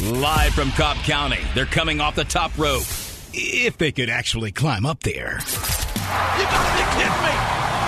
Live 0.00 0.54
from 0.54 0.70
Cobb 0.70 0.96
County, 0.98 1.40
they're 1.56 1.66
coming 1.66 2.00
off 2.00 2.14
the 2.14 2.22
top 2.22 2.56
rope. 2.56 2.84
If 3.34 3.78
they 3.78 3.90
could 3.90 4.08
actually 4.08 4.52
climb 4.52 4.86
up 4.86 5.00
there. 5.00 5.40
You 5.40 6.44
gotta 6.44 6.72
be 6.76 6.84
kidding 6.94 7.22
me! 7.24 7.34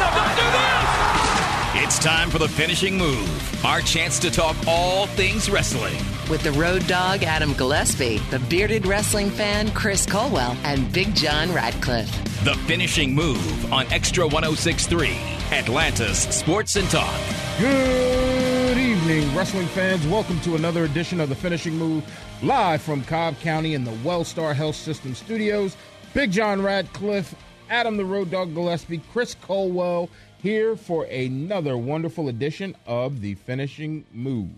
No, 0.01 0.11
don't 0.17 0.35
do 0.35 0.43
this! 0.51 1.85
It's 1.85 2.01
time 2.01 2.29
for 2.29 2.41
the 2.41 2.49
finishing 2.49 2.99
move. 2.99 3.65
Our 3.65 3.81
chance 3.81 4.19
to 4.21 4.31
talk 4.33 4.57
all 4.67 5.07
things 5.07 5.49
wrestling. 5.49 5.95
With 6.29 6.43
the 6.43 6.51
road 6.53 6.85
dog 6.89 7.23
Adam 7.23 7.53
Gillespie, 7.53 8.19
the 8.31 8.41
bearded 8.41 8.87
wrestling 8.87 9.31
fan 9.31 9.71
Chris 9.71 10.05
Culwell, 10.05 10.57
and 10.65 10.93
Big 10.93 11.15
John 11.15 11.55
Radcliffe. 11.55 12.11
The 12.43 12.57
finishing 12.67 13.15
move 13.15 13.73
on 13.73 13.87
Extra 13.93 14.25
1063, 14.25 15.17
Atlanta's 15.53 16.19
Sports 16.19 16.75
and 16.75 16.91
Talk. 16.91 17.21
Good 17.61 18.40
evening, 18.79 19.35
wrestling 19.35 19.67
fans. 19.69 20.07
Welcome 20.07 20.41
to 20.41 20.55
another 20.55 20.85
edition 20.85 21.21
of 21.21 21.29
The 21.29 21.35
Finishing 21.35 21.77
Move, 21.77 22.05
live 22.43 22.81
from 22.81 23.03
Cobb 23.03 23.39
County 23.41 23.75
in 23.75 23.85
the 23.85 23.91
Wellstar 23.91 24.55
Health 24.55 24.77
System 24.77 25.15
studios. 25.15 25.77
Big 26.15 26.31
John 26.31 26.63
Radcliffe, 26.63 27.35
Adam 27.69 27.97
the 27.97 28.05
Road 28.05 28.31
Dog 28.31 28.55
Gillespie, 28.55 29.01
Chris 29.13 29.35
Culwell 29.35 30.09
here 30.43 30.77
for 30.77 31.05
another 31.05 31.77
wonderful 31.77 32.29
edition 32.29 32.77
of 32.87 33.21
The 33.21 33.35
Finishing 33.35 34.05
Move. 34.13 34.51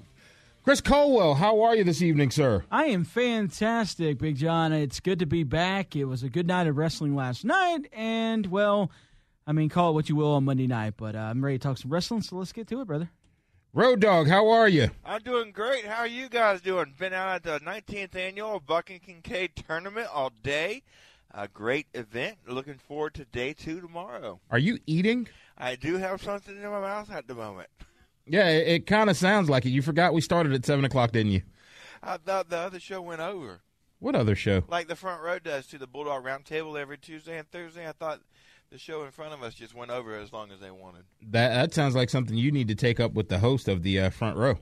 Chris 0.64 0.80
Culwell, 0.80 1.34
how 1.36 1.62
are 1.62 1.74
you 1.74 1.84
this 1.84 2.02
evening, 2.02 2.30
sir? 2.30 2.64
I 2.70 2.84
am 2.86 3.04
fantastic, 3.04 4.18
Big 4.18 4.36
John. 4.36 4.72
It's 4.72 5.00
good 5.00 5.20
to 5.20 5.26
be 5.26 5.42
back. 5.42 5.96
It 5.96 6.04
was 6.04 6.22
a 6.22 6.28
good 6.28 6.46
night 6.46 6.66
of 6.66 6.76
wrestling 6.76 7.14
last 7.14 7.44
night, 7.44 7.86
and, 7.92 8.46
well, 8.46 8.90
I 9.46 9.52
mean, 9.52 9.68
call 9.68 9.90
it 9.90 9.94
what 9.94 10.08
you 10.08 10.16
will 10.16 10.32
on 10.32 10.44
Monday 10.44 10.66
night, 10.66 10.94
but 10.96 11.16
uh, 11.16 11.18
I'm 11.18 11.44
ready 11.44 11.58
to 11.58 11.62
talk 11.62 11.78
some 11.78 11.90
wrestling, 11.90 12.22
so 12.22 12.36
let's 12.36 12.52
get 12.52 12.66
to 12.68 12.80
it, 12.80 12.86
brother. 12.86 13.10
Road 13.74 14.00
Dog, 14.00 14.28
how 14.28 14.50
are 14.50 14.68
you? 14.68 14.90
I'm 15.02 15.22
doing 15.22 15.50
great. 15.50 15.86
How 15.86 16.00
are 16.00 16.06
you 16.06 16.28
guys 16.28 16.60
doing? 16.60 16.92
Been 16.98 17.14
out 17.14 17.36
at 17.36 17.42
the 17.42 17.58
19th 17.60 18.14
annual 18.14 18.60
Buck 18.60 18.90
and 18.90 19.00
Kincaid 19.00 19.56
tournament 19.56 20.08
all 20.12 20.30
day. 20.42 20.82
A 21.30 21.48
great 21.48 21.86
event. 21.94 22.36
Looking 22.46 22.74
forward 22.74 23.14
to 23.14 23.24
day 23.24 23.54
two 23.54 23.80
tomorrow. 23.80 24.40
Are 24.50 24.58
you 24.58 24.78
eating? 24.86 25.26
I 25.56 25.76
do 25.76 25.96
have 25.96 26.22
something 26.22 26.54
in 26.54 26.62
my 26.68 26.82
mouth 26.82 27.10
at 27.10 27.26
the 27.26 27.34
moment. 27.34 27.70
Yeah, 28.26 28.46
it, 28.50 28.68
it 28.68 28.86
kind 28.86 29.08
of 29.08 29.16
sounds 29.16 29.48
like 29.48 29.64
it. 29.64 29.70
You 29.70 29.80
forgot 29.80 30.12
we 30.12 30.20
started 30.20 30.52
at 30.52 30.66
7 30.66 30.84
o'clock, 30.84 31.12
didn't 31.12 31.32
you? 31.32 31.40
I 32.02 32.18
thought 32.18 32.50
the 32.50 32.58
other 32.58 32.78
show 32.78 33.00
went 33.00 33.22
over. 33.22 33.62
What 34.00 34.14
other 34.14 34.36
show? 34.36 34.64
Like 34.68 34.88
the 34.88 34.96
front 34.96 35.22
row 35.22 35.38
does 35.38 35.66
to 35.68 35.78
the 35.78 35.86
Bulldog 35.86 36.24
Roundtable 36.24 36.78
every 36.78 36.98
Tuesday 36.98 37.38
and 37.38 37.50
Thursday. 37.50 37.88
I 37.88 37.92
thought 37.92 38.20
the 38.72 38.78
show 38.78 39.04
in 39.04 39.10
front 39.10 39.34
of 39.34 39.42
us 39.42 39.54
just 39.54 39.74
went 39.74 39.90
over 39.90 40.16
as 40.16 40.32
long 40.32 40.50
as 40.50 40.58
they 40.58 40.70
wanted. 40.70 41.04
That 41.30 41.50
that 41.50 41.74
sounds 41.74 41.94
like 41.94 42.08
something 42.10 42.36
you 42.36 42.50
need 42.50 42.68
to 42.68 42.74
take 42.74 42.98
up 42.98 43.12
with 43.12 43.28
the 43.28 43.38
host 43.38 43.68
of 43.68 43.82
the 43.82 44.00
uh, 44.00 44.10
front 44.10 44.36
row. 44.36 44.58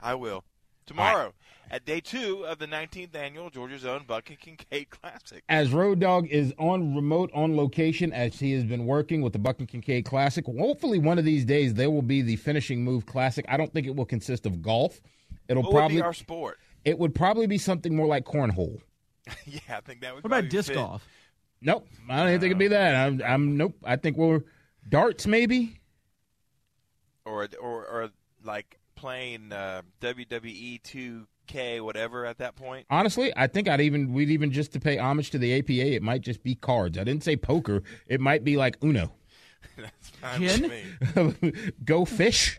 I 0.00 0.14
will. 0.14 0.44
Tomorrow 0.84 1.32
at 1.70 1.84
day 1.84 2.00
two 2.00 2.44
of 2.44 2.58
the 2.58 2.66
19th 2.66 3.14
annual 3.14 3.50
Georgia's 3.50 3.84
own 3.84 4.02
Buck 4.04 4.28
and 4.30 4.38
Kincaid 4.38 4.90
Classic. 5.02 5.44
As 5.48 5.72
Road 5.72 6.00
Dog 6.00 6.26
is 6.28 6.52
on 6.58 6.94
remote 6.96 7.30
on 7.32 7.56
location 7.56 8.12
as 8.12 8.38
he 8.38 8.52
has 8.52 8.64
been 8.64 8.84
working 8.84 9.22
with 9.22 9.32
the 9.32 9.38
Buck 9.38 9.60
and 9.60 9.68
Kincaid 9.68 10.04
Classic. 10.04 10.44
Hopefully, 10.44 10.98
one 10.98 11.18
of 11.18 11.24
these 11.24 11.44
days 11.44 11.74
there 11.74 11.90
will 11.90 12.02
be 12.02 12.20
the 12.20 12.36
finishing 12.36 12.82
move 12.84 13.06
classic. 13.06 13.44
I 13.48 13.56
don't 13.56 13.72
think 13.72 13.86
it 13.86 13.94
will 13.94 14.04
consist 14.04 14.44
of 14.44 14.60
golf. 14.60 15.00
It'll 15.48 15.62
What 15.62 15.72
probably 15.72 15.96
would 15.96 16.02
be 16.02 16.06
our 16.06 16.12
sport? 16.14 16.58
it 16.84 16.98
would 16.98 17.14
probably 17.14 17.46
be 17.46 17.58
something 17.58 17.94
more 17.94 18.08
like 18.08 18.24
cornhole. 18.24 18.80
yeah, 19.46 19.60
I 19.70 19.80
think 19.80 20.00
that 20.00 20.14
would 20.16 20.24
What 20.24 20.30
about 20.30 20.34
probably 20.42 20.48
disc 20.48 20.68
fit. 20.68 20.74
golf? 20.74 21.06
Nope, 21.62 21.86
I 22.10 22.16
don't 22.18 22.28
even 22.28 22.40
think 22.40 22.50
it'd 22.50 22.58
be 22.58 22.68
that. 22.68 22.94
I'm, 22.94 23.22
I'm 23.24 23.56
nope. 23.56 23.76
I 23.84 23.96
think 23.96 24.16
we're 24.16 24.40
darts 24.88 25.26
maybe. 25.26 25.80
or 27.24 27.48
or 27.60 27.86
or 27.86 28.10
like 28.44 28.78
playing 28.96 29.52
uh, 29.52 29.82
WWE 30.00 30.82
2K 30.82 31.80
whatever 31.80 32.26
at 32.26 32.38
that 32.38 32.56
point. 32.56 32.86
Honestly, 32.90 33.32
I 33.36 33.46
think 33.46 33.68
I'd 33.68 33.80
even 33.80 34.12
we'd 34.12 34.30
even 34.30 34.50
just 34.50 34.72
to 34.72 34.80
pay 34.80 34.98
homage 34.98 35.30
to 35.30 35.38
the 35.38 35.58
APA. 35.58 35.94
It 35.94 36.02
might 36.02 36.22
just 36.22 36.42
be 36.42 36.54
cards. 36.56 36.98
I 36.98 37.04
didn't 37.04 37.24
say 37.24 37.36
poker. 37.36 37.82
It 38.06 38.20
might 38.20 38.44
be 38.44 38.56
like 38.56 38.76
Uno. 38.82 39.12
That's 39.76 40.10
fine 40.10 40.40
Gin? 40.40 41.74
Go 41.84 42.04
fish. 42.04 42.58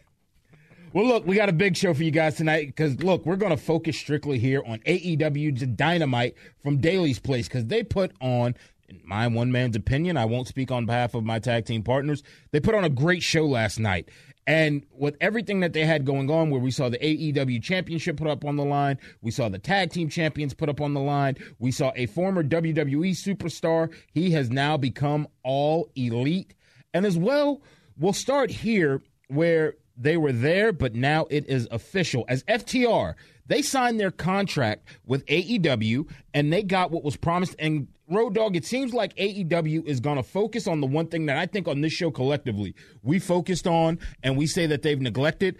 Well, 0.93 1.07
look, 1.07 1.25
we 1.25 1.35
got 1.35 1.49
a 1.49 1.53
big 1.53 1.75
show 1.75 1.91
for 1.95 2.03
you 2.03 2.11
guys 2.11 2.35
tonight 2.35 2.67
because, 2.67 3.01
look, 3.03 3.25
we're 3.25 3.35
going 3.35 3.49
to 3.49 3.57
focus 3.57 3.97
strictly 3.97 4.37
here 4.37 4.61
on 4.63 4.77
AEW's 4.79 5.65
Dynamite 5.75 6.35
from 6.61 6.77
Daily's 6.77 7.17
Place 7.17 7.47
because 7.47 7.65
they 7.65 7.81
put 7.81 8.11
on, 8.21 8.53
in 9.01 9.07
my 9.07 9.27
one 9.27 9.51
man's 9.51 9.75
opinion, 9.75 10.17
I 10.17 10.25
won't 10.25 10.47
speak 10.47 10.71
on 10.71 10.85
behalf 10.85 11.13
of 11.13 11.23
my 11.23 11.39
tag 11.39 11.65
team 11.65 11.83
partners, 11.83 12.23
they 12.51 12.59
put 12.59 12.75
on 12.75 12.83
a 12.83 12.89
great 12.89 13.23
show 13.23 13.45
last 13.45 13.79
night. 13.79 14.09
And 14.45 14.85
with 14.91 15.15
everything 15.21 15.61
that 15.61 15.71
they 15.71 15.85
had 15.85 16.05
going 16.05 16.29
on, 16.29 16.49
where 16.49 16.59
we 16.59 16.71
saw 16.71 16.89
the 16.89 16.97
AEW 16.97 17.63
championship 17.63 18.17
put 18.17 18.27
up 18.27 18.43
on 18.43 18.57
the 18.57 18.65
line, 18.65 18.97
we 19.21 19.31
saw 19.31 19.47
the 19.47 19.59
tag 19.59 19.91
team 19.91 20.09
champions 20.09 20.53
put 20.53 20.69
up 20.69 20.81
on 20.81 20.93
the 20.93 20.99
line, 20.99 21.37
we 21.59 21.71
saw 21.71 21.93
a 21.95 22.07
former 22.07 22.43
WWE 22.43 23.11
superstar. 23.11 23.93
He 24.11 24.31
has 24.31 24.49
now 24.49 24.75
become 24.75 25.27
all 25.43 25.89
elite. 25.95 26.53
And 26.93 27.05
as 27.05 27.17
well, 27.17 27.61
we'll 27.97 28.13
start 28.13 28.51
here 28.51 29.01
where 29.27 29.75
they 29.95 30.17
were 30.17 30.33
there, 30.33 30.73
but 30.73 30.93
now 30.93 31.25
it 31.29 31.47
is 31.47 31.67
official. 31.71 32.25
As 32.27 32.43
FTR, 32.43 33.13
they 33.47 33.61
signed 33.61 33.99
their 33.99 34.11
contract 34.11 34.87
with 35.05 35.25
AEW 35.25 36.09
and 36.33 36.51
they 36.51 36.63
got 36.63 36.91
what 36.91 37.03
was 37.03 37.15
promised. 37.15 37.55
And 37.59 37.87
Road 38.09 38.35
Dog, 38.35 38.55
it 38.55 38.65
seems 38.65 38.93
like 38.93 39.15
AEW 39.15 39.85
is 39.85 39.99
going 39.99 40.17
to 40.17 40.23
focus 40.23 40.67
on 40.67 40.81
the 40.81 40.87
one 40.87 41.07
thing 41.07 41.25
that 41.27 41.37
I 41.37 41.45
think 41.45 41.67
on 41.67 41.81
this 41.81 41.93
show 41.93 42.11
collectively 42.11 42.75
we 43.01 43.19
focused 43.19 43.67
on 43.67 43.99
and 44.21 44.37
we 44.37 44.47
say 44.47 44.65
that 44.67 44.81
they've 44.81 44.99
neglected. 44.99 45.57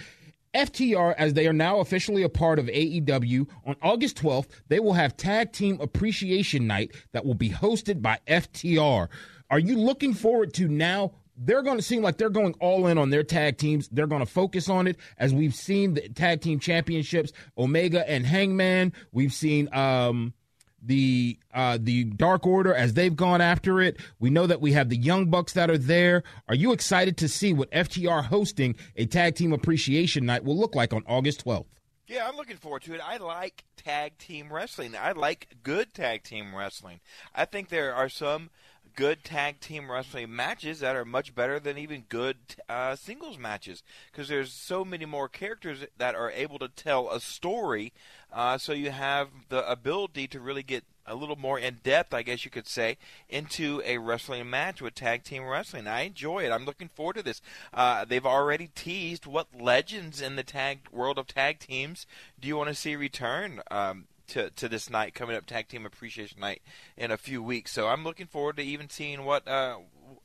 FTR, 0.53 1.15
as 1.17 1.33
they 1.33 1.47
are 1.47 1.53
now 1.53 1.79
officially 1.79 2.21
a 2.21 2.29
part 2.29 2.59
of 2.59 2.67
AEW, 2.67 3.49
on 3.65 3.75
August 3.81 4.17
12th, 4.17 4.49
they 4.67 4.79
will 4.79 4.93
have 4.93 5.17
Tag 5.17 5.51
Team 5.51 5.79
Appreciation 5.81 6.67
Night 6.67 6.91
that 7.11 7.25
will 7.25 7.33
be 7.33 7.49
hosted 7.49 8.03
by 8.03 8.19
FTR. 8.27 9.07
Are 9.49 9.59
you 9.59 9.77
looking 9.77 10.13
forward 10.13 10.53
to 10.55 10.67
now? 10.67 11.13
They're 11.35 11.63
going 11.63 11.77
to 11.77 11.83
seem 11.83 12.01
like 12.01 12.17
they're 12.17 12.29
going 12.29 12.53
all 12.59 12.87
in 12.87 12.97
on 12.97 13.09
their 13.09 13.23
tag 13.23 13.57
teams. 13.57 13.87
They're 13.89 14.07
going 14.07 14.21
to 14.21 14.31
focus 14.31 14.69
on 14.69 14.87
it 14.87 14.97
as 15.17 15.33
we've 15.33 15.55
seen 15.55 15.95
the 15.95 16.09
tag 16.09 16.41
team 16.41 16.59
championships, 16.59 17.31
Omega 17.57 18.07
and 18.09 18.25
Hangman. 18.25 18.93
We've 19.11 19.33
seen 19.33 19.73
um, 19.73 20.33
the 20.81 21.39
uh, 21.53 21.77
the 21.81 22.03
Dark 22.03 22.45
Order 22.45 22.73
as 22.73 22.93
they've 22.93 23.15
gone 23.15 23.41
after 23.41 23.81
it. 23.81 23.97
We 24.19 24.29
know 24.29 24.45
that 24.47 24.61
we 24.61 24.73
have 24.73 24.89
the 24.89 24.97
Young 24.97 25.29
Bucks 25.29 25.53
that 25.53 25.69
are 25.69 25.77
there. 25.77 26.23
Are 26.47 26.55
you 26.55 26.71
excited 26.71 27.17
to 27.17 27.27
see 27.27 27.53
what 27.53 27.71
FTR 27.71 28.25
hosting 28.25 28.75
a 28.95 29.05
tag 29.05 29.35
team 29.35 29.53
appreciation 29.53 30.25
night 30.25 30.43
will 30.43 30.57
look 30.57 30.75
like 30.75 30.93
on 30.93 31.03
August 31.07 31.45
12th? 31.45 31.65
Yeah, 32.05 32.27
I'm 32.27 32.35
looking 32.35 32.57
forward 32.57 32.81
to 32.83 32.93
it. 32.93 33.01
I 33.03 33.17
like 33.17 33.63
tag 33.77 34.17
team 34.17 34.51
wrestling. 34.51 34.93
I 34.95 35.13
like 35.13 35.47
good 35.63 35.93
tag 35.93 36.23
team 36.23 36.53
wrestling. 36.53 36.99
I 37.33 37.45
think 37.45 37.69
there 37.69 37.95
are 37.95 38.09
some 38.09 38.49
good 38.95 39.23
tag 39.23 39.59
team 39.59 39.91
wrestling 39.91 40.35
matches 40.35 40.79
that 40.79 40.95
are 40.95 41.05
much 41.05 41.33
better 41.33 41.59
than 41.59 41.77
even 41.77 42.03
good 42.09 42.37
uh, 42.69 42.95
singles 42.95 43.37
matches 43.37 43.83
because 44.11 44.27
there's 44.27 44.51
so 44.51 44.85
many 44.85 45.05
more 45.05 45.27
characters 45.27 45.85
that 45.97 46.15
are 46.15 46.31
able 46.31 46.59
to 46.59 46.67
tell 46.67 47.09
a 47.09 47.19
story. 47.19 47.91
Uh, 48.31 48.57
so 48.57 48.73
you 48.73 48.91
have 48.91 49.29
the 49.49 49.69
ability 49.69 50.27
to 50.27 50.39
really 50.39 50.63
get 50.63 50.83
a 51.05 51.15
little 51.15 51.35
more 51.35 51.59
in 51.59 51.79
depth, 51.83 52.13
I 52.13 52.21
guess 52.21 52.45
you 52.45 52.51
could 52.51 52.67
say, 52.67 52.97
into 53.29 53.81
a 53.85 53.97
wrestling 53.97 54.49
match 54.49 54.81
with 54.81 54.95
tag 54.95 55.23
team 55.23 55.43
wrestling. 55.43 55.87
I 55.87 56.01
enjoy 56.01 56.45
it. 56.45 56.51
I'm 56.51 56.65
looking 56.65 56.87
forward 56.87 57.17
to 57.17 57.23
this. 57.23 57.41
Uh, 57.73 58.05
they've 58.05 58.25
already 58.25 58.69
teased 58.73 59.25
what 59.25 59.47
legends 59.59 60.21
in 60.21 60.35
the 60.35 60.43
tag 60.43 60.79
world 60.91 61.17
of 61.17 61.27
tag 61.27 61.59
teams 61.59 62.07
do 62.39 62.47
you 62.47 62.55
want 62.55 62.69
to 62.69 62.75
see 62.75 62.95
return. 62.95 63.61
Um, 63.69 64.05
to, 64.27 64.49
to 64.51 64.69
this 64.69 64.89
night 64.89 65.13
coming 65.13 65.35
up, 65.35 65.45
Tag 65.45 65.67
Team 65.67 65.85
Appreciation 65.85 66.39
Night 66.39 66.61
in 66.97 67.11
a 67.11 67.17
few 67.17 67.41
weeks. 67.43 67.71
So 67.71 67.87
I'm 67.87 68.03
looking 68.03 68.27
forward 68.27 68.57
to 68.57 68.63
even 68.63 68.89
seeing 68.89 69.25
what 69.25 69.47
uh, 69.47 69.77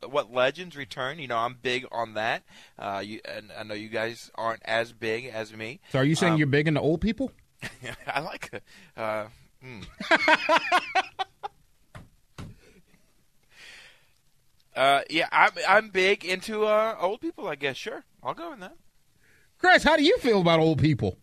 what 0.08 0.32
legends 0.32 0.76
return. 0.76 1.18
You 1.18 1.28
know, 1.28 1.38
I'm 1.38 1.56
big 1.60 1.86
on 1.90 2.14
that. 2.14 2.42
Uh, 2.78 3.02
you, 3.04 3.20
and 3.24 3.50
I 3.58 3.62
know 3.62 3.74
you 3.74 3.88
guys 3.88 4.30
aren't 4.34 4.62
as 4.64 4.92
big 4.92 5.26
as 5.26 5.54
me. 5.54 5.80
So, 5.92 5.98
are 5.98 6.04
you 6.04 6.14
saying 6.14 6.34
Um, 6.34 6.38
you're 6.38 6.46
big 6.46 6.68
into 6.68 6.80
old 6.80 7.00
people? 7.00 7.32
I 8.06 8.20
like. 8.20 8.62
Uh, 8.96 9.26
hmm. 9.60 9.80
uh, 14.76 15.00
yeah, 15.10 15.28
I'm 15.32 15.50
I'm 15.68 15.88
big 15.90 16.24
into 16.24 16.64
uh, 16.64 16.96
old 17.00 17.20
people. 17.20 17.48
I 17.48 17.56
guess 17.56 17.76
sure, 17.76 18.04
I'll 18.22 18.34
go 18.34 18.52
in 18.52 18.60
that. 18.60 18.76
Chris, 19.58 19.82
how 19.82 19.96
do 19.96 20.04
you 20.04 20.18
feel 20.18 20.40
about 20.40 20.60
old 20.60 20.80
people? 20.80 21.18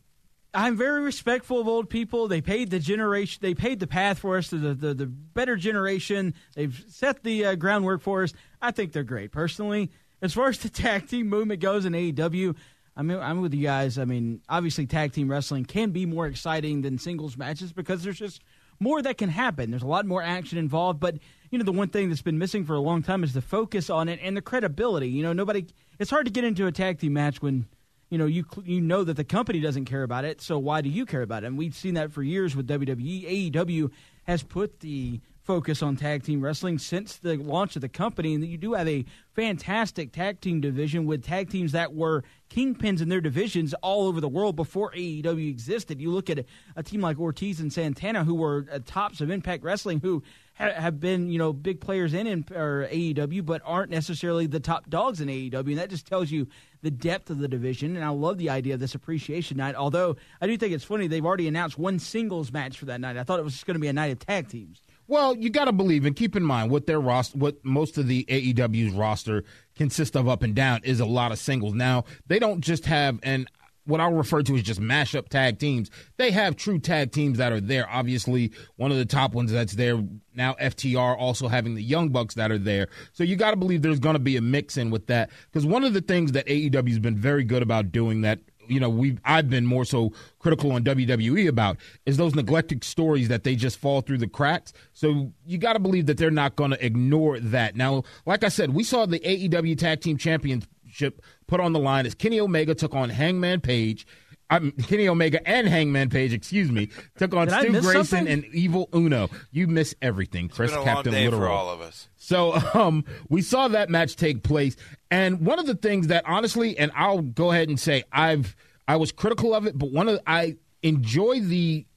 I'm 0.55 0.77
very 0.77 1.01
respectful 1.01 1.59
of 1.59 1.67
old 1.67 1.89
people. 1.89 2.27
They 2.27 2.41
paid 2.41 2.69
the 2.69 2.79
generation. 2.79 3.39
They 3.41 3.53
paid 3.53 3.79
the 3.79 3.87
path 3.87 4.19
for 4.19 4.37
us 4.37 4.49
to 4.49 4.57
the, 4.57 4.73
the, 4.73 4.93
the 4.93 5.05
better 5.05 5.57
generation. 5.57 6.33
They've 6.55 6.83
set 6.87 7.23
the 7.23 7.45
uh, 7.45 7.55
groundwork 7.55 8.01
for 8.01 8.23
us. 8.23 8.33
I 8.61 8.71
think 8.71 8.93
they're 8.93 9.03
great. 9.03 9.31
Personally, 9.31 9.91
as 10.21 10.33
far 10.33 10.47
as 10.47 10.59
the 10.59 10.69
tag 10.83 11.07
team 11.07 11.27
movement 11.27 11.59
goes 11.59 11.85
in 11.85 11.93
AEW, 11.93 12.55
I 12.95 13.01
mean, 13.01 13.19
I'm 13.19 13.41
with 13.41 13.53
you 13.53 13.63
guys. 13.63 13.99
I 13.99 14.05
mean, 14.05 14.41
obviously, 14.47 14.85
tag 14.85 15.11
team 15.11 15.29
wrestling 15.29 15.65
can 15.65 15.91
be 15.91 16.05
more 16.05 16.27
exciting 16.27 16.81
than 16.81 16.97
singles 16.97 17.35
matches 17.35 17.73
because 17.73 18.03
there's 18.03 18.19
just 18.19 18.41
more 18.79 19.01
that 19.01 19.17
can 19.17 19.29
happen. 19.29 19.69
There's 19.69 19.83
a 19.83 19.87
lot 19.87 20.05
more 20.05 20.23
action 20.23 20.57
involved. 20.57 20.99
But 20.99 21.17
you 21.51 21.57
know, 21.57 21.65
the 21.65 21.73
one 21.73 21.89
thing 21.89 22.09
that's 22.09 22.21
been 22.21 22.37
missing 22.37 22.63
for 22.65 22.75
a 22.75 22.79
long 22.79 23.03
time 23.03 23.23
is 23.23 23.33
the 23.33 23.41
focus 23.41 23.89
on 23.89 24.07
it 24.07 24.19
and 24.21 24.37
the 24.37 24.41
credibility. 24.41 25.09
You 25.09 25.23
know, 25.23 25.33
nobody. 25.33 25.65
It's 25.99 26.09
hard 26.09 26.25
to 26.25 26.31
get 26.31 26.45
into 26.45 26.67
a 26.67 26.71
tag 26.71 26.99
team 26.99 27.13
match 27.13 27.41
when 27.41 27.67
you 28.09 28.17
know, 28.17 28.25
you 28.25 28.45
you 28.63 28.81
know 28.81 29.03
that 29.03 29.15
the 29.15 29.23
company 29.23 29.59
doesn't 29.59 29.85
care 29.85 30.03
about 30.03 30.25
it, 30.25 30.41
so 30.41 30.59
why 30.59 30.81
do 30.81 30.89
you 30.89 31.05
care 31.05 31.21
about 31.21 31.43
it? 31.43 31.47
And 31.47 31.57
we've 31.57 31.75
seen 31.75 31.95
that 31.95 32.11
for 32.11 32.21
years 32.21 32.55
with 32.55 32.67
WWE. 32.67 33.51
AEW 33.51 33.91
has 34.25 34.43
put 34.43 34.79
the 34.79 35.19
focus 35.45 35.83
on 35.83 35.95
tag 35.95 36.23
team 36.23 36.41
wrestling 36.41 36.79
since 36.79 37.17
the 37.17 37.37
launch 37.37 37.75
of 37.75 37.81
the 37.81 37.89
company, 37.89 38.33
and 38.33 38.45
you 38.45 38.57
do 38.57 38.73
have 38.73 38.87
a 38.87 39.05
fantastic 39.33 40.11
tag 40.11 40.41
team 40.41 40.59
division 40.59 41.05
with 41.05 41.23
tag 41.23 41.49
teams 41.49 41.71
that 41.71 41.93
were 41.93 42.23
kingpins 42.49 43.01
in 43.01 43.09
their 43.09 43.21
divisions 43.21 43.73
all 43.75 44.07
over 44.07 44.19
the 44.19 44.27
world 44.27 44.55
before 44.55 44.91
AEW 44.91 45.47
existed. 45.49 46.01
You 46.01 46.11
look 46.11 46.29
at 46.29 46.39
a, 46.39 46.45
a 46.75 46.83
team 46.83 47.01
like 47.01 47.19
Ortiz 47.19 47.59
and 47.59 47.71
Santana, 47.71 48.23
who 48.23 48.35
were 48.35 48.65
uh, 48.71 48.79
tops 48.85 49.21
of 49.21 49.29
Impact 49.29 49.63
Wrestling, 49.63 49.99
who 49.99 50.23
have 50.55 50.99
been 50.99 51.29
you 51.29 51.37
know 51.37 51.53
big 51.53 51.81
players 51.81 52.13
in, 52.13 52.27
in 52.27 52.45
or 52.53 52.87
AEW, 52.91 53.45
but 53.45 53.61
aren't 53.65 53.91
necessarily 53.91 54.47
the 54.47 54.59
top 54.59 54.89
dogs 54.89 55.21
in 55.21 55.27
AEW, 55.27 55.69
and 55.69 55.77
that 55.77 55.89
just 55.89 56.07
tells 56.07 56.31
you 56.31 56.47
the 56.81 56.91
depth 56.91 57.29
of 57.29 57.39
the 57.39 57.47
division. 57.47 57.95
And 57.95 58.05
I 58.05 58.09
love 58.09 58.37
the 58.37 58.49
idea 58.49 58.73
of 58.73 58.79
this 58.79 58.95
appreciation 58.95 59.57
night. 59.57 59.75
Although 59.75 60.15
I 60.39 60.47
do 60.47 60.57
think 60.57 60.73
it's 60.73 60.83
funny 60.83 61.07
they've 61.07 61.25
already 61.25 61.47
announced 61.47 61.77
one 61.77 61.99
singles 61.99 62.51
match 62.51 62.77
for 62.77 62.85
that 62.85 63.01
night. 63.01 63.17
I 63.17 63.23
thought 63.23 63.39
it 63.39 63.43
was 63.43 63.53
just 63.53 63.65
going 63.65 63.75
to 63.75 63.81
be 63.81 63.87
a 63.87 63.93
night 63.93 64.11
of 64.11 64.19
tag 64.19 64.47
teams. 64.47 64.81
Well, 65.07 65.35
you 65.35 65.51
got 65.51 65.65
to 65.65 65.71
believe 65.71 66.05
and 66.05 66.15
keep 66.15 66.35
in 66.35 66.43
mind 66.43 66.71
what 66.71 66.87
their 66.87 66.99
roster, 66.99 67.37
what 67.37 67.63
most 67.63 67.97
of 67.97 68.07
the 68.07 68.25
AEW's 68.25 68.93
roster 68.93 69.43
consists 69.75 70.15
of 70.15 70.27
up 70.27 70.41
and 70.41 70.55
down 70.55 70.81
is 70.83 70.99
a 70.99 71.05
lot 71.05 71.31
of 71.31 71.37
singles. 71.37 71.73
Now 71.73 72.05
they 72.27 72.39
don't 72.39 72.61
just 72.61 72.85
have 72.85 73.19
and 73.21 73.47
what 73.85 74.01
I'll 74.01 74.13
refer 74.13 74.41
to 74.43 74.55
as 74.55 74.63
just 74.63 74.81
mashup 74.81 75.29
tag 75.29 75.59
teams. 75.59 75.89
They 76.17 76.31
have 76.31 76.55
true 76.55 76.79
tag 76.79 77.11
teams 77.11 77.37
that 77.37 77.51
are 77.51 77.61
there. 77.61 77.89
Obviously, 77.89 78.51
one 78.75 78.91
of 78.91 78.97
the 78.97 79.05
top 79.05 79.33
ones 79.33 79.51
that's 79.51 79.73
there 79.73 80.03
now, 80.33 80.55
FTR, 80.55 81.17
also 81.17 81.47
having 81.47 81.75
the 81.75 81.83
Young 81.83 82.09
Bucks 82.09 82.35
that 82.35 82.51
are 82.51 82.57
there. 82.57 82.87
So 83.13 83.23
you 83.23 83.35
got 83.35 83.51
to 83.51 83.57
believe 83.57 83.81
there's 83.81 83.99
going 83.99 84.15
to 84.15 84.19
be 84.19 84.37
a 84.37 84.41
mix 84.41 84.77
in 84.77 84.91
with 84.91 85.07
that. 85.07 85.29
Because 85.51 85.65
one 85.65 85.83
of 85.83 85.93
the 85.93 86.01
things 86.01 86.33
that 86.33 86.45
AEW 86.47 86.89
has 86.89 86.99
been 86.99 87.17
very 87.17 87.43
good 87.43 87.61
about 87.61 87.91
doing 87.91 88.21
that 88.21 88.39
you 88.67 88.79
know 88.79 88.89
we 88.89 89.17
I've 89.23 89.49
been 89.49 89.65
more 89.65 89.85
so 89.85 90.11
critical 90.39 90.71
on 90.71 90.83
WWE 90.83 91.47
about 91.47 91.77
is 92.05 92.17
those 92.17 92.35
neglected 92.35 92.83
stories 92.83 93.27
that 93.27 93.43
they 93.43 93.55
just 93.55 93.77
fall 93.77 94.01
through 94.01 94.19
the 94.19 94.27
cracks. 94.27 94.73
So 94.93 95.31
you 95.45 95.57
got 95.57 95.73
to 95.73 95.79
believe 95.79 96.07
that 96.07 96.17
they're 96.17 96.31
not 96.31 96.55
going 96.55 96.71
to 96.71 96.85
ignore 96.85 97.39
that. 97.39 97.75
Now, 97.75 98.03
like 98.25 98.43
I 98.43 98.49
said, 98.49 98.73
we 98.73 98.83
saw 98.83 99.05
the 99.05 99.19
AEW 99.19 99.77
Tag 99.77 100.01
Team 100.01 100.17
Championship 100.17 101.21
put 101.47 101.59
on 101.59 101.73
the 101.73 101.79
line 101.79 102.05
as 102.05 102.13
Kenny 102.15 102.39
Omega 102.39 102.75
took 102.75 102.93
on 102.95 103.09
Hangman 103.09 103.61
Page. 103.61 104.05
I'm 104.47 104.71
Kenny 104.73 105.07
Omega 105.07 105.47
and 105.47 105.67
Hangman 105.67 106.09
Page, 106.09 106.31
excuse 106.31 106.71
me, 106.71 106.89
took 107.17 107.33
on 107.33 107.47
Did 107.47 107.59
Stu 107.61 107.81
Grayson 107.81 108.05
something? 108.05 108.27
and 108.27 108.45
Evil 108.53 108.89
Uno. 108.93 109.29
You 109.51 109.67
miss 109.67 109.95
everything, 110.03 110.49
Chris 110.49 110.69
It's 110.71 110.77
been 110.77 110.87
a 110.87 110.93
Captain 110.93 111.13
long 111.13 111.19
day 111.21 111.25
Literal. 111.25 111.41
for 111.41 111.49
all 111.49 111.69
of 111.71 111.81
us. 111.81 112.09
So 112.15 112.53
um, 112.75 113.05
we 113.27 113.41
saw 113.41 113.67
that 113.69 113.89
match 113.89 114.15
take 114.15 114.43
place, 114.43 114.75
and 115.09 115.41
one 115.41 115.57
of 115.57 115.65
the 115.65 115.73
things 115.75 116.07
that 116.07 116.23
honestly, 116.27 116.77
and 116.77 116.91
I'll 116.95 117.21
go 117.21 117.51
ahead 117.51 117.69
and 117.69 117.79
say 117.79 118.03
I've 118.11 118.55
I 118.87 118.97
was 118.97 119.11
critical 119.11 119.55
of 119.55 119.65
it, 119.65 119.77
but 119.79 119.91
one 119.91 120.07
of 120.09 120.19
I 120.27 120.57
enjoy 120.83 121.39
the 121.39 121.87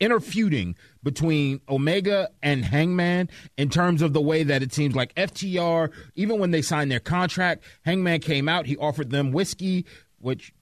inner 0.00 0.20
feuding 0.20 0.76
between 1.02 1.60
Omega 1.68 2.28
and 2.42 2.64
Hangman 2.64 3.28
in 3.56 3.68
terms 3.70 4.02
of 4.02 4.12
the 4.12 4.20
way 4.20 4.42
that 4.42 4.62
it 4.62 4.72
seems 4.72 4.94
like 4.94 5.14
FTR, 5.14 5.90
even 6.14 6.38
when 6.38 6.50
they 6.50 6.62
signed 6.62 6.90
their 6.90 7.00
contract, 7.00 7.64
Hangman 7.82 8.20
came 8.20 8.48
out, 8.48 8.66
he 8.66 8.76
offered 8.76 9.10
them 9.10 9.32
whiskey, 9.32 9.86
which 10.18 10.52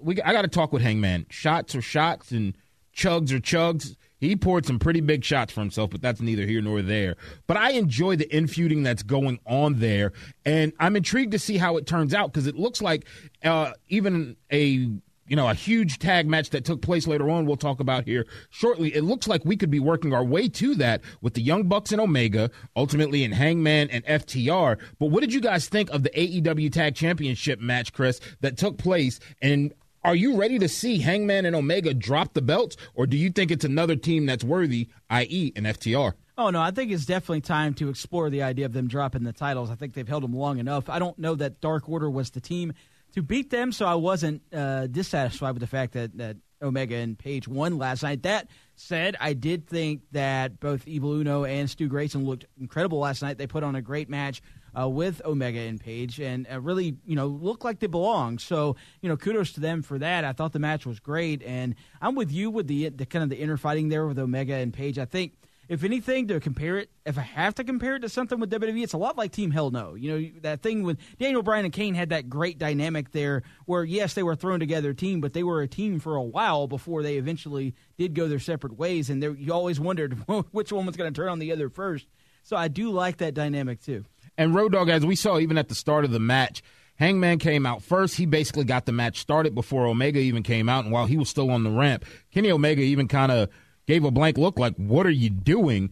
we 0.00 0.20
I 0.22 0.32
got 0.32 0.42
to 0.42 0.48
talk 0.48 0.72
with 0.72 0.82
Hangman. 0.82 1.26
Shots 1.30 1.74
are 1.74 1.82
shots 1.82 2.32
and 2.32 2.56
chugs 2.94 3.32
are 3.32 3.40
chugs. 3.40 3.96
He 4.18 4.36
poured 4.36 4.66
some 4.66 4.78
pretty 4.78 5.00
big 5.00 5.24
shots 5.24 5.52
for 5.52 5.60
himself, 5.60 5.90
but 5.90 6.00
that's 6.00 6.20
neither 6.20 6.46
here 6.46 6.62
nor 6.62 6.80
there. 6.80 7.16
But 7.48 7.56
I 7.56 7.72
enjoy 7.72 8.14
the 8.14 8.32
infeuding 8.32 8.84
that's 8.84 9.02
going 9.02 9.40
on 9.46 9.80
there, 9.80 10.12
and 10.44 10.72
I'm 10.78 10.94
intrigued 10.94 11.32
to 11.32 11.40
see 11.40 11.56
how 11.56 11.76
it 11.76 11.86
turns 11.86 12.14
out 12.14 12.32
because 12.32 12.46
it 12.46 12.54
looks 12.54 12.80
like 12.80 13.04
uh, 13.42 13.72
even 13.88 14.36
a 14.52 14.88
you 15.26 15.36
know, 15.36 15.48
a 15.48 15.54
huge 15.54 15.98
tag 15.98 16.26
match 16.26 16.50
that 16.50 16.64
took 16.64 16.82
place 16.82 17.06
later 17.06 17.30
on, 17.30 17.46
we'll 17.46 17.56
talk 17.56 17.80
about 17.80 18.04
here 18.04 18.26
shortly. 18.50 18.94
It 18.94 19.04
looks 19.04 19.28
like 19.28 19.44
we 19.44 19.56
could 19.56 19.70
be 19.70 19.80
working 19.80 20.12
our 20.12 20.24
way 20.24 20.48
to 20.48 20.74
that 20.76 21.00
with 21.20 21.34
the 21.34 21.42
Young 21.42 21.68
Bucks 21.68 21.92
and 21.92 22.00
Omega, 22.00 22.50
ultimately 22.76 23.24
in 23.24 23.32
Hangman 23.32 23.90
and 23.90 24.04
FTR. 24.04 24.78
But 24.98 25.06
what 25.06 25.20
did 25.20 25.32
you 25.32 25.40
guys 25.40 25.68
think 25.68 25.90
of 25.90 26.02
the 26.02 26.10
AEW 26.10 26.72
Tag 26.72 26.94
Championship 26.94 27.60
match, 27.60 27.92
Chris, 27.92 28.20
that 28.40 28.56
took 28.56 28.78
place? 28.78 29.20
And 29.40 29.72
are 30.04 30.16
you 30.16 30.36
ready 30.36 30.58
to 30.58 30.68
see 30.68 30.98
Hangman 30.98 31.46
and 31.46 31.54
Omega 31.54 31.94
drop 31.94 32.34
the 32.34 32.42
belts, 32.42 32.76
or 32.94 33.06
do 33.06 33.16
you 33.16 33.30
think 33.30 33.50
it's 33.50 33.64
another 33.64 33.94
team 33.94 34.26
that's 34.26 34.42
worthy, 34.42 34.88
i.e., 35.10 35.52
an 35.54 35.64
FTR? 35.64 36.14
Oh 36.36 36.50
no, 36.50 36.60
I 36.60 36.70
think 36.70 36.90
it's 36.90 37.04
definitely 37.04 37.42
time 37.42 37.74
to 37.74 37.88
explore 37.88 38.30
the 38.30 38.42
idea 38.42 38.64
of 38.64 38.72
them 38.72 38.88
dropping 38.88 39.22
the 39.22 39.32
titles. 39.32 39.70
I 39.70 39.74
think 39.74 39.94
they've 39.94 40.08
held 40.08 40.24
them 40.24 40.32
long 40.32 40.58
enough. 40.58 40.88
I 40.88 40.98
don't 40.98 41.18
know 41.18 41.34
that 41.34 41.60
Dark 41.60 41.88
Order 41.88 42.10
was 42.10 42.30
the 42.30 42.40
team 42.40 42.72
to 43.12 43.22
beat 43.22 43.50
them, 43.50 43.72
so 43.72 43.86
I 43.86 43.94
wasn't 43.94 44.42
uh, 44.52 44.86
dissatisfied 44.86 45.54
with 45.54 45.60
the 45.60 45.66
fact 45.66 45.92
that, 45.92 46.16
that 46.18 46.36
Omega 46.62 46.96
and 46.96 47.18
Page 47.18 47.46
won 47.48 47.78
last 47.78 48.02
night. 48.02 48.22
That 48.22 48.48
said, 48.76 49.16
I 49.20 49.32
did 49.34 49.66
think 49.66 50.02
that 50.12 50.60
both 50.60 50.86
Evil 50.86 51.12
Uno 51.12 51.44
and 51.44 51.68
Stu 51.68 51.88
Grayson 51.88 52.24
looked 52.24 52.46
incredible 52.58 52.98
last 52.98 53.22
night. 53.22 53.38
They 53.38 53.46
put 53.46 53.64
on 53.64 53.74
a 53.74 53.82
great 53.82 54.08
match 54.08 54.42
uh, 54.78 54.88
with 54.88 55.20
Omega 55.24 55.60
and 55.60 55.78
Page, 55.80 56.20
and 56.20 56.46
uh, 56.50 56.60
really, 56.60 56.96
you 57.04 57.16
know, 57.16 57.26
looked 57.26 57.64
like 57.64 57.80
they 57.80 57.86
belonged. 57.86 58.40
So, 58.40 58.76
you 59.02 59.08
know, 59.08 59.16
kudos 59.16 59.52
to 59.52 59.60
them 59.60 59.82
for 59.82 59.98
that. 59.98 60.24
I 60.24 60.32
thought 60.32 60.52
the 60.52 60.58
match 60.58 60.86
was 60.86 61.00
great, 61.00 61.42
and 61.42 61.74
I'm 62.00 62.14
with 62.14 62.32
you 62.32 62.50
with 62.50 62.68
the, 62.68 62.88
the 62.88 63.04
kind 63.04 63.22
of 63.22 63.28
the 63.28 63.36
inner 63.36 63.56
fighting 63.56 63.88
there 63.88 64.06
with 64.06 64.18
Omega 64.18 64.54
and 64.54 64.72
Page. 64.72 64.98
I 64.98 65.04
think 65.04 65.34
if 65.68 65.84
anything, 65.84 66.28
to 66.28 66.40
compare 66.40 66.78
it, 66.78 66.90
if 67.06 67.16
I 67.16 67.22
have 67.22 67.54
to 67.56 67.64
compare 67.64 67.96
it 67.96 68.00
to 68.00 68.08
something 68.08 68.40
with 68.40 68.50
WWE, 68.50 68.82
it's 68.82 68.92
a 68.92 68.98
lot 68.98 69.16
like 69.16 69.32
Team 69.32 69.50
Hell 69.50 69.70
No. 69.70 69.94
You 69.94 70.10
know, 70.12 70.30
that 70.42 70.62
thing 70.62 70.82
with 70.82 70.98
Daniel 71.18 71.42
Bryan 71.42 71.64
and 71.64 71.72
Kane 71.72 71.94
had 71.94 72.10
that 72.10 72.28
great 72.28 72.58
dynamic 72.58 73.12
there 73.12 73.42
where, 73.66 73.84
yes, 73.84 74.14
they 74.14 74.22
were 74.22 74.34
thrown 74.34 74.60
together 74.60 74.92
team, 74.92 75.20
but 75.20 75.32
they 75.32 75.42
were 75.42 75.62
a 75.62 75.68
team 75.68 76.00
for 76.00 76.16
a 76.16 76.22
while 76.22 76.66
before 76.66 77.02
they 77.02 77.16
eventually 77.16 77.74
did 77.96 78.14
go 78.14 78.28
their 78.28 78.38
separate 78.38 78.76
ways. 78.76 79.08
And 79.08 79.22
you 79.22 79.52
always 79.52 79.78
wondered 79.78 80.14
which 80.50 80.72
one 80.72 80.86
was 80.86 80.96
going 80.96 81.12
to 81.12 81.18
turn 81.18 81.28
on 81.28 81.38
the 81.38 81.52
other 81.52 81.68
first. 81.68 82.06
So 82.42 82.56
I 82.56 82.68
do 82.68 82.90
like 82.90 83.18
that 83.18 83.34
dynamic 83.34 83.80
too. 83.80 84.04
And 84.36 84.54
Road 84.54 84.72
Dog, 84.72 84.88
as 84.88 85.06
we 85.06 85.14
saw 85.14 85.38
even 85.38 85.58
at 85.58 85.68
the 85.68 85.74
start 85.74 86.04
of 86.04 86.10
the 86.10 86.20
match, 86.20 86.62
Hangman 86.96 87.38
came 87.38 87.66
out 87.66 87.82
first. 87.82 88.16
He 88.16 88.26
basically 88.26 88.64
got 88.64 88.86
the 88.86 88.92
match 88.92 89.18
started 89.18 89.54
before 89.54 89.86
Omega 89.86 90.18
even 90.18 90.42
came 90.42 90.68
out. 90.68 90.84
And 90.84 90.92
while 90.92 91.06
he 91.06 91.16
was 91.16 91.28
still 91.28 91.50
on 91.50 91.64
the 91.64 91.70
ramp, 91.70 92.04
Kenny 92.30 92.50
Omega 92.50 92.82
even 92.82 93.08
kind 93.08 93.32
of 93.32 93.48
gave 93.86 94.04
a 94.04 94.10
blank 94.10 94.38
look 94.38 94.58
like, 94.58 94.74
What 94.76 95.06
are 95.06 95.10
you 95.10 95.30
doing? 95.30 95.90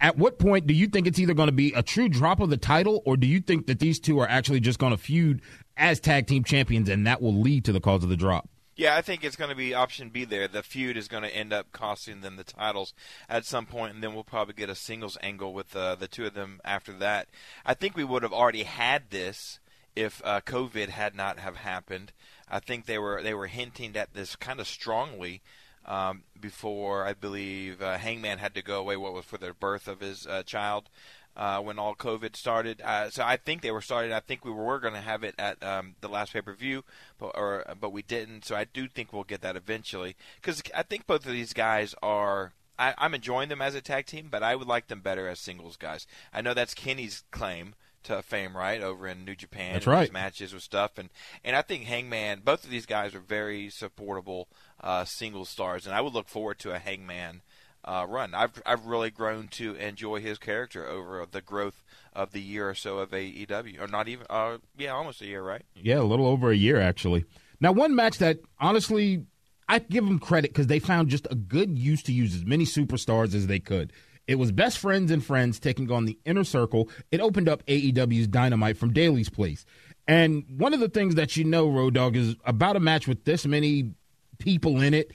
At 0.00 0.16
what 0.16 0.38
point 0.38 0.66
do 0.66 0.74
you 0.74 0.86
think 0.86 1.06
it's 1.06 1.18
either 1.18 1.34
going 1.34 1.48
to 1.48 1.52
be 1.52 1.72
a 1.72 1.82
true 1.82 2.08
drop 2.08 2.40
of 2.40 2.50
the 2.50 2.56
title, 2.56 3.02
or 3.04 3.16
do 3.16 3.26
you 3.26 3.40
think 3.40 3.66
that 3.66 3.80
these 3.80 3.98
two 3.98 4.20
are 4.20 4.28
actually 4.28 4.60
just 4.60 4.78
going 4.78 4.92
to 4.92 4.96
feud 4.96 5.40
as 5.76 5.98
tag 5.98 6.26
team 6.28 6.44
champions 6.44 6.88
and 6.88 7.06
that 7.06 7.20
will 7.20 7.34
lead 7.34 7.64
to 7.64 7.72
the 7.72 7.80
cause 7.80 8.04
of 8.04 8.08
the 8.08 8.16
drop? 8.16 8.48
Yeah, 8.76 8.94
I 8.94 9.02
think 9.02 9.24
it's 9.24 9.34
going 9.34 9.50
to 9.50 9.56
be 9.56 9.74
option 9.74 10.10
B 10.10 10.24
there. 10.24 10.46
The 10.46 10.62
feud 10.62 10.96
is 10.96 11.08
going 11.08 11.24
to 11.24 11.34
end 11.34 11.52
up 11.52 11.72
costing 11.72 12.20
them 12.20 12.36
the 12.36 12.44
titles 12.44 12.94
at 13.28 13.44
some 13.44 13.66
point, 13.66 13.94
and 13.94 14.04
then 14.04 14.14
we'll 14.14 14.22
probably 14.22 14.54
get 14.54 14.70
a 14.70 14.76
singles 14.76 15.18
angle 15.20 15.52
with 15.52 15.74
uh, 15.74 15.96
the 15.96 16.06
two 16.06 16.26
of 16.26 16.34
them 16.34 16.60
after 16.64 16.92
that. 16.92 17.26
I 17.66 17.74
think 17.74 17.96
we 17.96 18.04
would 18.04 18.22
have 18.22 18.32
already 18.32 18.62
had 18.62 19.10
this 19.10 19.58
if 19.96 20.22
uh, 20.24 20.42
COVID 20.42 20.90
had 20.90 21.16
not 21.16 21.40
have 21.40 21.56
happened. 21.56 22.12
I 22.48 22.60
think 22.60 22.86
they 22.86 22.98
were 22.98 23.20
they 23.20 23.34
were 23.34 23.48
hinting 23.48 23.96
at 23.96 24.14
this 24.14 24.36
kind 24.36 24.60
of 24.60 24.68
strongly 24.68 25.42
um, 25.88 26.22
before 26.38 27.04
I 27.04 27.14
believe 27.14 27.82
uh, 27.82 27.98
Hangman 27.98 28.38
had 28.38 28.54
to 28.54 28.62
go 28.62 28.78
away. 28.78 28.96
What 28.96 29.14
was 29.14 29.24
for 29.24 29.38
the 29.38 29.52
birth 29.52 29.88
of 29.88 30.00
his 30.00 30.26
uh, 30.26 30.44
child 30.44 30.88
uh, 31.36 31.60
when 31.60 31.78
all 31.78 31.94
COVID 31.94 32.36
started. 32.36 32.82
Uh, 32.84 33.10
so 33.10 33.24
I 33.24 33.36
think 33.36 33.62
they 33.62 33.70
were 33.70 33.80
started. 33.80 34.12
I 34.12 34.20
think 34.20 34.44
we 34.44 34.50
were 34.50 34.78
going 34.78 34.94
to 34.94 35.00
have 35.00 35.24
it 35.24 35.34
at 35.38 35.62
um, 35.62 35.94
the 36.00 36.08
last 36.08 36.32
pay 36.32 36.42
per 36.42 36.52
view, 36.52 36.84
but 37.18 37.32
or 37.34 37.64
but 37.80 37.92
we 37.92 38.02
didn't. 38.02 38.44
So 38.44 38.54
I 38.54 38.64
do 38.64 38.86
think 38.86 39.12
we'll 39.12 39.24
get 39.24 39.40
that 39.40 39.56
eventually 39.56 40.16
because 40.36 40.62
I 40.76 40.82
think 40.82 41.06
both 41.06 41.24
of 41.24 41.32
these 41.32 41.52
guys 41.52 41.94
are. 42.02 42.52
I, 42.80 42.94
I'm 42.96 43.12
enjoying 43.12 43.48
them 43.48 43.60
as 43.60 43.74
a 43.74 43.80
tag 43.80 44.06
team, 44.06 44.28
but 44.30 44.44
I 44.44 44.54
would 44.54 44.68
like 44.68 44.86
them 44.86 45.00
better 45.00 45.26
as 45.26 45.40
singles 45.40 45.76
guys. 45.76 46.06
I 46.32 46.42
know 46.42 46.54
that's 46.54 46.74
Kenny's 46.74 47.24
claim 47.32 47.74
to 48.08 48.22
fame, 48.22 48.56
right, 48.56 48.80
over 48.80 49.06
in 49.06 49.24
New 49.24 49.34
Japan. 49.34 49.74
That's 49.74 49.86
right. 49.86 50.12
matches 50.12 50.52
with 50.52 50.62
stuff, 50.62 50.98
and 50.98 51.08
and 51.44 51.56
I 51.56 51.62
think 51.62 51.84
Hangman. 51.84 52.40
Both 52.44 52.64
of 52.64 52.70
these 52.70 52.86
guys 52.86 53.14
are 53.14 53.20
very 53.20 53.70
supportable 53.70 54.48
uh, 54.80 55.04
single 55.04 55.44
stars, 55.44 55.86
and 55.86 55.94
I 55.94 56.00
would 56.00 56.12
look 56.12 56.28
forward 56.28 56.58
to 56.60 56.72
a 56.72 56.78
Hangman 56.78 57.42
uh, 57.84 58.06
run. 58.08 58.34
I've 58.34 58.60
I've 58.66 58.86
really 58.86 59.10
grown 59.10 59.48
to 59.48 59.74
enjoy 59.74 60.20
his 60.20 60.38
character 60.38 60.86
over 60.86 61.24
the 61.30 61.40
growth 61.40 61.84
of 62.12 62.32
the 62.32 62.42
year 62.42 62.68
or 62.68 62.74
so 62.74 62.98
of 62.98 63.10
AEW, 63.10 63.80
or 63.80 63.86
not 63.86 64.08
even, 64.08 64.26
uh, 64.28 64.58
yeah, 64.76 64.90
almost 64.90 65.22
a 65.22 65.26
year, 65.26 65.42
right? 65.42 65.62
Yeah, 65.74 66.00
a 66.00 66.02
little 66.02 66.26
over 66.26 66.50
a 66.50 66.56
year 66.56 66.80
actually. 66.80 67.24
Now, 67.60 67.72
one 67.72 67.94
match 67.94 68.18
that 68.18 68.38
honestly 68.60 69.24
I 69.68 69.78
give 69.80 70.04
them 70.04 70.18
credit 70.18 70.50
because 70.50 70.66
they 70.66 70.78
found 70.78 71.10
just 71.10 71.26
a 71.30 71.34
good 71.34 71.78
use 71.78 72.02
to 72.04 72.12
use 72.12 72.34
as 72.34 72.44
many 72.44 72.64
superstars 72.64 73.34
as 73.34 73.46
they 73.46 73.58
could. 73.58 73.92
It 74.28 74.38
was 74.38 74.52
best 74.52 74.78
friends 74.78 75.10
and 75.10 75.24
friends 75.24 75.58
taking 75.58 75.90
on 75.90 76.04
the 76.04 76.18
inner 76.24 76.44
circle. 76.44 76.88
It 77.10 77.20
opened 77.20 77.48
up 77.48 77.66
AEW's 77.66 78.28
Dynamite 78.28 78.76
from 78.76 78.92
Daily's 78.92 79.30
Place. 79.30 79.64
And 80.06 80.44
one 80.48 80.72
of 80.74 80.80
the 80.80 80.88
things 80.88 81.16
that 81.16 81.36
you 81.36 81.44
know, 81.44 81.68
Road 81.68 81.94
Dog, 81.94 82.14
is 82.14 82.36
about 82.44 82.76
a 82.76 82.80
match 82.80 83.08
with 83.08 83.24
this 83.24 83.44
many 83.46 83.94
people 84.38 84.80
in 84.80 84.94
it, 84.94 85.10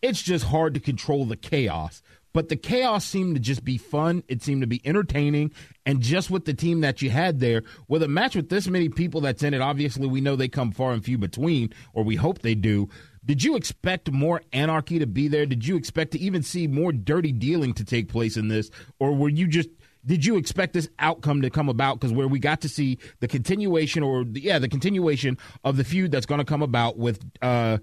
it's 0.00 0.22
just 0.22 0.44
hard 0.44 0.74
to 0.74 0.80
control 0.80 1.24
the 1.24 1.36
chaos. 1.36 2.02
but 2.32 2.48
the 2.48 2.56
chaos 2.56 3.04
seemed 3.04 3.34
to 3.34 3.40
just 3.40 3.64
be 3.64 3.78
fun. 3.78 4.22
It 4.28 4.42
seemed 4.42 4.60
to 4.60 4.66
be 4.66 4.80
entertaining, 4.84 5.50
and 5.86 6.00
just 6.00 6.30
with 6.30 6.44
the 6.44 6.54
team 6.54 6.82
that 6.82 7.02
you 7.02 7.10
had 7.10 7.40
there, 7.40 7.62
with 7.88 8.02
a 8.02 8.08
match 8.08 8.36
with 8.36 8.48
this 8.48 8.68
many 8.68 8.88
people 8.88 9.20
that's 9.20 9.42
in 9.42 9.54
it, 9.54 9.60
obviously 9.60 10.06
we 10.06 10.20
know 10.20 10.36
they 10.36 10.48
come 10.48 10.70
far 10.70 10.92
and 10.92 11.04
few 11.04 11.18
between, 11.18 11.72
or 11.94 12.04
we 12.04 12.16
hope 12.16 12.40
they 12.40 12.54
do. 12.54 12.88
Did 13.24 13.42
you 13.42 13.56
expect 13.56 14.10
more 14.10 14.42
anarchy 14.52 14.98
to 14.98 15.06
be 15.06 15.28
there? 15.28 15.46
Did 15.46 15.66
you 15.66 15.76
expect 15.76 16.12
to 16.12 16.20
even 16.20 16.42
see 16.42 16.66
more 16.66 16.92
dirty 16.92 17.32
dealing 17.32 17.74
to 17.74 17.84
take 17.84 18.08
place 18.08 18.36
in 18.36 18.48
this, 18.48 18.70
or 18.98 19.14
were 19.14 19.28
you 19.28 19.46
just 19.46 19.68
did 20.06 20.24
you 20.24 20.36
expect 20.36 20.72
this 20.72 20.88
outcome 20.98 21.42
to 21.42 21.50
come 21.50 21.68
about? 21.68 22.00
Because 22.00 22.12
where 22.12 22.28
we 22.28 22.38
got 22.38 22.62
to 22.62 22.68
see 22.68 22.98
the 23.20 23.28
continuation, 23.28 24.02
or 24.02 24.24
the, 24.24 24.40
yeah, 24.40 24.58
the 24.58 24.68
continuation 24.68 25.36
of 25.64 25.76
the 25.76 25.84
feud 25.84 26.10
that's 26.10 26.26
going 26.26 26.38
to 26.38 26.44
come 26.44 26.62
about 26.62 26.96
with 26.96 27.20
uh, 27.42 27.78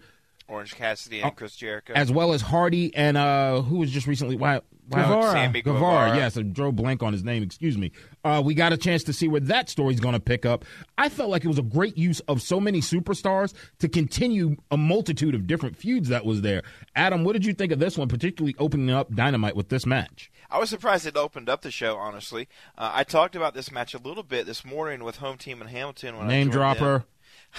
Orange 0.47 0.75
Cassidy 0.75 1.21
and 1.21 1.35
Chris 1.35 1.55
Jericho, 1.55 1.93
as 1.93 2.11
well 2.11 2.33
as 2.33 2.41
Hardy 2.41 2.95
and 2.95 3.17
uh, 3.17 3.61
who 3.61 3.77
was 3.77 3.91
just 3.91 4.07
recently 4.07 4.35
why 4.35 4.61
Guevara. 4.89 5.31
Sammy 5.31 5.61
Guevara, 5.61 5.79
Guevara. 6.09 6.17
yes, 6.17 6.37
I 6.37 6.41
drew 6.43 6.71
blank 6.71 7.01
on 7.03 7.13
his 7.13 7.23
name. 7.23 7.43
Excuse 7.43 7.77
me. 7.77 7.91
Uh, 8.23 8.41
we 8.43 8.53
got 8.53 8.73
a 8.73 8.77
chance 8.77 9.03
to 9.05 9.13
see 9.13 9.27
where 9.27 9.41
that 9.41 9.69
story's 9.69 9.99
going 9.99 10.13
to 10.13 10.19
pick 10.19 10.45
up. 10.45 10.65
I 10.97 11.09
felt 11.09 11.29
like 11.29 11.43
it 11.43 11.47
was 11.47 11.59
a 11.59 11.63
great 11.63 11.97
use 11.97 12.19
of 12.21 12.41
so 12.41 12.59
many 12.59 12.81
superstars 12.81 13.53
to 13.79 13.89
continue 13.89 14.55
a 14.71 14.77
multitude 14.77 15.35
of 15.35 15.47
different 15.47 15.75
feuds 15.77 16.09
that 16.09 16.25
was 16.25 16.41
there. 16.41 16.61
Adam, 16.95 17.23
what 17.23 17.33
did 17.33 17.45
you 17.45 17.53
think 17.53 17.71
of 17.71 17.79
this 17.79 17.97
one, 17.97 18.07
particularly 18.07 18.55
opening 18.59 18.89
up 18.91 19.13
Dynamite 19.13 19.55
with 19.55 19.69
this 19.69 19.85
match? 19.85 20.31
I 20.51 20.59
was 20.59 20.69
surprised 20.69 21.05
it 21.07 21.17
opened 21.17 21.49
up 21.49 21.61
the 21.61 21.71
show. 21.71 21.97
Honestly, 21.97 22.47
uh, 22.77 22.91
I 22.93 23.03
talked 23.03 23.35
about 23.35 23.53
this 23.55 23.71
match 23.71 23.93
a 23.93 23.97
little 23.97 24.23
bit 24.23 24.45
this 24.45 24.63
morning 24.63 25.03
with 25.03 25.17
Home 25.17 25.37
Team 25.37 25.61
in 25.61 25.67
Hamilton 25.67 26.17
when 26.17 26.27
I 26.27 26.29
Name 26.29 26.47
joined 26.47 26.53
dropper. 26.53 27.05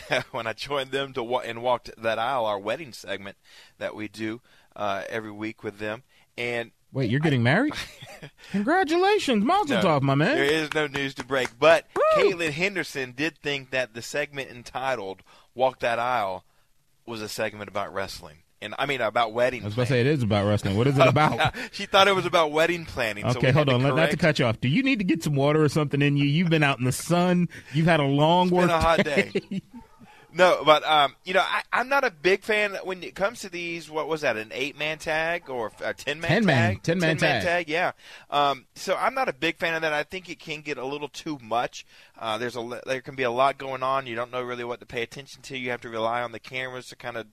them. 0.09 0.23
when 0.31 0.47
I 0.47 0.53
joined 0.53 0.91
them 0.91 1.13
to 1.15 1.23
wa- 1.23 1.41
and 1.41 1.63
walked 1.63 1.91
that 2.01 2.19
aisle, 2.19 2.45
our 2.47 2.59
wedding 2.59 2.93
segment 2.93 3.37
that 3.79 3.95
we 3.97 4.09
do 4.09 4.41
uh, 4.77 5.03
every 5.09 5.31
week 5.33 5.63
with 5.65 5.79
them, 5.79 6.03
and 6.37 6.71
Wait, 6.97 7.11
you're 7.11 7.21
getting 7.21 7.43
married? 7.43 7.75
Congratulations, 8.53 9.45
Mazel 9.45 9.83
No, 9.83 10.01
my 10.01 10.15
man. 10.15 10.35
There 10.35 10.45
is 10.45 10.73
no 10.73 10.87
news 10.87 11.13
to 11.17 11.25
break. 11.25 11.51
But 11.59 11.85
Caitlin 12.17 12.53
Henderson 12.53 13.13
did 13.15 13.37
think 13.37 13.69
that 13.69 13.93
the 13.93 14.01
segment 14.01 14.51
entitled 14.51 15.21
"Walk 15.55 15.81
That 15.81 15.99
Aisle" 15.99 16.43
was 17.05 17.21
a 17.21 17.29
segment 17.29 17.69
about 17.69 17.93
wrestling, 17.93 18.39
and 18.63 18.75
I 18.79 18.87
mean 18.87 19.03
about 19.03 19.35
wedding. 19.35 19.61
I 19.61 19.67
was 19.67 19.75
going 19.75 19.85
to 19.89 19.93
say 19.93 20.01
it 20.01 20.07
is 20.07 20.23
about 20.23 20.47
wrestling. 20.47 20.79
What 20.79 20.87
is 20.87 20.97
it 20.97 21.03
oh, 21.05 21.11
about? 21.11 21.55
she 21.71 21.85
thought 21.85 22.09
it 22.09 22.15
was 22.15 22.25
about 22.25 22.51
wedding 22.51 22.87
planning. 22.87 23.31
so 23.31 23.37
Okay, 23.37 23.49
we 23.49 23.53
hold 23.53 23.69
on. 23.69 23.83
Let, 23.83 23.95
not 23.95 24.11
to 24.13 24.17
cut 24.17 24.39
you 24.39 24.47
off. 24.47 24.59
Do 24.63 24.69
you 24.69 24.83
need 24.83 24.99
to 24.99 25.05
get 25.05 25.23
some 25.23 25.35
water 25.35 25.63
or 25.63 25.69
something 25.69 26.01
in 26.01 26.17
you? 26.17 26.25
You've 26.25 26.49
been 26.49 26.63
out 26.63 26.79
in 26.79 26.87
the 26.87 26.93
sun. 26.93 27.51
You've 27.75 27.89
had 27.89 28.01
a 28.01 28.05
long 28.05 28.49
work 28.49 28.69
been 28.69 28.71
a 28.71 28.81
hot 28.81 29.05
day. 29.05 29.33
No, 30.37 30.63
but 30.65 30.85
um, 30.85 31.17
you 31.25 31.33
know, 31.33 31.41
I, 31.41 31.63
I'm 31.73 31.89
not 31.89 32.05
a 32.05 32.11
big 32.11 32.43
fan 32.43 32.77
when 32.85 33.03
it 33.03 33.15
comes 33.15 33.41
to 33.41 33.49
these. 33.49 33.91
What 33.91 34.07
was 34.07 34.21
that? 34.21 34.37
An 34.37 34.51
eight 34.53 34.79
man 34.79 34.99
tag 34.99 35.49
or 35.49 35.73
a 35.83 35.95
ten 35.95 36.21
man 36.21 36.31
10 36.31 36.45
man, 36.45 36.73
tag? 36.75 36.83
10 36.83 36.99
man 36.99 37.17
tag. 37.17 37.69
Yeah. 37.69 37.93
Um, 38.31 38.67
so 38.75 38.97
I'm 38.97 39.15
not 39.15 39.31
a 39.31 39.33
big 39.33 39.57
fan 39.57 39.75
of 39.75 39.83
that. 39.83 39.95
I 39.95 40.03
think 40.03 40.29
it 40.29 40.39
can 40.39 40.61
get 40.61 40.77
a 40.77 40.85
little 40.85 41.09
too 41.09 41.39
much. 41.43 41.87
Uh, 42.19 42.37
there's 42.37 42.57
a 42.57 42.81
there 42.85 43.01
can 43.01 43.15
be 43.15 43.23
a 43.23 43.31
lot 43.31 43.57
going 43.57 43.83
on. 43.83 44.07
You 44.07 44.15
don't 44.15 44.31
know 44.31 44.43
really 44.43 44.65
what 44.65 44.81
to 44.81 44.87
pay 44.87 45.03
attention 45.03 45.41
to. 45.43 45.57
You 45.57 45.71
have 45.71 45.81
to 45.83 45.89
rely 45.89 46.21
on 46.21 46.33
the 46.33 46.41
cameras 46.41 46.89
to 46.89 46.97
kind 46.97 47.17
of 47.17 47.27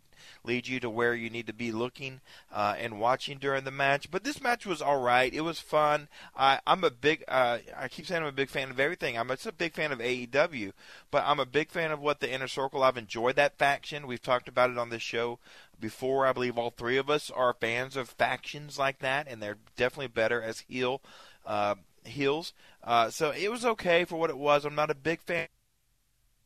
lead 0.44 0.68
you 0.68 0.80
to 0.80 0.90
where 0.90 1.14
you 1.14 1.30
need 1.30 1.48
to 1.48 1.54
be 1.54 1.72
looking 1.72 2.22
uh, 2.52 2.76
and 2.78 3.00
watching 3.00 3.38
during 3.38 3.64
the 3.64 3.72
match. 3.72 4.12
But 4.12 4.24
this 4.24 4.42
match 4.42 4.66
was 4.66 4.82
all 4.82 5.00
right. 5.00 5.34
It 5.34 5.42
was 5.42 5.60
fun. 5.60 6.08
I, 6.36 6.60
I'm 6.66 6.84
a 6.84 6.92
big. 6.92 7.24
Uh, 7.28 7.60
I 7.78 7.88
keep 7.88 8.06
saying 8.06 8.22
I'm 8.22 8.28
a 8.28 8.32
big 8.32 8.50
fan 8.50 8.70
of 8.70 8.80
everything. 8.80 9.18
I'm 9.18 9.28
just 9.30 9.46
a 9.46 9.52
big 9.52 9.74
fan 9.74 9.92
of 9.92 10.00
AEW, 10.00 10.74
but 11.12 11.24
I'm 11.26 11.40
a 11.40 11.46
big 11.46 11.70
fan 11.70 11.92
of 11.92 12.00
what 12.00 12.20
the 12.20 12.32
Inner 12.32 12.48
Circle. 12.48 12.84
I've 12.84 12.98
enjoyed 12.98 13.36
that 13.36 13.58
faction. 13.58 14.08
We've 14.08 14.22
talked 14.22 14.48
about 14.48 14.70
it 14.70 14.78
on 14.78 14.90
this 14.90 15.02
show 15.02 15.40
before. 15.80 16.26
I 16.26 16.34
believe 16.34 16.58
all 16.58 16.72
three 16.72 16.98
of 16.98 17.10
us 17.10 17.30
are 17.30 17.54
fans 17.54 17.96
of 17.96 18.10
factions 18.10 18.78
like 18.78 19.00
that, 19.00 19.28
and 19.30 19.42
they're 19.42 19.58
definitely 19.76 20.08
better 20.08 20.42
as 20.42 20.62
heel 20.68 21.02
uh, 21.46 21.76
heels. 22.06 22.54
Uh, 22.84 23.10
so 23.10 23.32
it 23.32 23.52
was 23.52 23.66
okay 23.66 24.06
for 24.06 24.18
what 24.18 24.30
it 24.30 24.38
was. 24.38 24.66
I'm 24.66 24.76
not 24.76 24.92
a 24.92 24.96
big 24.96 25.22
fan 25.22 25.48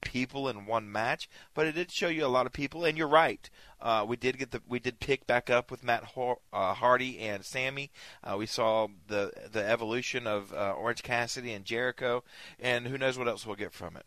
people 0.01 0.47
in 0.49 0.65
one 0.65 0.91
match, 0.91 1.29
but 1.53 1.67
it 1.67 1.73
did 1.73 1.91
show 1.91 2.07
you 2.07 2.25
a 2.25 2.27
lot 2.27 2.45
of 2.45 2.53
people. 2.53 2.85
And 2.85 2.97
you're 2.97 3.07
right, 3.07 3.49
uh, 3.81 4.05
we 4.07 4.15
did 4.15 4.37
get 4.37 4.51
the 4.51 4.61
we 4.67 4.79
did 4.79 4.99
pick 4.99 5.27
back 5.27 5.49
up 5.49 5.71
with 5.71 5.83
Matt 5.83 6.03
Har- 6.03 6.39
uh, 6.51 6.73
Hardy 6.73 7.19
and 7.19 7.43
Sammy. 7.43 7.91
Uh, 8.23 8.35
we 8.37 8.45
saw 8.45 8.87
the 9.07 9.31
the 9.51 9.67
evolution 9.67 10.27
of 10.27 10.53
uh, 10.53 10.73
Orange 10.73 11.03
Cassidy 11.03 11.53
and 11.53 11.65
Jericho, 11.65 12.23
and 12.59 12.87
who 12.87 12.97
knows 12.97 13.17
what 13.17 13.27
else 13.27 13.45
we'll 13.45 13.55
get 13.55 13.73
from 13.73 13.95
it. 13.97 14.05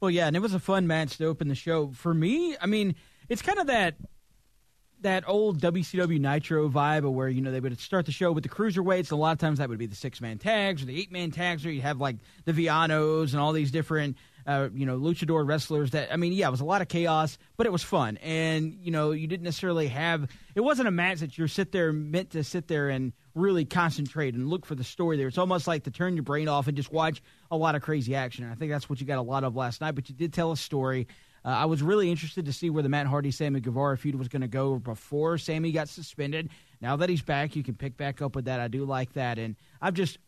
Well, 0.00 0.10
yeah, 0.10 0.26
and 0.26 0.36
it 0.36 0.40
was 0.40 0.54
a 0.54 0.60
fun 0.60 0.86
match 0.86 1.16
to 1.18 1.26
open 1.26 1.48
the 1.48 1.54
show. 1.54 1.88
For 1.88 2.12
me, 2.12 2.56
I 2.60 2.66
mean, 2.66 2.94
it's 3.28 3.42
kind 3.42 3.58
of 3.58 3.68
that 3.68 3.96
that 5.04 5.24
old 5.28 5.60
WCW 5.60 6.18
Nitro 6.18 6.68
vibe 6.68 7.10
where 7.10 7.28
you 7.28 7.40
know 7.40 7.52
they 7.52 7.60
would 7.60 7.78
start 7.78 8.06
the 8.06 8.12
show 8.12 8.32
with 8.32 8.42
the 8.42 8.48
cruiserweights. 8.48 9.12
A 9.12 9.16
lot 9.16 9.32
of 9.32 9.38
times 9.38 9.58
that 9.58 9.68
would 9.68 9.78
be 9.78 9.86
the 9.86 9.94
six 9.94 10.20
man 10.20 10.38
tags 10.38 10.82
or 10.82 10.86
the 10.86 10.98
eight 10.98 11.12
man 11.12 11.30
tags, 11.30 11.64
or 11.64 11.70
you 11.70 11.82
have 11.82 12.00
like 12.00 12.16
the 12.44 12.52
Villanos 12.52 13.32
and 13.32 13.40
all 13.40 13.52
these 13.52 13.70
different 13.70 14.16
uh, 14.46 14.68
you 14.74 14.86
know 14.86 14.98
luchador 14.98 15.46
wrestlers. 15.46 15.92
That 15.92 16.12
I 16.12 16.16
mean, 16.16 16.32
yeah, 16.32 16.48
it 16.48 16.50
was 16.50 16.60
a 16.60 16.64
lot 16.64 16.82
of 16.82 16.88
chaos, 16.88 17.38
but 17.56 17.66
it 17.66 17.72
was 17.72 17.82
fun, 17.82 18.16
and 18.18 18.74
you 18.80 18.90
know 18.90 19.12
you 19.12 19.26
didn't 19.26 19.44
necessarily 19.44 19.88
have. 19.88 20.28
It 20.54 20.60
wasn't 20.60 20.88
a 20.88 20.92
match 20.92 21.20
that 21.20 21.36
you're 21.36 21.48
sit 21.48 21.72
there 21.72 21.92
meant 21.92 22.30
to 22.30 22.44
sit 22.44 22.68
there 22.68 22.88
and 22.88 23.12
really 23.34 23.64
concentrate 23.64 24.34
and 24.34 24.48
look 24.48 24.64
for 24.64 24.74
the 24.74 24.84
story 24.84 25.16
there. 25.16 25.28
It's 25.28 25.38
almost 25.38 25.66
like 25.66 25.84
to 25.84 25.90
turn 25.90 26.14
your 26.14 26.22
brain 26.22 26.48
off 26.48 26.68
and 26.68 26.76
just 26.76 26.92
watch 26.92 27.22
a 27.50 27.56
lot 27.56 27.74
of 27.74 27.82
crazy 27.82 28.14
action. 28.14 28.44
And 28.44 28.52
I 28.52 28.56
think 28.56 28.70
that's 28.70 28.88
what 28.88 29.00
you 29.00 29.06
got 29.06 29.18
a 29.18 29.22
lot 29.22 29.44
of 29.44 29.56
last 29.56 29.80
night. 29.80 29.92
But 29.96 30.08
you 30.08 30.14
did 30.14 30.32
tell 30.32 30.52
a 30.52 30.56
story. 30.56 31.08
Uh, 31.44 31.48
I 31.48 31.64
was 31.66 31.82
really 31.82 32.10
interested 32.10 32.46
to 32.46 32.52
see 32.52 32.70
where 32.70 32.82
the 32.82 32.88
Matt 32.88 33.06
Hardy 33.06 33.30
Sammy 33.30 33.60
Guevara 33.60 33.98
feud 33.98 34.14
was 34.14 34.28
going 34.28 34.42
to 34.42 34.48
go 34.48 34.78
before 34.78 35.36
Sammy 35.36 35.72
got 35.72 35.88
suspended. 35.88 36.48
Now 36.80 36.96
that 36.96 37.08
he's 37.08 37.22
back, 37.22 37.54
you 37.54 37.62
can 37.62 37.74
pick 37.74 37.96
back 37.96 38.22
up 38.22 38.34
with 38.34 38.46
that. 38.46 38.60
I 38.60 38.68
do 38.68 38.84
like 38.84 39.12
that, 39.14 39.38
and 39.38 39.56
I've 39.80 39.94
just 39.94 40.18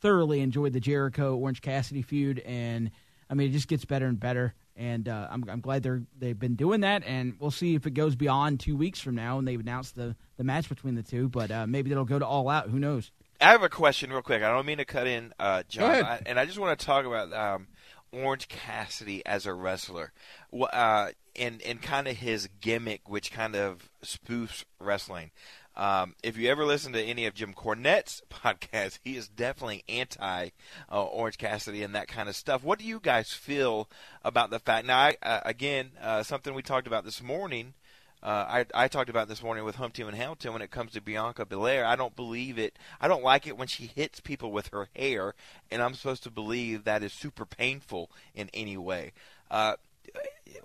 thoroughly 0.00 0.40
enjoyed 0.40 0.72
the 0.72 0.80
Jericho 0.80 1.36
Orange 1.36 1.62
Cassidy 1.62 2.02
feud, 2.02 2.40
and 2.40 2.90
I 3.28 3.34
mean 3.34 3.48
it 3.50 3.52
just 3.52 3.68
gets 3.68 3.84
better 3.84 4.06
and 4.06 4.18
better. 4.18 4.54
And 4.76 5.08
uh, 5.08 5.28
I'm, 5.30 5.44
I'm 5.48 5.60
glad 5.60 5.84
they're 5.84 6.02
they've 6.18 6.38
been 6.38 6.56
doing 6.56 6.80
that, 6.80 7.04
and 7.06 7.34
we'll 7.38 7.52
see 7.52 7.76
if 7.76 7.86
it 7.86 7.92
goes 7.94 8.16
beyond 8.16 8.58
two 8.58 8.76
weeks 8.76 8.98
from 9.00 9.14
now, 9.14 9.38
and 9.38 9.46
they've 9.46 9.60
announced 9.60 9.94
the 9.94 10.16
the 10.36 10.42
match 10.42 10.68
between 10.68 10.96
the 10.96 11.02
two. 11.02 11.28
But 11.28 11.50
uh, 11.52 11.66
maybe 11.68 11.92
it'll 11.92 12.04
go 12.04 12.18
to 12.18 12.26
all 12.26 12.48
out. 12.48 12.68
Who 12.70 12.80
knows? 12.80 13.12
I 13.40 13.52
have 13.52 13.62
a 13.62 13.68
question, 13.68 14.10
real 14.10 14.22
quick. 14.22 14.42
I 14.42 14.50
don't 14.50 14.66
mean 14.66 14.78
to 14.78 14.84
cut 14.84 15.06
in, 15.06 15.32
uh, 15.38 15.62
John. 15.68 15.90
I, 16.04 16.20
and 16.26 16.40
I 16.40 16.44
just 16.46 16.58
want 16.58 16.78
to 16.78 16.86
talk 16.86 17.04
about 17.04 17.32
um, 17.32 17.66
Orange 18.12 18.48
Cassidy 18.48 19.24
as 19.26 19.46
a 19.46 19.52
wrestler, 19.54 20.12
Wh- 20.52 20.72
uh, 20.72 21.08
and 21.36 21.62
and 21.62 21.80
kind 21.80 22.08
of 22.08 22.16
his 22.16 22.48
gimmick, 22.60 23.08
which 23.08 23.30
kind 23.30 23.54
of 23.54 23.88
spoofs 24.04 24.64
wrestling. 24.80 25.30
Um, 25.76 26.14
if 26.22 26.36
you 26.36 26.48
ever 26.50 26.64
listen 26.64 26.92
to 26.92 27.02
any 27.02 27.26
of 27.26 27.34
Jim 27.34 27.52
Cornette's 27.52 28.22
podcasts, 28.30 28.98
he 29.02 29.16
is 29.16 29.28
definitely 29.28 29.84
anti 29.88 30.50
uh, 30.90 31.04
Orange 31.04 31.38
Cassidy 31.38 31.82
and 31.82 31.94
that 31.94 32.08
kind 32.08 32.28
of 32.28 32.36
stuff. 32.36 32.62
What 32.62 32.78
do 32.78 32.84
you 32.84 33.00
guys 33.00 33.32
feel 33.32 33.88
about 34.22 34.50
the 34.50 34.58
fact? 34.58 34.86
Now, 34.86 34.98
I, 34.98 35.16
uh, 35.22 35.40
again, 35.44 35.90
uh, 36.00 36.22
something 36.22 36.54
we 36.54 36.62
talked 36.62 36.86
about 36.86 37.04
this 37.04 37.22
morning. 37.22 37.74
Uh, 38.22 38.64
I, 38.74 38.84
I 38.84 38.88
talked 38.88 39.10
about 39.10 39.28
this 39.28 39.42
morning 39.42 39.64
with 39.64 39.76
Team 39.92 40.08
and 40.08 40.16
Hamilton 40.16 40.54
when 40.54 40.62
it 40.62 40.70
comes 40.70 40.92
to 40.92 41.02
Bianca 41.02 41.44
Belair. 41.44 41.84
I 41.84 41.94
don't 41.94 42.16
believe 42.16 42.58
it. 42.58 42.78
I 42.98 43.06
don't 43.06 43.22
like 43.22 43.46
it 43.46 43.58
when 43.58 43.68
she 43.68 43.90
hits 43.94 44.20
people 44.20 44.50
with 44.50 44.68
her 44.68 44.88
hair, 44.96 45.34
and 45.70 45.82
I'm 45.82 45.92
supposed 45.92 46.22
to 46.22 46.30
believe 46.30 46.84
that 46.84 47.02
is 47.02 47.12
super 47.12 47.44
painful 47.44 48.10
in 48.34 48.48
any 48.54 48.78
way. 48.78 49.12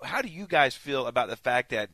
How 0.02 0.22
do 0.22 0.28
you 0.28 0.46
guys 0.46 0.74
feel 0.74 1.06
about 1.06 1.28
the 1.28 1.36
fact 1.36 1.70
that 1.70 1.90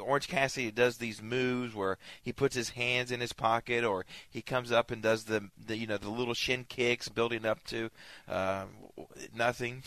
Orange 0.00 0.26
Cassidy 0.26 0.70
does 0.70 0.96
these 0.96 1.22
moves 1.22 1.74
where 1.74 1.98
he 2.20 2.32
puts 2.32 2.56
his 2.56 2.70
hands 2.70 3.12
in 3.12 3.20
his 3.20 3.32
pocket, 3.32 3.84
or 3.84 4.06
he 4.28 4.42
comes 4.42 4.72
up 4.72 4.90
and 4.90 5.00
does 5.02 5.24
the, 5.24 5.50
the 5.64 5.76
you 5.76 5.86
know 5.86 5.96
the 5.96 6.10
little 6.10 6.34
shin 6.34 6.64
kicks, 6.68 7.08
building 7.08 7.46
up 7.46 7.62
to 7.64 7.90
uh, 8.28 8.64
nothing? 9.34 9.82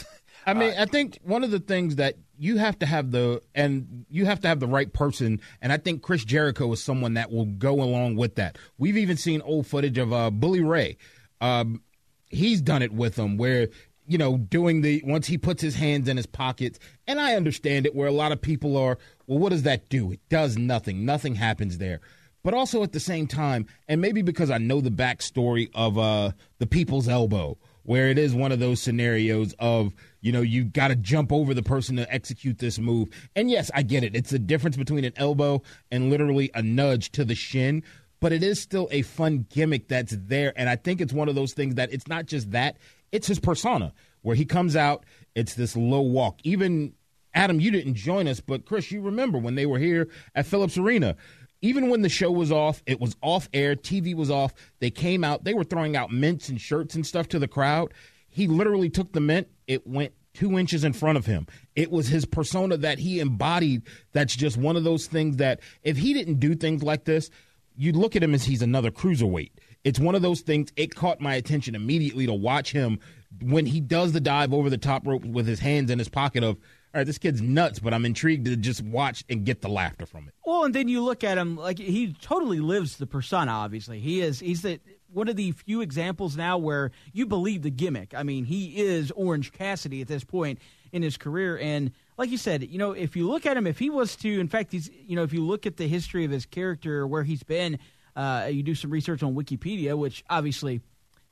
I 0.45 0.53
mean, 0.53 0.71
Uh, 0.77 0.83
I 0.83 0.85
think 0.85 1.19
one 1.23 1.43
of 1.43 1.51
the 1.51 1.59
things 1.59 1.97
that 1.97 2.15
you 2.37 2.57
have 2.57 2.79
to 2.79 2.85
have 2.85 3.11
the 3.11 3.41
and 3.53 4.05
you 4.09 4.25
have 4.25 4.39
to 4.41 4.47
have 4.47 4.59
the 4.59 4.67
right 4.67 4.91
person, 4.91 5.41
and 5.61 5.73
I 5.73 5.77
think 5.77 6.01
Chris 6.01 6.23
Jericho 6.23 6.71
is 6.71 6.81
someone 6.81 7.15
that 7.15 7.31
will 7.31 7.45
go 7.45 7.81
along 7.81 8.15
with 8.15 8.35
that. 8.35 8.57
We've 8.77 8.97
even 8.97 9.17
seen 9.17 9.41
old 9.41 9.67
footage 9.67 9.97
of 9.97 10.13
uh, 10.13 10.29
Bully 10.29 10.61
Ray. 10.61 10.97
Um, 11.41 11.81
he's 12.29 12.61
done 12.61 12.81
it 12.81 12.93
with 12.93 13.17
him 13.17 13.37
where 13.37 13.69
you 14.07 14.17
know 14.17 14.37
doing 14.37 14.81
the 14.81 15.01
once 15.05 15.27
he 15.27 15.37
puts 15.37 15.61
his 15.61 15.75
hands 15.75 16.07
in 16.07 16.17
his 16.17 16.25
pockets, 16.25 16.79
and 17.05 17.19
I 17.19 17.35
understand 17.35 17.85
it 17.85 17.95
where 17.95 18.07
a 18.07 18.11
lot 18.11 18.31
of 18.31 18.41
people 18.41 18.77
are. 18.77 18.97
Well, 19.27 19.39
what 19.39 19.49
does 19.49 19.63
that 19.63 19.89
do? 19.89 20.11
It 20.11 20.21
does 20.29 20.57
nothing. 20.57 21.05
Nothing 21.05 21.35
happens 21.35 21.77
there. 21.77 21.99
But 22.43 22.53
also 22.53 22.81
at 22.83 22.93
the 22.93 22.99
same 22.99 23.27
time, 23.27 23.65
and 23.87 23.99
maybe 23.99 24.21
because 24.21 24.49
I 24.49 24.57
know 24.57 24.79
the 24.79 24.89
backstory 24.89 25.69
of 25.73 25.97
uh, 25.97 26.31
the 26.59 26.67
People's 26.67 27.09
Elbow, 27.09 27.57
where 27.87 28.09
it 28.09 28.17
is 28.17 28.35
one 28.35 28.51
of 28.51 28.59
those 28.59 28.81
scenarios 28.81 29.55
of 29.59 29.93
you 30.21 30.31
know 30.31 30.41
you 30.41 30.65
got 30.65 30.89
to 30.89 30.95
jump 30.95 31.31
over 31.31 31.53
the 31.53 31.63
person 31.63 31.95
to 31.95 32.13
execute 32.13 32.59
this 32.59 32.77
move 32.77 33.07
and 33.35 33.49
yes 33.49 33.71
i 33.73 33.81
get 33.81 34.03
it 34.03 34.13
it's 34.13 34.33
a 34.33 34.39
difference 34.39 34.75
between 34.75 35.05
an 35.05 35.13
elbow 35.15 35.61
and 35.89 36.09
literally 36.09 36.51
a 36.53 36.61
nudge 36.61 37.11
to 37.13 37.23
the 37.23 37.33
shin 37.33 37.81
but 38.19 38.33
it 38.33 38.43
is 38.43 38.61
still 38.61 38.89
a 38.91 39.01
fun 39.03 39.45
gimmick 39.49 39.87
that's 39.87 40.15
there 40.17 40.51
and 40.57 40.69
i 40.69 40.75
think 40.75 40.99
it's 40.99 41.13
one 41.13 41.29
of 41.29 41.35
those 41.35 41.53
things 41.53 41.75
that 41.75 41.91
it's 41.93 42.07
not 42.07 42.25
just 42.25 42.51
that 42.51 42.77
it's 43.11 43.27
his 43.27 43.39
persona 43.39 43.93
where 44.21 44.35
he 44.35 44.45
comes 44.45 44.75
out 44.75 45.05
it's 45.35 45.55
this 45.55 45.75
low 45.75 46.01
walk 46.01 46.39
even 46.43 46.93
adam 47.33 47.59
you 47.59 47.71
didn't 47.71 47.95
join 47.95 48.27
us 48.27 48.39
but 48.39 48.65
chris 48.65 48.91
you 48.91 49.01
remember 49.01 49.37
when 49.37 49.55
they 49.55 49.65
were 49.65 49.79
here 49.79 50.07
at 50.35 50.45
phillips 50.45 50.77
arena 50.77 51.15
even 51.61 51.89
when 51.89 52.01
the 52.01 52.09
show 52.09 52.31
was 52.31 52.51
off, 52.51 52.83
it 52.85 52.99
was 52.99 53.15
off 53.21 53.49
air, 53.53 53.75
TV 53.75 54.13
was 54.13 54.29
off. 54.29 54.53
They 54.79 54.89
came 54.91 55.23
out, 55.23 55.43
they 55.43 55.53
were 55.53 55.63
throwing 55.63 55.95
out 55.95 56.11
mints 56.11 56.49
and 56.49 56.61
shirts 56.61 56.95
and 56.95 57.05
stuff 57.05 57.27
to 57.29 57.39
the 57.39 57.47
crowd. 57.47 57.93
He 58.29 58.47
literally 58.47 58.89
took 58.89 59.13
the 59.13 59.19
mint, 59.19 59.47
it 59.65 59.87
went 59.87 60.13
two 60.33 60.59
inches 60.59 60.83
in 60.83 60.93
front 60.93 61.17
of 61.17 61.25
him. 61.25 61.47
It 61.75 61.89
was 61.89 62.07
his 62.07 62.25
persona 62.25 62.77
that 62.77 62.99
he 62.99 63.19
embodied. 63.19 63.83
That's 64.11 64.35
just 64.35 64.55
one 64.55 64.75
of 64.75 64.83
those 64.83 65.07
things 65.07 65.37
that 65.37 65.61
if 65.81 65.97
he 65.97 66.13
didn't 66.13 66.39
do 66.39 66.53
things 66.53 66.83
like 66.83 67.05
this, 67.05 67.31
you'd 67.75 67.95
look 67.95 68.15
at 68.15 68.21
him 68.21 68.35
as 68.35 68.43
he's 68.43 68.61
another 68.61 68.91
cruiserweight. 68.91 69.51
It's 69.87 70.01
one 70.01 70.15
of 70.15 70.21
those 70.21 70.41
things. 70.41 70.69
It 70.75 70.95
caught 70.95 71.21
my 71.21 71.35
attention 71.35 71.73
immediately 71.73 72.25
to 72.25 72.33
watch 72.33 72.73
him 72.73 72.99
when 73.41 73.65
he 73.65 73.79
does 73.79 74.11
the 74.11 74.19
dive 74.19 74.53
over 74.53 74.69
the 74.69 74.77
top 74.77 75.07
rope 75.07 75.23
with 75.23 75.47
his 75.47 75.61
hands 75.61 75.89
in 75.89 75.97
his 75.97 76.09
pocket 76.09 76.43
of 76.43 76.57
all 76.93 76.99
right, 76.99 77.07
this 77.07 77.17
kid's 77.17 77.41
nuts, 77.41 77.79
but 77.79 77.93
I'm 77.93 78.03
intrigued 78.05 78.47
to 78.47 78.57
just 78.57 78.81
watch 78.81 79.23
and 79.29 79.45
get 79.45 79.61
the 79.61 79.69
laughter 79.69 80.05
from 80.05 80.27
it. 80.27 80.33
Well, 80.45 80.65
and 80.65 80.75
then 80.75 80.89
you 80.89 81.01
look 81.03 81.23
at 81.23 81.37
him 81.37 81.55
like 81.55 81.77
he 81.79 82.13
totally 82.21 82.59
lives 82.59 82.97
the 82.97 83.07
persona. 83.07 83.51
Obviously, 83.51 84.01
he 84.01 84.19
is. 84.19 84.41
He's 84.41 84.61
the 84.61 84.81
one 85.13 85.29
of 85.29 85.37
the 85.37 85.53
few 85.53 85.79
examples 85.79 86.35
now 86.35 86.57
where 86.57 86.91
you 87.13 87.25
believe 87.25 87.61
the 87.61 87.69
gimmick. 87.69 88.13
I 88.13 88.23
mean, 88.23 88.43
he 88.43 88.77
is 88.77 89.11
Orange 89.11 89.53
Cassidy 89.53 90.01
at 90.01 90.09
this 90.09 90.25
point 90.25 90.59
in 90.91 91.01
his 91.01 91.15
career, 91.15 91.57
and 91.57 91.91
like 92.17 92.29
you 92.29 92.37
said, 92.37 92.63
you 92.63 92.77
know, 92.77 92.91
if 92.91 93.15
you 93.15 93.29
look 93.29 93.45
at 93.45 93.55
him, 93.55 93.67
if 93.67 93.79
he 93.79 93.89
was 93.89 94.17
to, 94.17 94.39
in 94.39 94.49
fact, 94.49 94.73
he's, 94.73 94.89
you 94.89 95.15
know, 95.15 95.23
if 95.23 95.31
you 95.31 95.45
look 95.45 95.65
at 95.65 95.77
the 95.77 95.87
history 95.87 96.25
of 96.25 96.31
his 96.31 96.45
character, 96.45 97.07
where 97.07 97.23
he's 97.23 97.43
been, 97.43 97.79
uh, 98.17 98.47
you 98.51 98.63
do 98.63 98.75
some 98.75 98.89
research 98.89 99.21
on 99.23 99.35
Wikipedia, 99.35 99.97
which 99.97 100.23
obviously 100.29 100.81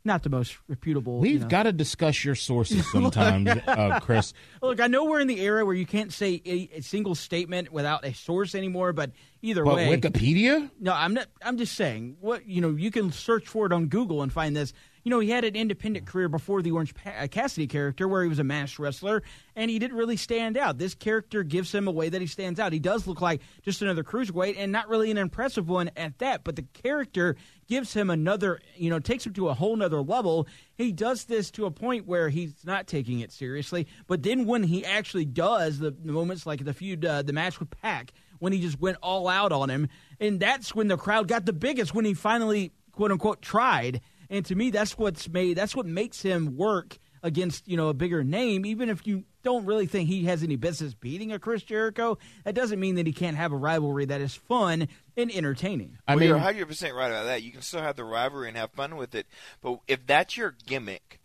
not 0.05 0.21
the 0.21 0.29
most 0.29 0.57
reputable. 0.67 1.17
We've 1.17 1.33
you 1.33 1.39
know. 1.39 1.47
got 1.47 1.63
to 1.63 1.73
discuss 1.73 2.23
your 2.23 2.35
sources 2.35 2.89
sometimes, 2.91 3.49
uh, 3.49 3.99
Chris. 4.01 4.33
Look, 4.61 4.79
I 4.79 4.85
know 4.85 5.05
we're 5.05 5.19
in 5.19 5.27
the 5.27 5.41
era 5.41 5.65
where 5.65 5.73
you 5.73 5.87
can't 5.87 6.13
say 6.13 6.41
a, 6.45 6.69
a 6.77 6.81
single 6.81 7.15
statement 7.15 7.71
without 7.71 8.05
a 8.05 8.13
source 8.13 8.53
anymore, 8.53 8.93
but 8.93 9.11
either 9.41 9.63
But 9.63 9.75
way, 9.75 9.97
Wikipedia? 9.97 10.69
no, 10.79 10.93
I'm 10.93 11.15
not. 11.15 11.27
I'm 11.41 11.57
just 11.57 11.73
saying 11.73 12.17
what 12.21 12.47
you 12.47 12.61
know. 12.61 12.69
You 12.69 12.91
can 12.91 13.11
search 13.11 13.47
for 13.47 13.65
it 13.65 13.73
on 13.73 13.87
Google 13.87 14.21
and 14.21 14.31
find 14.31 14.55
this. 14.55 14.71
You 15.05 15.11
know, 15.11 15.19
he 15.19 15.29
had 15.29 15.43
an 15.43 15.55
independent 15.55 16.07
career 16.07 16.27
before 16.27 16.63
the 16.63 16.71
Orange 16.71 16.91
uh, 17.05 17.27
Cassidy 17.29 17.67
character, 17.67 18.07
where 18.07 18.23
he 18.23 18.27
was 18.27 18.39
a 18.39 18.43
masked 18.43 18.79
wrestler, 18.79 19.21
and 19.55 19.69
he 19.69 19.77
didn't 19.77 19.97
really 19.97 20.17
stand 20.17 20.57
out. 20.57 20.79
This 20.79 20.95
character 20.95 21.43
gives 21.43 21.71
him 21.71 21.87
a 21.87 21.91
way 21.91 22.09
that 22.09 22.21
he 22.21 22.25
stands 22.25 22.59
out. 22.59 22.73
He 22.73 22.79
does 22.79 23.05
look 23.05 23.21
like 23.21 23.41
just 23.61 23.83
another 23.83 24.03
cruiserweight, 24.03 24.55
and 24.57 24.71
not 24.71 24.89
really 24.89 25.11
an 25.11 25.19
impressive 25.19 25.69
one 25.69 25.91
at 25.95 26.17
that. 26.17 26.43
But 26.43 26.55
the 26.55 26.65
character 26.73 27.35
gives 27.67 27.93
him 27.93 28.09
another, 28.09 28.59
you 28.77 28.89
know, 28.89 28.97
takes 28.97 29.27
him 29.27 29.33
to 29.33 29.49
a 29.49 29.53
whole 29.53 29.75
nother 29.75 30.01
level. 30.01 30.47
He 30.73 30.91
does 30.91 31.25
this 31.25 31.51
to 31.51 31.67
a 31.67 31.71
point 31.71 32.07
where 32.07 32.29
he's 32.29 32.65
not 32.65 32.87
taking 32.87 33.19
it 33.19 33.31
seriously. 33.31 33.85
But 34.07 34.23
then 34.23 34.47
when 34.47 34.63
he 34.63 34.83
actually 34.83 35.25
does, 35.25 35.77
the, 35.77 35.91
the 35.91 36.13
moments 36.13 36.47
like 36.47 36.65
the 36.65 36.73
feud, 36.73 37.05
uh, 37.05 37.21
the 37.21 37.31
match 37.31 37.59
with 37.59 37.69
Pac, 37.69 38.11
when 38.39 38.53
he 38.53 38.59
just 38.59 38.79
went 38.79 38.97
all 39.03 39.27
out 39.27 39.51
on 39.51 39.69
him, 39.69 39.87
and 40.19 40.39
that's 40.39 40.73
when 40.73 40.87
the 40.87 40.97
crowd 40.97 41.27
got 41.27 41.45
the 41.45 41.53
biggest. 41.53 41.93
When 41.93 42.05
he 42.05 42.15
finally, 42.15 42.71
quote 42.91 43.11
unquote, 43.11 43.43
tried. 43.43 44.01
And 44.29 44.45
to 44.45 44.55
me, 44.55 44.71
that's 44.71 44.97
what's 44.97 45.29
made. 45.29 45.55
That's 45.55 45.75
what 45.75 45.85
makes 45.85 46.21
him 46.21 46.57
work 46.57 46.97
against 47.23 47.67
you 47.67 47.75
know 47.75 47.89
a 47.89 47.93
bigger 47.93 48.23
name. 48.23 48.65
Even 48.65 48.89
if 48.89 49.05
you 49.07 49.23
don't 49.43 49.65
really 49.65 49.87
think 49.87 50.09
he 50.09 50.25
has 50.25 50.43
any 50.43 50.55
business 50.55 50.93
beating 50.93 51.31
a 51.31 51.39
Chris 51.39 51.63
Jericho, 51.63 52.17
that 52.43 52.55
doesn't 52.55 52.79
mean 52.79 52.95
that 52.95 53.07
he 53.07 53.13
can't 53.13 53.37
have 53.37 53.51
a 53.51 53.57
rivalry 53.57 54.05
that 54.05 54.21
is 54.21 54.35
fun 54.35 54.87
and 55.17 55.31
entertaining. 55.31 55.97
I 56.07 56.13
well, 56.13 56.19
mean, 56.19 56.29
you're 56.29 56.37
100 56.37 56.67
percent 56.67 56.95
right 56.95 57.07
about 57.07 57.25
that. 57.25 57.43
You 57.43 57.51
can 57.51 57.61
still 57.61 57.81
have 57.81 57.95
the 57.95 58.05
rivalry 58.05 58.47
and 58.47 58.57
have 58.57 58.71
fun 58.71 58.95
with 58.95 59.15
it, 59.15 59.27
but 59.61 59.79
if 59.87 60.05
that's 60.05 60.37
your 60.37 60.55
gimmick, 60.65 61.19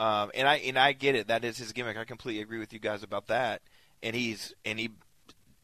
um, 0.00 0.30
and 0.34 0.48
I 0.48 0.56
and 0.56 0.78
I 0.78 0.92
get 0.92 1.14
it, 1.14 1.28
that 1.28 1.44
is 1.44 1.58
his 1.58 1.72
gimmick. 1.72 1.98
I 1.98 2.04
completely 2.04 2.40
agree 2.40 2.58
with 2.58 2.72
you 2.72 2.78
guys 2.78 3.02
about 3.02 3.26
that. 3.26 3.60
And 4.02 4.16
he's 4.16 4.54
and 4.64 4.78
he 4.78 4.92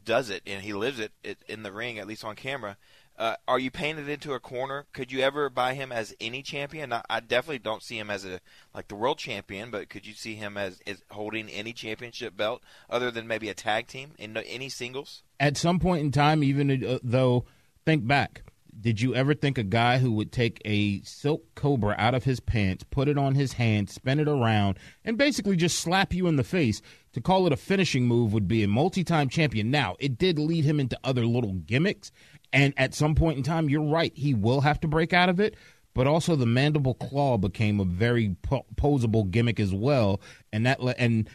does 0.05 0.29
it 0.29 0.43
and 0.45 0.61
he 0.61 0.73
lives 0.73 0.99
it, 0.99 1.11
it 1.23 1.39
in 1.47 1.63
the 1.63 1.71
ring, 1.71 1.97
at 1.97 2.05
least 2.05 2.23
on 2.23 2.35
camera. 2.35 2.77
Uh, 3.17 3.35
are 3.47 3.59
you 3.59 3.71
painted 3.71 4.07
into 4.07 4.33
a 4.33 4.39
corner? 4.39 4.85
Could 4.93 5.11
you 5.11 5.21
ever 5.21 5.49
buy 5.49 5.73
him 5.73 5.91
as 5.91 6.15
any 6.21 6.43
champion? 6.43 6.93
I, 6.93 7.01
I 7.09 7.19
definitely 7.19 7.59
don't 7.59 7.81
see 7.81 7.97
him 7.97 8.09
as 8.09 8.25
a 8.25 8.39
like 8.75 8.87
the 8.87 8.95
world 8.95 9.17
champion, 9.17 9.71
but 9.71 9.89
could 9.89 10.05
you 10.05 10.13
see 10.13 10.35
him 10.35 10.57
as, 10.57 10.79
as 10.85 11.03
holding 11.09 11.49
any 11.49 11.73
championship 11.73 12.37
belt 12.37 12.61
other 12.89 13.09
than 13.09 13.27
maybe 13.27 13.49
a 13.49 13.53
tag 13.53 13.87
team 13.87 14.11
in 14.19 14.37
any 14.37 14.69
singles? 14.69 15.23
at 15.39 15.57
some 15.57 15.79
point 15.79 16.01
in 16.01 16.11
time, 16.11 16.43
even 16.43 16.83
uh, 16.83 16.99
though, 17.03 17.45
think 17.85 18.07
back. 18.07 18.43
Did 18.79 19.01
you 19.01 19.15
ever 19.15 19.33
think 19.33 19.57
a 19.57 19.63
guy 19.63 19.97
who 19.97 20.11
would 20.11 20.31
take 20.31 20.61
a 20.63 21.01
silk 21.01 21.43
cobra 21.55 21.95
out 21.97 22.13
of 22.13 22.25
his 22.25 22.39
pants, 22.39 22.83
put 22.83 23.07
it 23.07 23.17
on 23.17 23.33
his 23.33 23.53
hand, 23.53 23.89
spin 23.89 24.19
it 24.19 24.27
around, 24.27 24.77
and 25.03 25.17
basically 25.17 25.55
just 25.55 25.79
slap 25.79 26.13
you 26.13 26.27
in 26.27 26.35
the 26.35 26.43
face 26.43 26.79
to 27.13 27.19
call 27.19 27.47
it 27.47 27.53
a 27.53 27.57
finishing 27.57 28.05
move 28.05 28.33
would 28.33 28.47
be 28.47 28.61
a 28.61 28.67
multi 28.67 29.03
time 29.03 29.29
champion? 29.29 29.71
Now, 29.71 29.95
it 29.99 30.19
did 30.19 30.37
lead 30.37 30.63
him 30.63 30.79
into 30.79 30.99
other 31.03 31.25
little 31.25 31.53
gimmicks. 31.53 32.11
And 32.53 32.73
at 32.77 32.93
some 32.93 33.15
point 33.15 33.37
in 33.37 33.43
time, 33.43 33.69
you're 33.69 33.81
right, 33.81 34.11
he 34.15 34.33
will 34.33 34.61
have 34.61 34.79
to 34.81 34.87
break 34.87 35.13
out 35.13 35.29
of 35.29 35.39
it. 35.39 35.55
But 35.93 36.05
also, 36.05 36.35
the 36.35 36.45
mandible 36.45 36.93
claw 36.93 37.37
became 37.37 37.79
a 37.79 37.83
very 37.83 38.35
po- 38.43 38.65
posable 38.75 39.29
gimmick 39.29 39.59
as 39.59 39.73
well. 39.73 40.21
And 40.53 40.65
that, 40.67 40.79
le- 40.79 40.93
and 40.97 41.27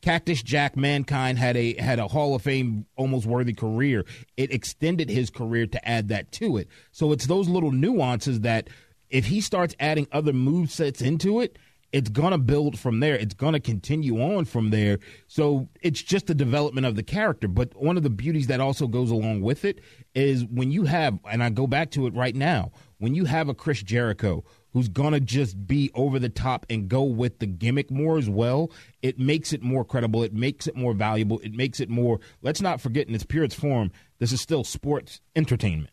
Cactus 0.00 0.44
Jack 0.44 0.76
Mankind 0.76 1.38
had 1.38 1.56
a 1.56 1.74
had 1.80 1.98
a 1.98 2.06
Hall 2.06 2.36
of 2.36 2.42
Fame 2.42 2.86
almost 2.94 3.26
worthy 3.26 3.52
career. 3.52 4.04
It 4.36 4.52
extended 4.52 5.10
his 5.10 5.30
career 5.30 5.66
to 5.66 5.88
add 5.88 6.06
that 6.08 6.30
to 6.32 6.56
it. 6.58 6.68
So 6.92 7.10
it's 7.10 7.26
those 7.26 7.48
little 7.48 7.72
nuances 7.72 8.42
that 8.42 8.70
if 9.10 9.26
he 9.26 9.40
starts 9.40 9.74
adding 9.80 10.06
other 10.12 10.32
move 10.32 10.70
sets 10.70 11.02
into 11.02 11.40
it, 11.40 11.58
it's 11.92 12.10
gonna 12.10 12.38
build 12.38 12.78
from 12.78 13.00
there. 13.00 13.14
It's 13.14 13.34
gonna 13.34 13.60
continue 13.60 14.20
on 14.20 14.44
from 14.44 14.70
there. 14.70 14.98
So 15.28 15.68
it's 15.80 16.02
just 16.02 16.26
the 16.26 16.34
development 16.34 16.86
of 16.86 16.96
the 16.96 17.02
character. 17.02 17.48
But 17.48 17.74
one 17.80 17.96
of 17.96 18.02
the 18.02 18.10
beauties 18.10 18.48
that 18.48 18.60
also 18.60 18.86
goes 18.86 19.10
along 19.10 19.42
with 19.42 19.64
it 19.64 19.80
is 20.14 20.44
when 20.44 20.70
you 20.70 20.84
have, 20.84 21.18
and 21.30 21.42
I 21.42 21.50
go 21.50 21.66
back 21.66 21.90
to 21.92 22.06
it 22.06 22.14
right 22.14 22.34
now, 22.34 22.72
when 22.98 23.14
you 23.14 23.24
have 23.26 23.48
a 23.48 23.54
Chris 23.54 23.82
Jericho 23.82 24.44
who's 24.72 24.88
gonna 24.88 25.20
just 25.20 25.66
be 25.66 25.90
over 25.94 26.18
the 26.18 26.28
top 26.28 26.66
and 26.68 26.88
go 26.88 27.02
with 27.02 27.38
the 27.38 27.46
gimmick 27.46 27.90
more 27.90 28.18
as 28.18 28.28
well, 28.28 28.70
it 29.00 29.18
makes 29.18 29.52
it 29.52 29.62
more 29.62 29.84
credible. 29.84 30.22
It 30.22 30.34
makes 30.34 30.66
it 30.66 30.76
more 30.76 30.92
valuable. 30.92 31.38
It 31.40 31.54
makes 31.54 31.80
it 31.80 31.88
more. 31.88 32.20
Let's 32.42 32.60
not 32.60 32.80
forget, 32.80 33.08
in 33.08 33.14
its 33.14 33.24
purest 33.24 33.56
form, 33.56 33.90
this 34.18 34.32
is 34.32 34.40
still 34.40 34.64
sports 34.64 35.20
entertainment. 35.34 35.90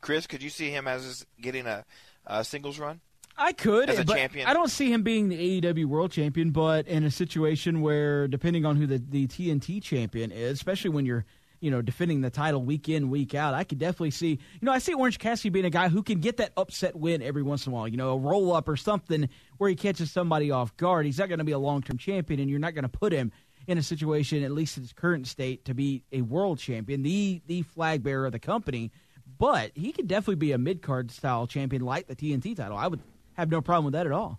Chris, 0.00 0.26
could 0.26 0.42
you 0.42 0.50
see 0.50 0.70
him 0.70 0.88
as 0.88 1.26
getting 1.40 1.66
a, 1.66 1.84
a 2.26 2.42
singles 2.42 2.78
run? 2.78 3.00
I 3.36 3.52
could, 3.52 3.88
As 3.88 3.98
a 3.98 4.04
but 4.04 4.16
champion? 4.16 4.46
I 4.46 4.52
don't 4.52 4.70
see 4.70 4.92
him 4.92 5.02
being 5.02 5.28
the 5.28 5.60
AEW 5.60 5.86
World 5.86 6.12
Champion. 6.12 6.50
But 6.50 6.86
in 6.86 7.04
a 7.04 7.10
situation 7.10 7.80
where, 7.80 8.28
depending 8.28 8.64
on 8.64 8.76
who 8.76 8.86
the, 8.86 8.98
the 8.98 9.26
TNT 9.26 9.82
champion 9.82 10.30
is, 10.30 10.52
especially 10.52 10.90
when 10.90 11.06
you're 11.06 11.24
you 11.60 11.70
know 11.70 11.80
defending 11.80 12.20
the 12.22 12.30
title 12.30 12.62
week 12.62 12.88
in 12.88 13.08
week 13.08 13.34
out, 13.34 13.54
I 13.54 13.64
could 13.64 13.78
definitely 13.78 14.10
see. 14.10 14.30
You 14.30 14.38
know, 14.62 14.72
I 14.72 14.78
see 14.78 14.94
Orange 14.94 15.18
Cassidy 15.18 15.48
being 15.48 15.64
a 15.64 15.70
guy 15.70 15.88
who 15.88 16.02
can 16.02 16.20
get 16.20 16.36
that 16.38 16.52
upset 16.56 16.94
win 16.94 17.22
every 17.22 17.42
once 17.42 17.66
in 17.66 17.72
a 17.72 17.74
while. 17.74 17.88
You 17.88 17.96
know, 17.96 18.10
a 18.10 18.18
roll 18.18 18.52
up 18.54 18.68
or 18.68 18.76
something 18.76 19.28
where 19.58 19.70
he 19.70 19.76
catches 19.76 20.10
somebody 20.10 20.50
off 20.50 20.76
guard. 20.76 21.06
He's 21.06 21.18
not 21.18 21.28
going 21.28 21.38
to 21.38 21.44
be 21.44 21.52
a 21.52 21.58
long 21.58 21.82
term 21.82 21.98
champion, 21.98 22.40
and 22.40 22.50
you're 22.50 22.58
not 22.58 22.74
going 22.74 22.82
to 22.84 22.88
put 22.88 23.12
him 23.12 23.32
in 23.66 23.78
a 23.78 23.82
situation, 23.82 24.42
at 24.42 24.50
least 24.50 24.76
in 24.76 24.82
his 24.82 24.92
current 24.92 25.26
state, 25.26 25.64
to 25.66 25.74
be 25.74 26.02
a 26.12 26.22
world 26.22 26.58
champion, 26.58 27.02
the 27.02 27.40
the 27.46 27.62
flag 27.62 28.02
bearer 28.02 28.26
of 28.26 28.32
the 28.32 28.38
company. 28.38 28.90
But 29.38 29.72
he 29.74 29.92
could 29.92 30.08
definitely 30.08 30.36
be 30.36 30.52
a 30.52 30.58
mid 30.58 30.82
card 30.82 31.10
style 31.10 31.46
champion 31.46 31.82
like 31.82 32.06
the 32.06 32.16
TNT 32.16 32.56
title. 32.56 32.76
I 32.76 32.86
would 32.86 33.00
have 33.36 33.50
no 33.50 33.60
problem 33.60 33.84
with 33.86 33.94
that 33.94 34.06
at 34.06 34.12
all. 34.12 34.38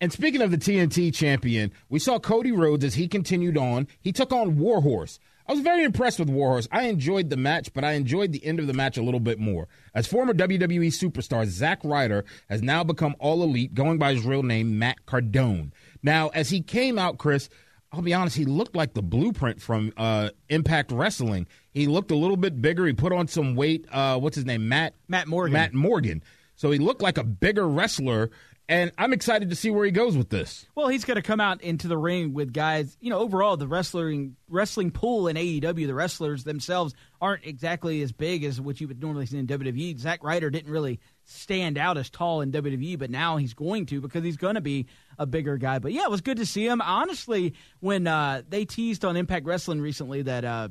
And 0.00 0.12
speaking 0.12 0.42
of 0.42 0.50
the 0.50 0.58
TNT 0.58 1.14
champion, 1.14 1.70
we 1.88 2.00
saw 2.00 2.18
Cody 2.18 2.50
Rhodes 2.50 2.84
as 2.84 2.94
he 2.94 3.06
continued 3.06 3.56
on. 3.56 3.86
He 4.00 4.12
took 4.12 4.32
on 4.32 4.58
Warhorse. 4.58 5.20
I 5.46 5.52
was 5.52 5.60
very 5.60 5.84
impressed 5.84 6.18
with 6.18 6.28
Warhorse. 6.28 6.68
I 6.72 6.84
enjoyed 6.84 7.30
the 7.30 7.36
match, 7.36 7.72
but 7.72 7.84
I 7.84 7.92
enjoyed 7.92 8.32
the 8.32 8.44
end 8.44 8.58
of 8.60 8.66
the 8.66 8.72
match 8.72 8.96
a 8.96 9.02
little 9.02 9.20
bit 9.20 9.38
more. 9.38 9.68
As 9.94 10.06
former 10.06 10.34
WWE 10.34 10.88
superstar 10.88 11.46
Zack 11.46 11.80
Ryder 11.84 12.24
has 12.48 12.62
now 12.62 12.82
become 12.84 13.14
all 13.18 13.42
elite, 13.42 13.74
going 13.74 13.98
by 13.98 14.14
his 14.14 14.24
real 14.24 14.42
name, 14.42 14.78
Matt 14.78 15.04
Cardona. 15.06 15.70
Now, 16.02 16.28
as 16.28 16.50
he 16.50 16.62
came 16.62 16.98
out, 16.98 17.18
Chris, 17.18 17.48
I'll 17.92 18.02
be 18.02 18.14
honest, 18.14 18.36
he 18.36 18.44
looked 18.44 18.74
like 18.74 18.94
the 18.94 19.02
blueprint 19.02 19.60
from 19.60 19.92
uh, 19.96 20.30
Impact 20.48 20.90
Wrestling. 20.90 21.46
He 21.74 21.86
looked 21.86 22.10
a 22.10 22.16
little 22.16 22.36
bit 22.36 22.62
bigger. 22.62 22.86
He 22.86 22.92
put 22.92 23.12
on 23.12 23.28
some 23.28 23.54
weight. 23.54 23.86
Uh, 23.90 24.18
what's 24.18 24.36
his 24.36 24.46
name? 24.46 24.68
Matt 24.68 24.94
Matt 25.08 25.28
Morgan. 25.28 25.52
Matt 25.52 25.74
Morgan. 25.74 26.22
So 26.62 26.70
he 26.70 26.78
looked 26.78 27.02
like 27.02 27.18
a 27.18 27.24
bigger 27.24 27.66
wrestler, 27.66 28.30
and 28.68 28.92
I'm 28.96 29.12
excited 29.12 29.50
to 29.50 29.56
see 29.56 29.68
where 29.68 29.84
he 29.84 29.90
goes 29.90 30.16
with 30.16 30.28
this. 30.28 30.64
Well, 30.76 30.86
he's 30.86 31.04
going 31.04 31.16
to 31.16 31.22
come 31.22 31.40
out 31.40 31.60
into 31.60 31.88
the 31.88 31.98
ring 31.98 32.34
with 32.34 32.52
guys. 32.52 32.96
You 33.00 33.10
know, 33.10 33.18
overall, 33.18 33.56
the 33.56 33.66
wrestling 33.66 34.36
wrestling 34.48 34.92
pool 34.92 35.26
in 35.26 35.34
AEW, 35.34 35.88
the 35.88 35.94
wrestlers 35.94 36.44
themselves 36.44 36.94
aren't 37.20 37.44
exactly 37.44 38.00
as 38.02 38.12
big 38.12 38.44
as 38.44 38.60
what 38.60 38.80
you 38.80 38.86
would 38.86 39.02
normally 39.02 39.26
see 39.26 39.38
in 39.38 39.48
WWE. 39.48 39.98
Zack 39.98 40.22
Ryder 40.22 40.50
didn't 40.50 40.70
really 40.70 41.00
stand 41.24 41.78
out 41.78 41.98
as 41.98 42.08
tall 42.10 42.42
in 42.42 42.52
WWE, 42.52 42.96
but 42.96 43.10
now 43.10 43.38
he's 43.38 43.54
going 43.54 43.86
to 43.86 44.00
because 44.00 44.22
he's 44.22 44.36
going 44.36 44.54
to 44.54 44.60
be 44.60 44.86
a 45.18 45.26
bigger 45.26 45.56
guy. 45.56 45.80
But 45.80 45.90
yeah, 45.90 46.04
it 46.04 46.12
was 46.12 46.20
good 46.20 46.36
to 46.36 46.46
see 46.46 46.64
him. 46.64 46.80
Honestly, 46.80 47.54
when 47.80 48.06
uh, 48.06 48.42
they 48.48 48.66
teased 48.66 49.04
on 49.04 49.16
Impact 49.16 49.46
Wrestling 49.46 49.80
recently 49.80 50.22
that 50.22 50.44
uh, 50.44 50.68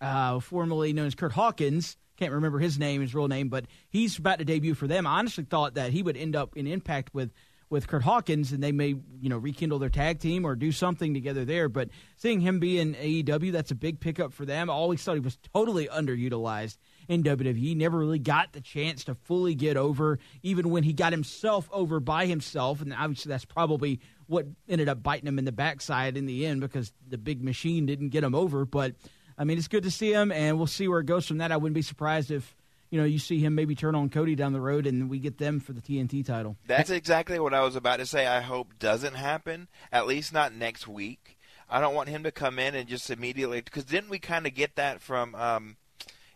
uh, 0.00 0.40
formerly 0.40 0.94
known 0.94 1.08
as 1.08 1.14
Kurt 1.14 1.32
Hawkins. 1.32 1.98
Can't 2.18 2.32
remember 2.32 2.58
his 2.58 2.78
name, 2.78 3.00
his 3.00 3.14
real 3.14 3.28
name, 3.28 3.48
but 3.48 3.66
he's 3.88 4.18
about 4.18 4.40
to 4.40 4.44
debut 4.44 4.74
for 4.74 4.86
them. 4.86 5.06
I 5.06 5.18
honestly 5.18 5.44
thought 5.44 5.74
that 5.74 5.92
he 5.92 6.02
would 6.02 6.16
end 6.16 6.34
up 6.34 6.56
in 6.56 6.66
Impact 6.66 7.14
with 7.14 7.30
with 7.70 7.86
Kurt 7.86 8.02
Hawkins, 8.02 8.52
and 8.52 8.62
they 8.62 8.72
may 8.72 8.88
you 9.20 9.28
know 9.28 9.38
rekindle 9.38 9.78
their 9.78 9.90
tag 9.90 10.20
team 10.20 10.44
or 10.44 10.56
do 10.56 10.72
something 10.72 11.14
together 11.14 11.44
there. 11.44 11.68
But 11.68 11.90
seeing 12.16 12.40
him 12.40 12.58
be 12.58 12.78
in 12.78 12.94
AEW, 12.94 13.52
that's 13.52 13.70
a 13.70 13.74
big 13.76 14.00
pickup 14.00 14.32
for 14.32 14.44
them. 14.44 14.70
I 14.70 14.72
always 14.72 15.02
thought 15.02 15.14
he 15.14 15.20
was 15.20 15.38
totally 15.54 15.86
underutilized 15.86 16.78
in 17.08 17.22
WWE. 17.22 17.76
Never 17.76 17.98
really 17.98 18.18
got 18.18 18.52
the 18.52 18.60
chance 18.60 19.04
to 19.04 19.14
fully 19.14 19.54
get 19.54 19.76
over, 19.76 20.18
even 20.42 20.70
when 20.70 20.82
he 20.82 20.92
got 20.92 21.12
himself 21.12 21.68
over 21.72 22.00
by 22.00 22.26
himself. 22.26 22.80
And 22.80 22.92
obviously, 22.94 23.30
that's 23.30 23.44
probably 23.44 24.00
what 24.26 24.46
ended 24.68 24.88
up 24.88 25.02
biting 25.02 25.28
him 25.28 25.38
in 25.38 25.44
the 25.44 25.52
backside 25.52 26.16
in 26.16 26.26
the 26.26 26.46
end 26.46 26.60
because 26.60 26.92
the 27.06 27.18
big 27.18 27.42
machine 27.42 27.86
didn't 27.86 28.10
get 28.10 28.24
him 28.24 28.34
over. 28.34 28.64
But 28.64 28.94
I 29.38 29.44
mean, 29.44 29.56
it's 29.56 29.68
good 29.68 29.84
to 29.84 29.90
see 29.90 30.12
him, 30.12 30.32
and 30.32 30.58
we'll 30.58 30.66
see 30.66 30.88
where 30.88 31.00
it 31.00 31.06
goes 31.06 31.26
from 31.26 31.38
that. 31.38 31.52
I 31.52 31.56
wouldn't 31.56 31.74
be 31.74 31.82
surprised 31.82 32.30
if 32.30 32.54
you 32.90 32.98
know, 32.98 33.04
you 33.04 33.18
see 33.18 33.38
him 33.38 33.54
maybe 33.54 33.74
turn 33.74 33.94
on 33.94 34.08
Cody 34.08 34.34
down 34.34 34.52
the 34.52 34.60
road, 34.60 34.86
and 34.86 35.10
we 35.10 35.18
get 35.18 35.38
them 35.38 35.60
for 35.60 35.72
the 35.72 35.80
TNT 35.80 36.24
title. 36.24 36.56
That's 36.66 36.90
exactly 36.90 37.38
what 37.38 37.52
I 37.52 37.62
was 37.62 37.76
about 37.76 37.98
to 37.98 38.06
say. 38.06 38.26
I 38.26 38.40
hope 38.40 38.78
doesn't 38.78 39.14
happen. 39.14 39.68
At 39.92 40.06
least 40.06 40.32
not 40.32 40.54
next 40.54 40.88
week. 40.88 41.38
I 41.68 41.80
don't 41.80 41.94
want 41.94 42.08
him 42.08 42.22
to 42.22 42.32
come 42.32 42.58
in 42.58 42.74
and 42.74 42.88
just 42.88 43.10
immediately 43.10 43.60
because 43.60 43.84
didn't 43.84 44.08
we 44.08 44.18
kind 44.18 44.46
of 44.46 44.54
get 44.54 44.76
that 44.76 45.02
from 45.02 45.34
um, 45.34 45.76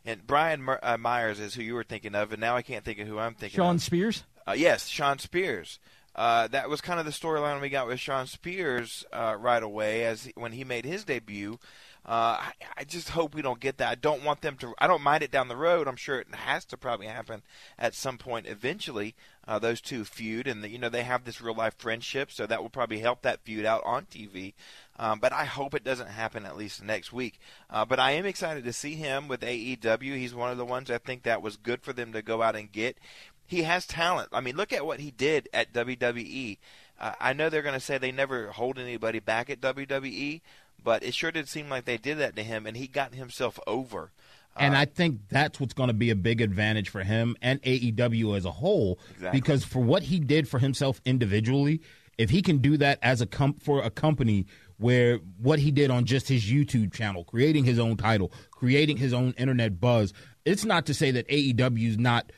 and 0.05 0.27
Brian 0.27 0.69
uh, 0.83 0.97
Myers 0.99 1.41
is 1.41 1.55
who 1.55 1.63
you 1.63 1.75
were 1.75 1.85
thinking 1.85 2.15
of, 2.15 2.33
and 2.33 2.41
now 2.41 2.57
I 2.57 2.63
can't 2.63 2.85
think 2.85 2.99
of 2.99 3.09
who 3.09 3.19
I'm 3.19 3.35
thinking. 3.35 3.57
Shawn 3.57 3.77
of. 3.77 3.83
Spears. 3.83 4.25
Uh, 4.47 4.53
yes, 4.53 4.89
Shawn 4.89 5.19
Spears. 5.19 5.79
Uh, 6.15 6.47
that 6.49 6.69
was 6.69 6.81
kind 6.81 7.01
of 7.01 7.07
the 7.07 7.13
storyline 7.13 7.61
we 7.61 7.71
got 7.71 7.87
with 7.87 7.99
Shawn 7.99 8.27
Spears 8.27 9.05
uh, 9.13 9.35
right 9.39 9.63
away 9.63 10.05
as 10.05 10.25
he, 10.25 10.33
when 10.35 10.53
he 10.53 10.65
made 10.65 10.85
his 10.85 11.05
debut. 11.05 11.59
Uh, 12.05 12.37
I, 12.41 12.53
I 12.79 12.85
just 12.85 13.11
hope 13.11 13.33
we 13.33 13.43
don't 13.43 13.61
get 13.61 13.79
that. 13.79 13.89
I 13.89 13.95
don't 13.95 14.25
want 14.25 14.41
them 14.41 14.57
to. 14.57 14.75
I 14.79 14.89
don't 14.89 15.03
mind 15.03 15.23
it 15.23 15.31
down 15.31 15.47
the 15.47 15.57
road. 15.57 15.87
I'm 15.87 15.97
sure 15.97 16.19
it 16.19 16.35
has 16.35 16.65
to 16.67 16.77
probably 16.77 17.07
happen 17.07 17.43
at 17.79 17.95
some 17.95 18.19
point 18.19 18.47
eventually. 18.47 19.15
Uh, 19.47 19.61
those 19.61 19.81
two 19.81 20.05
feud, 20.05 20.49
and 20.49 20.65
the, 20.65 20.69
you 20.69 20.79
know 20.79 20.89
they 20.89 21.05
have 21.05 21.25
this 21.25 21.41
real 21.41 21.55
life 21.55 21.75
friendship, 21.79 22.33
so 22.33 22.45
that 22.45 22.61
will 22.61 22.71
probably 22.71 22.99
help 22.99 23.23
that 23.23 23.45
feud 23.45 23.65
out 23.65 23.83
on 23.85 24.07
TV. 24.07 24.55
Um, 24.99 25.21
but 25.21 25.33
I 25.33 25.45
hope 25.45 25.75
it 25.75 25.85
doesn't 25.85 26.09
happen 26.09 26.45
at 26.45 26.57
least 26.57 26.83
next 26.83 27.13
week. 27.13 27.41
Uh, 27.71 27.85
but 27.85 27.99
I 27.99 28.13
am 28.13 28.27
excited 28.27 28.65
to 28.65 28.73
see 28.73 28.95
him 28.95 29.29
with 29.29 29.41
AEW. 29.41 30.17
He's 30.17 30.35
one 30.35 30.51
of 30.51 30.59
the 30.59 30.65
ones 30.65 30.91
I 30.91 30.99
think 30.99 31.23
that 31.23 31.43
was 31.43 31.57
good 31.57 31.83
for 31.83 31.93
them 31.93 32.13
to 32.13 32.23
go 32.23 32.43
out 32.43 32.57
and 32.57 32.71
get. 32.71 32.99
He 33.47 33.63
has 33.63 33.87
talent. 33.87 34.29
I 34.33 34.41
mean, 34.41 34.57
look 34.57 34.73
at 34.73 34.87
what 34.87 35.01
he 35.01 35.11
did 35.11 35.49
at 35.53 35.73
WWE. 35.73 36.59
Uh, 36.99 37.13
I 37.21 37.33
know 37.33 37.51
they're 37.51 37.63
going 37.63 37.75
to 37.75 37.81
say 37.81 37.99
they 37.99 38.13
never 38.13 38.49
hold 38.49 38.79
anybody 38.79 39.19
back 39.19 39.51
at 39.51 39.61
WWE, 39.61 40.41
but 40.83 41.03
it 41.03 41.15
sure 41.15 41.31
did 41.31 41.49
seem 41.49 41.69
like 41.69 41.85
they 41.85 41.97
did 41.97 42.19
that 42.19 42.37
to 42.37 42.43
him, 42.43 42.67
and 42.67 42.77
he 42.77 42.87
got 42.87 43.15
himself 43.15 43.59
over. 43.67 44.11
And 44.57 44.75
uh, 44.75 44.79
I 44.79 44.85
think 44.85 45.21
that's 45.29 45.59
what's 45.61 45.75
going 45.75 45.89
to 45.89 45.95
be 45.95 46.11
a 46.11 46.15
big 46.15 46.41
advantage 46.41 46.89
for 46.89 47.03
him 47.03 47.37
and 47.41 47.61
AEW 47.63 48.37
as 48.37 48.45
a 48.45 48.51
whole, 48.51 48.99
exactly. 49.15 49.41
because 49.41 49.65
for 49.65 49.81
what 49.81 50.03
he 50.05 50.19
did 50.21 50.49
for 50.49 50.59
himself 50.59 51.01
individually, 51.05 51.81
if 52.19 52.31
he 52.31 52.43
can 52.43 52.59
do 52.59 52.77
that 52.77 52.99
as 53.03 53.21
a 53.21 53.27
com- 53.27 53.55
for 53.55 53.83
a 53.83 53.91
company 53.91 54.47
where 54.79 55.19
what 55.41 55.59
he 55.59 55.71
did 55.71 55.91
on 55.91 56.05
just 56.05 56.29
his 56.29 56.45
YouTube 56.45 56.93
channel, 56.93 57.25
creating 57.25 57.65
his 57.65 57.79
own 57.79 57.97
title, 57.97 58.33
creating 58.51 58.97
his 58.97 59.13
own 59.13 59.33
internet 59.39 59.81
buzz, 59.81 60.13
it's 60.45 60.65
not 60.65 60.87
to 60.87 60.95
say 60.95 61.11
that 61.13 61.27
AEW 61.29 61.89
is 61.89 61.99
not 61.99 62.31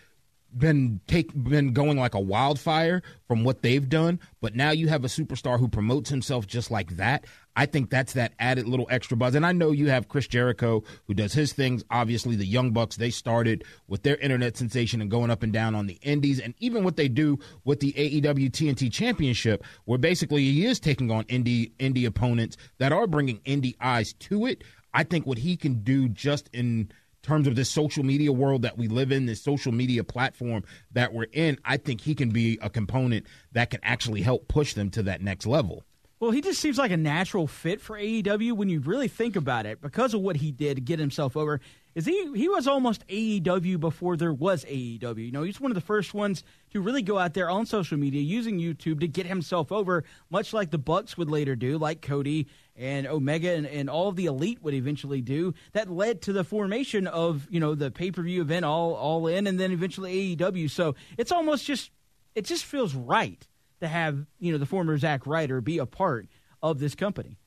been 0.56 1.00
take 1.06 1.32
been 1.34 1.72
going 1.72 1.98
like 1.98 2.14
a 2.14 2.20
wildfire 2.20 3.02
from 3.26 3.44
what 3.44 3.62
they've 3.62 3.88
done, 3.88 4.20
but 4.40 4.54
now 4.54 4.70
you 4.70 4.88
have 4.88 5.04
a 5.04 5.08
superstar 5.08 5.58
who 5.58 5.68
promotes 5.68 6.10
himself 6.10 6.46
just 6.46 6.70
like 6.70 6.96
that. 6.96 7.24
I 7.56 7.66
think 7.66 7.90
that's 7.90 8.14
that 8.14 8.32
added 8.38 8.66
little 8.66 8.86
extra 8.90 9.16
buzz. 9.16 9.34
And 9.34 9.46
I 9.46 9.52
know 9.52 9.70
you 9.70 9.88
have 9.88 10.08
Chris 10.08 10.26
Jericho 10.26 10.82
who 11.06 11.14
does 11.14 11.32
his 11.32 11.52
things. 11.52 11.84
Obviously, 11.90 12.36
the 12.36 12.46
Young 12.46 12.72
Bucks, 12.72 12.96
they 12.96 13.10
started 13.10 13.64
with 13.86 14.02
their 14.02 14.16
internet 14.16 14.56
sensation 14.56 15.00
and 15.00 15.10
going 15.10 15.30
up 15.30 15.42
and 15.42 15.52
down 15.52 15.74
on 15.74 15.86
the 15.86 15.98
indies. 16.02 16.40
And 16.40 16.54
even 16.58 16.84
what 16.84 16.96
they 16.96 17.08
do 17.08 17.38
with 17.64 17.80
the 17.80 17.92
AEW 17.92 18.50
TNT 18.50 18.92
Championship, 18.92 19.64
where 19.84 19.98
basically 19.98 20.42
he 20.42 20.66
is 20.66 20.80
taking 20.80 21.10
on 21.10 21.24
indie, 21.24 21.72
indie 21.78 22.06
opponents 22.06 22.56
that 22.78 22.92
are 22.92 23.06
bringing 23.06 23.38
indie 23.40 23.76
eyes 23.80 24.12
to 24.14 24.46
it. 24.46 24.64
I 24.92 25.02
think 25.02 25.26
what 25.26 25.38
he 25.38 25.56
can 25.56 25.82
do 25.82 26.08
just 26.08 26.48
in 26.52 26.90
terms 27.24 27.46
of 27.46 27.56
this 27.56 27.70
social 27.70 28.04
media 28.04 28.32
world 28.32 28.62
that 28.62 28.78
we 28.78 28.86
live 28.86 29.10
in, 29.10 29.26
this 29.26 29.42
social 29.42 29.72
media 29.72 30.04
platform 30.04 30.62
that 30.92 31.12
we're 31.12 31.26
in, 31.32 31.58
I 31.64 31.78
think 31.78 32.00
he 32.00 32.14
can 32.14 32.30
be 32.30 32.58
a 32.62 32.70
component 32.70 33.26
that 33.52 33.70
can 33.70 33.80
actually 33.82 34.20
help 34.22 34.46
push 34.46 34.74
them 34.74 34.90
to 34.90 35.02
that 35.04 35.22
next 35.22 35.46
level. 35.46 35.84
Well, 36.24 36.32
he 36.32 36.40
just 36.40 36.58
seems 36.58 36.78
like 36.78 36.90
a 36.90 36.96
natural 36.96 37.46
fit 37.46 37.82
for 37.82 37.98
AEW 37.98 38.52
when 38.52 38.70
you 38.70 38.80
really 38.80 39.08
think 39.08 39.36
about 39.36 39.66
it, 39.66 39.82
because 39.82 40.14
of 40.14 40.22
what 40.22 40.36
he 40.36 40.52
did 40.52 40.76
to 40.76 40.80
get 40.80 40.98
himself 40.98 41.36
over. 41.36 41.60
Is 41.94 42.06
he 42.06 42.32
he 42.34 42.48
was 42.48 42.66
almost 42.66 43.06
AEW 43.08 43.78
before 43.78 44.16
there 44.16 44.32
was 44.32 44.64
AEW. 44.64 45.18
You 45.18 45.32
know, 45.32 45.42
he's 45.42 45.60
one 45.60 45.70
of 45.70 45.74
the 45.74 45.82
first 45.82 46.14
ones 46.14 46.42
to 46.72 46.80
really 46.80 47.02
go 47.02 47.18
out 47.18 47.34
there 47.34 47.50
on 47.50 47.66
social 47.66 47.98
media 47.98 48.22
using 48.22 48.58
YouTube 48.58 49.00
to 49.00 49.06
get 49.06 49.26
himself 49.26 49.70
over, 49.70 50.02
much 50.30 50.54
like 50.54 50.70
the 50.70 50.78
Bucks 50.78 51.18
would 51.18 51.28
later 51.28 51.54
do, 51.56 51.76
like 51.76 52.00
Cody 52.00 52.46
and 52.74 53.06
Omega 53.06 53.52
and, 53.52 53.66
and 53.66 53.90
all 53.90 54.08
of 54.08 54.16
the 54.16 54.24
elite 54.24 54.62
would 54.62 54.72
eventually 54.72 55.20
do. 55.20 55.52
That 55.72 55.90
led 55.90 56.22
to 56.22 56.32
the 56.32 56.42
formation 56.42 57.06
of, 57.06 57.46
you 57.50 57.60
know, 57.60 57.74
the 57.74 57.90
pay 57.90 58.10
per 58.10 58.22
view 58.22 58.40
event 58.40 58.64
all 58.64 58.94
all 58.94 59.26
in 59.26 59.46
and 59.46 59.60
then 59.60 59.72
eventually 59.72 60.36
AEW. 60.36 60.70
So 60.70 60.94
it's 61.18 61.32
almost 61.32 61.66
just 61.66 61.90
it 62.34 62.46
just 62.46 62.64
feels 62.64 62.94
right 62.94 63.46
to 63.80 63.88
have 63.88 64.26
you 64.38 64.52
know 64.52 64.58
the 64.58 64.66
former 64.66 64.96
Zack 64.98 65.26
Ryder 65.26 65.60
be 65.60 65.78
a 65.78 65.86
part 65.86 66.28
of 66.62 66.78
this 66.78 66.94
company. 66.94 67.38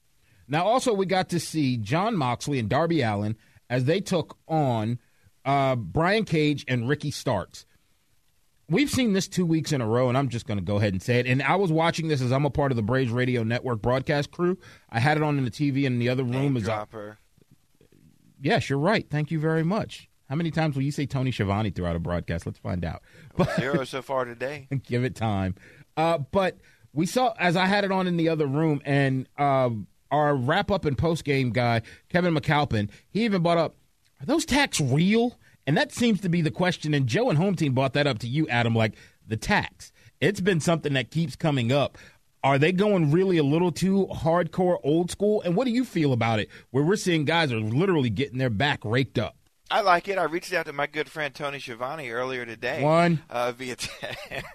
Now, 0.47 0.65
also 0.65 0.93
we 0.93 1.05
got 1.05 1.29
to 1.29 1.39
see 1.39 1.77
Jon 1.77 2.15
Moxley 2.15 2.59
and 2.59 2.69
Darby 2.69 3.01
Allin 3.01 3.35
as 3.69 3.85
they 3.85 3.99
took 3.99 4.37
on 4.47 4.99
uh, 5.43 5.75
Brian 5.75 6.23
Cage 6.25 6.63
and 6.67 6.87
Ricky 6.87 7.11
Starks. 7.11 7.65
We've 8.69 8.89
seen 8.89 9.13
this 9.13 9.29
two 9.29 9.45
weeks 9.45 9.71
in 9.71 9.79
a 9.79 9.87
row, 9.87 10.09
and 10.09 10.17
I'm 10.17 10.27
just 10.27 10.45
going 10.45 10.57
to 10.57 10.63
go 10.63 10.75
ahead 10.75 10.91
and 10.93 11.01
say 11.01 11.19
it. 11.19 11.25
And 11.25 11.41
I 11.41 11.55
was 11.55 11.71
watching 11.71 12.09
this 12.09 12.21
as 12.21 12.33
I'm 12.33 12.45
a 12.45 12.49
part 12.49 12.71
of 12.71 12.75
the 12.75 12.81
Braves 12.81 13.11
Radio 13.11 13.43
Network 13.43 13.81
broadcast 13.81 14.31
crew. 14.31 14.57
I 14.89 14.99
had 14.99 15.15
it 15.15 15.23
on 15.23 15.37
in 15.37 15.45
the 15.45 15.51
TV 15.51 15.83
in 15.83 15.99
the 15.99 16.09
other 16.09 16.23
room. 16.23 16.31
Name 16.33 16.57
as 16.57 16.63
dropper. 16.63 17.17
I, 17.17 17.95
yes, 18.41 18.69
you're 18.69 18.79
right. 18.79 19.09
Thank 19.09 19.31
you 19.31 19.39
very 19.39 19.63
much. 19.63 20.09
How 20.29 20.35
many 20.35 20.51
times 20.51 20.75
will 20.75 20.83
you 20.83 20.91
say 20.91 21.05
Tony 21.05 21.31
Schiavone 21.31 21.69
throughout 21.69 21.95
a 21.95 21.99
broadcast? 21.99 22.45
Let's 22.45 22.59
find 22.59 22.83
out. 22.83 23.01
But, 23.37 23.55
Zero 23.55 23.83
so 23.85 24.01
far 24.01 24.25
today. 24.25 24.67
give 24.83 25.03
it 25.03 25.15
time. 25.15 25.55
Uh, 25.97 26.19
but 26.19 26.57
we 26.93 27.05
saw 27.05 27.33
as 27.37 27.57
I 27.57 27.65
had 27.65 27.83
it 27.83 27.91
on 27.91 28.07
in 28.07 28.15
the 28.15 28.29
other 28.29 28.45
room, 28.45 28.81
and 28.85 29.27
uh, 29.37 29.71
our 30.11 30.35
wrap 30.35 30.71
up 30.71 30.85
and 30.85 30.97
post 30.97 31.25
game 31.25 31.49
guy 31.49 31.81
Kevin 32.09 32.33
McAlpin, 32.33 32.89
he 33.09 33.25
even 33.25 33.41
brought 33.41 33.57
up, 33.57 33.75
"Are 34.21 34.25
those 34.25 34.45
tacks 34.45 34.79
real?" 34.79 35.37
And 35.65 35.75
that 35.75 35.91
seems 35.91 36.21
to 36.21 36.29
be 36.29 36.41
the 36.41 36.51
question. 36.51 36.93
And 36.93 37.07
Joe 37.07 37.29
and 37.29 37.37
Home 37.37 37.55
Team 37.55 37.73
brought 37.73 37.93
that 37.93 38.07
up 38.07 38.19
to 38.19 38.27
you, 38.27 38.47
Adam. 38.47 38.73
Like 38.73 38.93
the 39.27 39.35
tacks, 39.35 39.91
it's 40.21 40.39
been 40.39 40.61
something 40.61 40.93
that 40.93 41.11
keeps 41.11 41.35
coming 41.35 41.71
up. 41.71 41.97
Are 42.43 42.57
they 42.57 42.71
going 42.71 43.11
really 43.11 43.37
a 43.37 43.43
little 43.43 43.71
too 43.71 44.07
hardcore, 44.11 44.77
old 44.83 45.11
school? 45.11 45.41
And 45.41 45.55
what 45.55 45.65
do 45.65 45.71
you 45.71 45.83
feel 45.83 46.13
about 46.13 46.39
it? 46.39 46.49
Where 46.71 46.83
we're 46.83 46.95
seeing 46.95 47.25
guys 47.25 47.51
are 47.51 47.59
literally 47.59 48.09
getting 48.09 48.37
their 48.37 48.51
back 48.51 48.79
raked 48.85 49.17
up. 49.17 49.35
I 49.69 49.81
like 49.81 50.07
it. 50.07 50.17
I 50.17 50.23
reached 50.23 50.53
out 50.53 50.65
to 50.67 50.73
my 50.73 50.87
good 50.87 51.09
friend 51.09 51.33
Tony 51.33 51.59
Schiavone 51.59 52.09
earlier 52.09 52.45
today. 52.45 52.81
One 52.81 53.21
uh, 53.29 53.51
via. 53.51 53.75
T- 53.75 53.89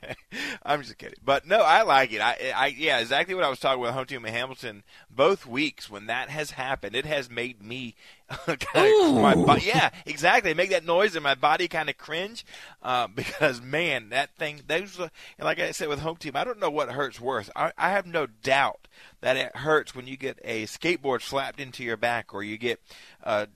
I'm 0.63 0.83
just 0.83 0.97
kidding, 0.97 1.19
but 1.23 1.47
no, 1.47 1.59
I 1.61 1.83
like 1.83 2.13
it. 2.13 2.21
I, 2.23 2.53
I, 2.55 2.67
yeah, 2.69 2.99
exactly 2.99 3.35
what 3.35 3.45
I 3.45 3.51
was 3.51 3.59
talking 3.59 3.81
with 3.81 3.91
home 3.91 4.07
team 4.07 4.25
in 4.25 4.33
Hamilton 4.33 4.85
both 5.11 5.47
weeks. 5.47 5.91
When 5.91 6.07
that 6.07 6.31
has 6.31 6.53
happened, 6.53 6.97
it 6.97 7.05
has 7.05 7.29
made 7.29 7.63
me 7.63 7.95
my 8.47 9.35
bo- 9.35 9.57
yeah, 9.57 9.91
exactly. 10.07 10.55
Make 10.55 10.71
that 10.71 10.87
noise 10.87 11.15
and 11.15 11.23
my 11.23 11.35
body 11.35 11.69
kind 11.69 11.91
of 11.91 11.99
cringe 11.99 12.47
uh, 12.83 13.07
because 13.15 13.61
man, 13.61 14.09
that 14.11 14.31
thing. 14.37 14.63
Those 14.67 14.99
and 14.99 15.11
like 15.41 15.61
I 15.61 15.73
said 15.73 15.89
with 15.89 16.01
home 16.01 16.17
team, 16.17 16.37
I 16.37 16.45
don't 16.45 16.59
know 16.59 16.71
what 16.71 16.91
hurts 16.91 17.21
worse. 17.21 17.51
I, 17.55 17.73
I 17.77 17.91
have 17.91 18.07
no 18.07 18.27
doubt 18.27 18.89
that 19.21 19.37
it 19.37 19.57
hurts 19.57 19.95
when 19.95 20.07
you 20.07 20.17
get 20.17 20.39
a 20.43 20.65
skateboard 20.65 21.21
slapped 21.21 21.61
into 21.61 21.85
your 21.85 21.99
back 21.99 22.33
or 22.33 22.43
you 22.43 22.57
get. 22.57 22.81
Uh, 23.23 23.47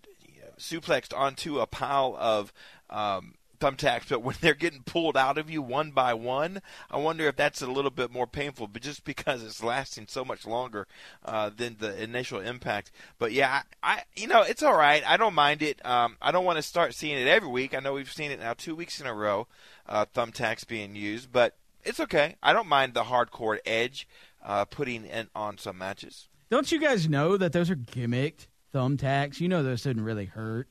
suplexed 0.59 1.17
onto 1.17 1.61
a 1.61 1.67
pile 1.67 2.17
of 2.19 2.53
um, 2.91 3.35
thumbtacks, 3.59 4.09
but 4.09 4.23
when 4.23 4.37
they're 4.41 4.55
getting 4.55 4.83
pulled 4.83 5.17
out 5.17 5.39
of 5.39 5.51
you 5.51 5.63
one 5.63 5.91
by 5.91 6.15
one, 6.15 6.61
I 6.91 6.99
wonder 6.99 7.27
if 7.27 7.37
that's 7.37 7.63
a 7.63 7.71
little 7.71 7.91
bit 7.91 8.13
more 8.13 8.27
painful, 8.27 8.67
but 8.69 8.83
just 8.83 9.05
because 9.05 9.43
it's 9.43 9.63
lasting 9.63 10.07
so 10.09 10.25
much 10.25 10.47
longer 10.47 10.87
uh, 11.25 11.51
than 11.55 11.77
the 11.79 12.01
initial 12.03 12.41
impact. 12.41 12.91
But 13.19 13.33
yeah, 13.33 13.63
I, 13.83 13.95
I, 13.95 14.03
you 14.15 14.27
know, 14.27 14.43
it's 14.43 14.63
all 14.63 14.77
right. 14.77 15.03
I 15.07 15.17
don't 15.17 15.35
mind 15.35 15.63
it. 15.63 15.85
Um, 15.85 16.17
I 16.21 16.33
don't 16.33 16.45
want 16.45 16.57
to 16.57 16.63
start 16.63 16.95
seeing 16.95 17.19
it 17.19 17.29
every 17.29 17.49
week. 17.49 17.75
I 17.75 17.81
know 17.81 17.95
we've 17.95 18.13
seen 18.13 18.31
it 18.31 18.41
now 18.41 18.55
two 18.55 18.75
weeks 18.75 19.01
in 19.01 19.07
a 19.07 19.15
row, 19.15 19.47
uh, 19.89 20.07
thumbtacks 20.15 20.67
being 20.67 20.95
used, 20.95 21.33
but 21.33 21.57
it's 21.85 22.01
okay. 22.01 22.37
I 22.43 22.53
don't 22.53 22.69
mind 22.69 22.95
the 22.95 23.05
hardcore 23.05 23.59
edge 23.65 24.09
uh, 24.45 24.65
putting 24.65 25.05
in 25.05 25.29
on 25.35 25.59
some 25.59 25.79
matches. 25.79 26.29
Don't 26.51 26.71
you 26.71 26.81
guys 26.81 27.09
know 27.09 27.37
that 27.37 27.53
those 27.53 27.71
are 27.71 27.77
gimmicked? 27.77 28.47
Thumbtacks. 28.75 29.41
You 29.41 29.49
know 29.49 29.63
those 29.63 29.83
didn't 29.83 30.05
really 30.05 30.27
hurt. 30.27 30.69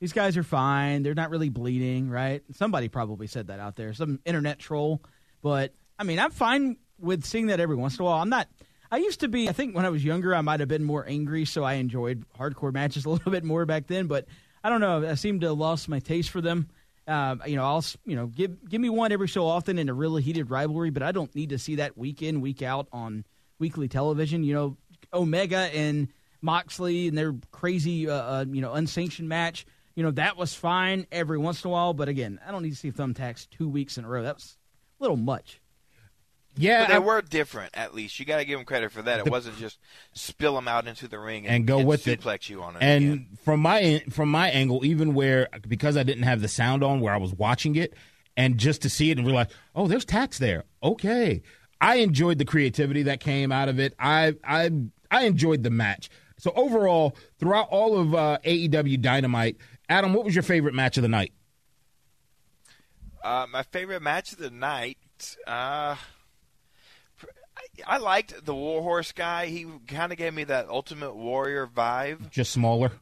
These 0.00 0.12
guys 0.12 0.36
are 0.36 0.42
fine. 0.42 1.02
They're 1.02 1.14
not 1.14 1.30
really 1.30 1.48
bleeding, 1.48 2.10
right? 2.10 2.42
Somebody 2.52 2.88
probably 2.88 3.26
said 3.26 3.46
that 3.46 3.60
out 3.60 3.76
there, 3.76 3.94
some 3.94 4.20
internet 4.24 4.58
troll. 4.58 5.02
But 5.42 5.72
I 5.98 6.04
mean, 6.04 6.18
I'm 6.18 6.30
fine 6.30 6.76
with 6.98 7.24
seeing 7.24 7.46
that 7.46 7.60
every 7.60 7.76
once 7.76 7.96
in 7.98 8.02
a 8.02 8.04
while. 8.04 8.20
I'm 8.20 8.28
not. 8.28 8.48
I 8.90 8.98
used 8.98 9.20
to 9.20 9.28
be. 9.28 9.48
I 9.48 9.52
think 9.52 9.74
when 9.74 9.84
I 9.84 9.88
was 9.88 10.04
younger, 10.04 10.34
I 10.34 10.40
might 10.40 10.60
have 10.60 10.68
been 10.68 10.84
more 10.84 11.04
angry, 11.08 11.44
so 11.44 11.64
I 11.64 11.74
enjoyed 11.74 12.24
hardcore 12.38 12.72
matches 12.72 13.04
a 13.06 13.10
little 13.10 13.32
bit 13.32 13.44
more 13.44 13.64
back 13.66 13.86
then. 13.86 14.06
But 14.06 14.26
I 14.62 14.68
don't 14.68 14.80
know. 14.80 15.08
I 15.08 15.14
seem 15.14 15.40
to 15.40 15.48
have 15.48 15.58
lost 15.58 15.88
my 15.88 15.98
taste 16.00 16.30
for 16.30 16.40
them, 16.40 16.68
Um, 17.06 17.42
you 17.46 17.56
know, 17.56 17.64
I'll 17.64 17.84
you 18.04 18.16
know 18.16 18.26
give 18.26 18.68
give 18.68 18.80
me 18.80 18.90
one 18.90 19.12
every 19.12 19.28
so 19.28 19.46
often 19.46 19.78
in 19.78 19.88
a 19.88 19.94
really 19.94 20.22
heated 20.22 20.50
rivalry, 20.50 20.90
but 20.90 21.02
I 21.02 21.12
don't 21.12 21.34
need 21.34 21.50
to 21.50 21.58
see 21.58 21.76
that 21.76 21.96
week 21.98 22.22
in 22.22 22.40
week 22.40 22.62
out 22.62 22.88
on 22.92 23.24
weekly 23.58 23.88
television. 23.88 24.42
You 24.44 24.54
know, 24.54 24.76
Omega 25.12 25.56
and 25.74 26.08
Moxley 26.44 27.08
and 27.08 27.16
their 27.18 27.34
crazy 27.50 28.08
uh, 28.08 28.14
uh, 28.14 28.44
you 28.48 28.60
know 28.60 28.74
unsanctioned 28.74 29.28
match. 29.28 29.66
You 29.96 30.02
know 30.02 30.10
that 30.12 30.36
was 30.36 30.54
fine 30.54 31.06
every 31.10 31.38
once 31.38 31.64
in 31.64 31.68
a 31.68 31.72
while, 31.72 31.94
but 31.94 32.08
again, 32.08 32.38
I 32.46 32.50
don't 32.50 32.62
need 32.62 32.70
to 32.70 32.76
see 32.76 32.92
thumbtacks 32.92 33.48
two 33.50 33.68
weeks 33.68 33.96
in 33.98 34.04
a 34.04 34.08
row. 34.08 34.22
That 34.22 34.34
was 34.36 34.56
a 35.00 35.02
little 35.02 35.16
much. 35.16 35.60
Yeah, 36.56 36.82
But 36.82 36.88
they 36.88 36.94
I- 36.94 36.98
were 37.00 37.20
different, 37.20 37.76
at 37.76 37.94
least. 37.94 38.20
You 38.20 38.26
got 38.26 38.36
to 38.36 38.44
give 38.44 38.58
them 38.58 38.64
credit 38.64 38.92
for 38.92 39.02
that. 39.02 39.18
It 39.18 39.28
wasn't 39.28 39.58
just 39.58 39.78
spill 40.12 40.54
them 40.54 40.68
out 40.68 40.86
into 40.86 41.08
the 41.08 41.18
ring 41.18 41.46
and, 41.46 41.56
and 41.56 41.66
go 41.66 41.82
with 41.82 42.06
it. 42.06 42.20
suplex 42.20 42.48
you 42.48 42.62
on 42.62 42.76
it. 42.76 42.82
And 42.82 43.04
again. 43.04 43.28
from 43.44 43.58
my 43.60 44.04
from 44.10 44.28
my 44.30 44.50
angle, 44.50 44.84
even 44.84 45.14
where 45.14 45.48
because 45.66 45.96
I 45.96 46.04
didn't 46.04 46.22
have 46.24 46.40
the 46.40 46.48
sound 46.48 46.84
on, 46.84 47.00
where 47.00 47.12
I 47.12 47.16
was 47.16 47.34
watching 47.34 47.74
it, 47.74 47.94
and 48.36 48.56
just 48.58 48.82
to 48.82 48.90
see 48.90 49.10
it 49.10 49.18
and 49.18 49.26
realize, 49.26 49.48
oh, 49.74 49.88
there's 49.88 50.04
tacks 50.04 50.38
there. 50.38 50.62
Okay, 50.82 51.42
I 51.80 51.96
enjoyed 51.96 52.38
the 52.38 52.44
creativity 52.44 53.02
that 53.04 53.18
came 53.20 53.50
out 53.50 53.68
of 53.68 53.80
it. 53.80 53.94
I 53.98 54.34
I 54.44 54.70
I 55.10 55.24
enjoyed 55.24 55.62
the 55.64 55.70
match. 55.70 56.08
So 56.38 56.52
overall, 56.56 57.16
throughout 57.38 57.68
all 57.70 57.98
of 57.98 58.14
uh, 58.14 58.38
AEW 58.44 59.00
Dynamite, 59.00 59.56
Adam, 59.88 60.12
what 60.14 60.24
was 60.24 60.34
your 60.34 60.42
favorite 60.42 60.74
match 60.74 60.96
of 60.96 61.02
the 61.02 61.08
night? 61.08 61.32
Uh, 63.22 63.46
my 63.50 63.62
favorite 63.62 64.02
match 64.02 64.32
of 64.32 64.38
the 64.38 64.50
night. 64.50 64.98
Uh, 65.46 65.96
I, 65.96 65.96
I 67.86 67.98
liked 67.98 68.44
the 68.44 68.54
Warhorse 68.54 69.12
guy. 69.12 69.46
He 69.46 69.66
kind 69.86 70.12
of 70.12 70.18
gave 70.18 70.34
me 70.34 70.44
that 70.44 70.68
Ultimate 70.68 71.14
Warrior 71.14 71.66
vibe. 71.66 72.30
Just 72.30 72.52
smaller, 72.52 72.92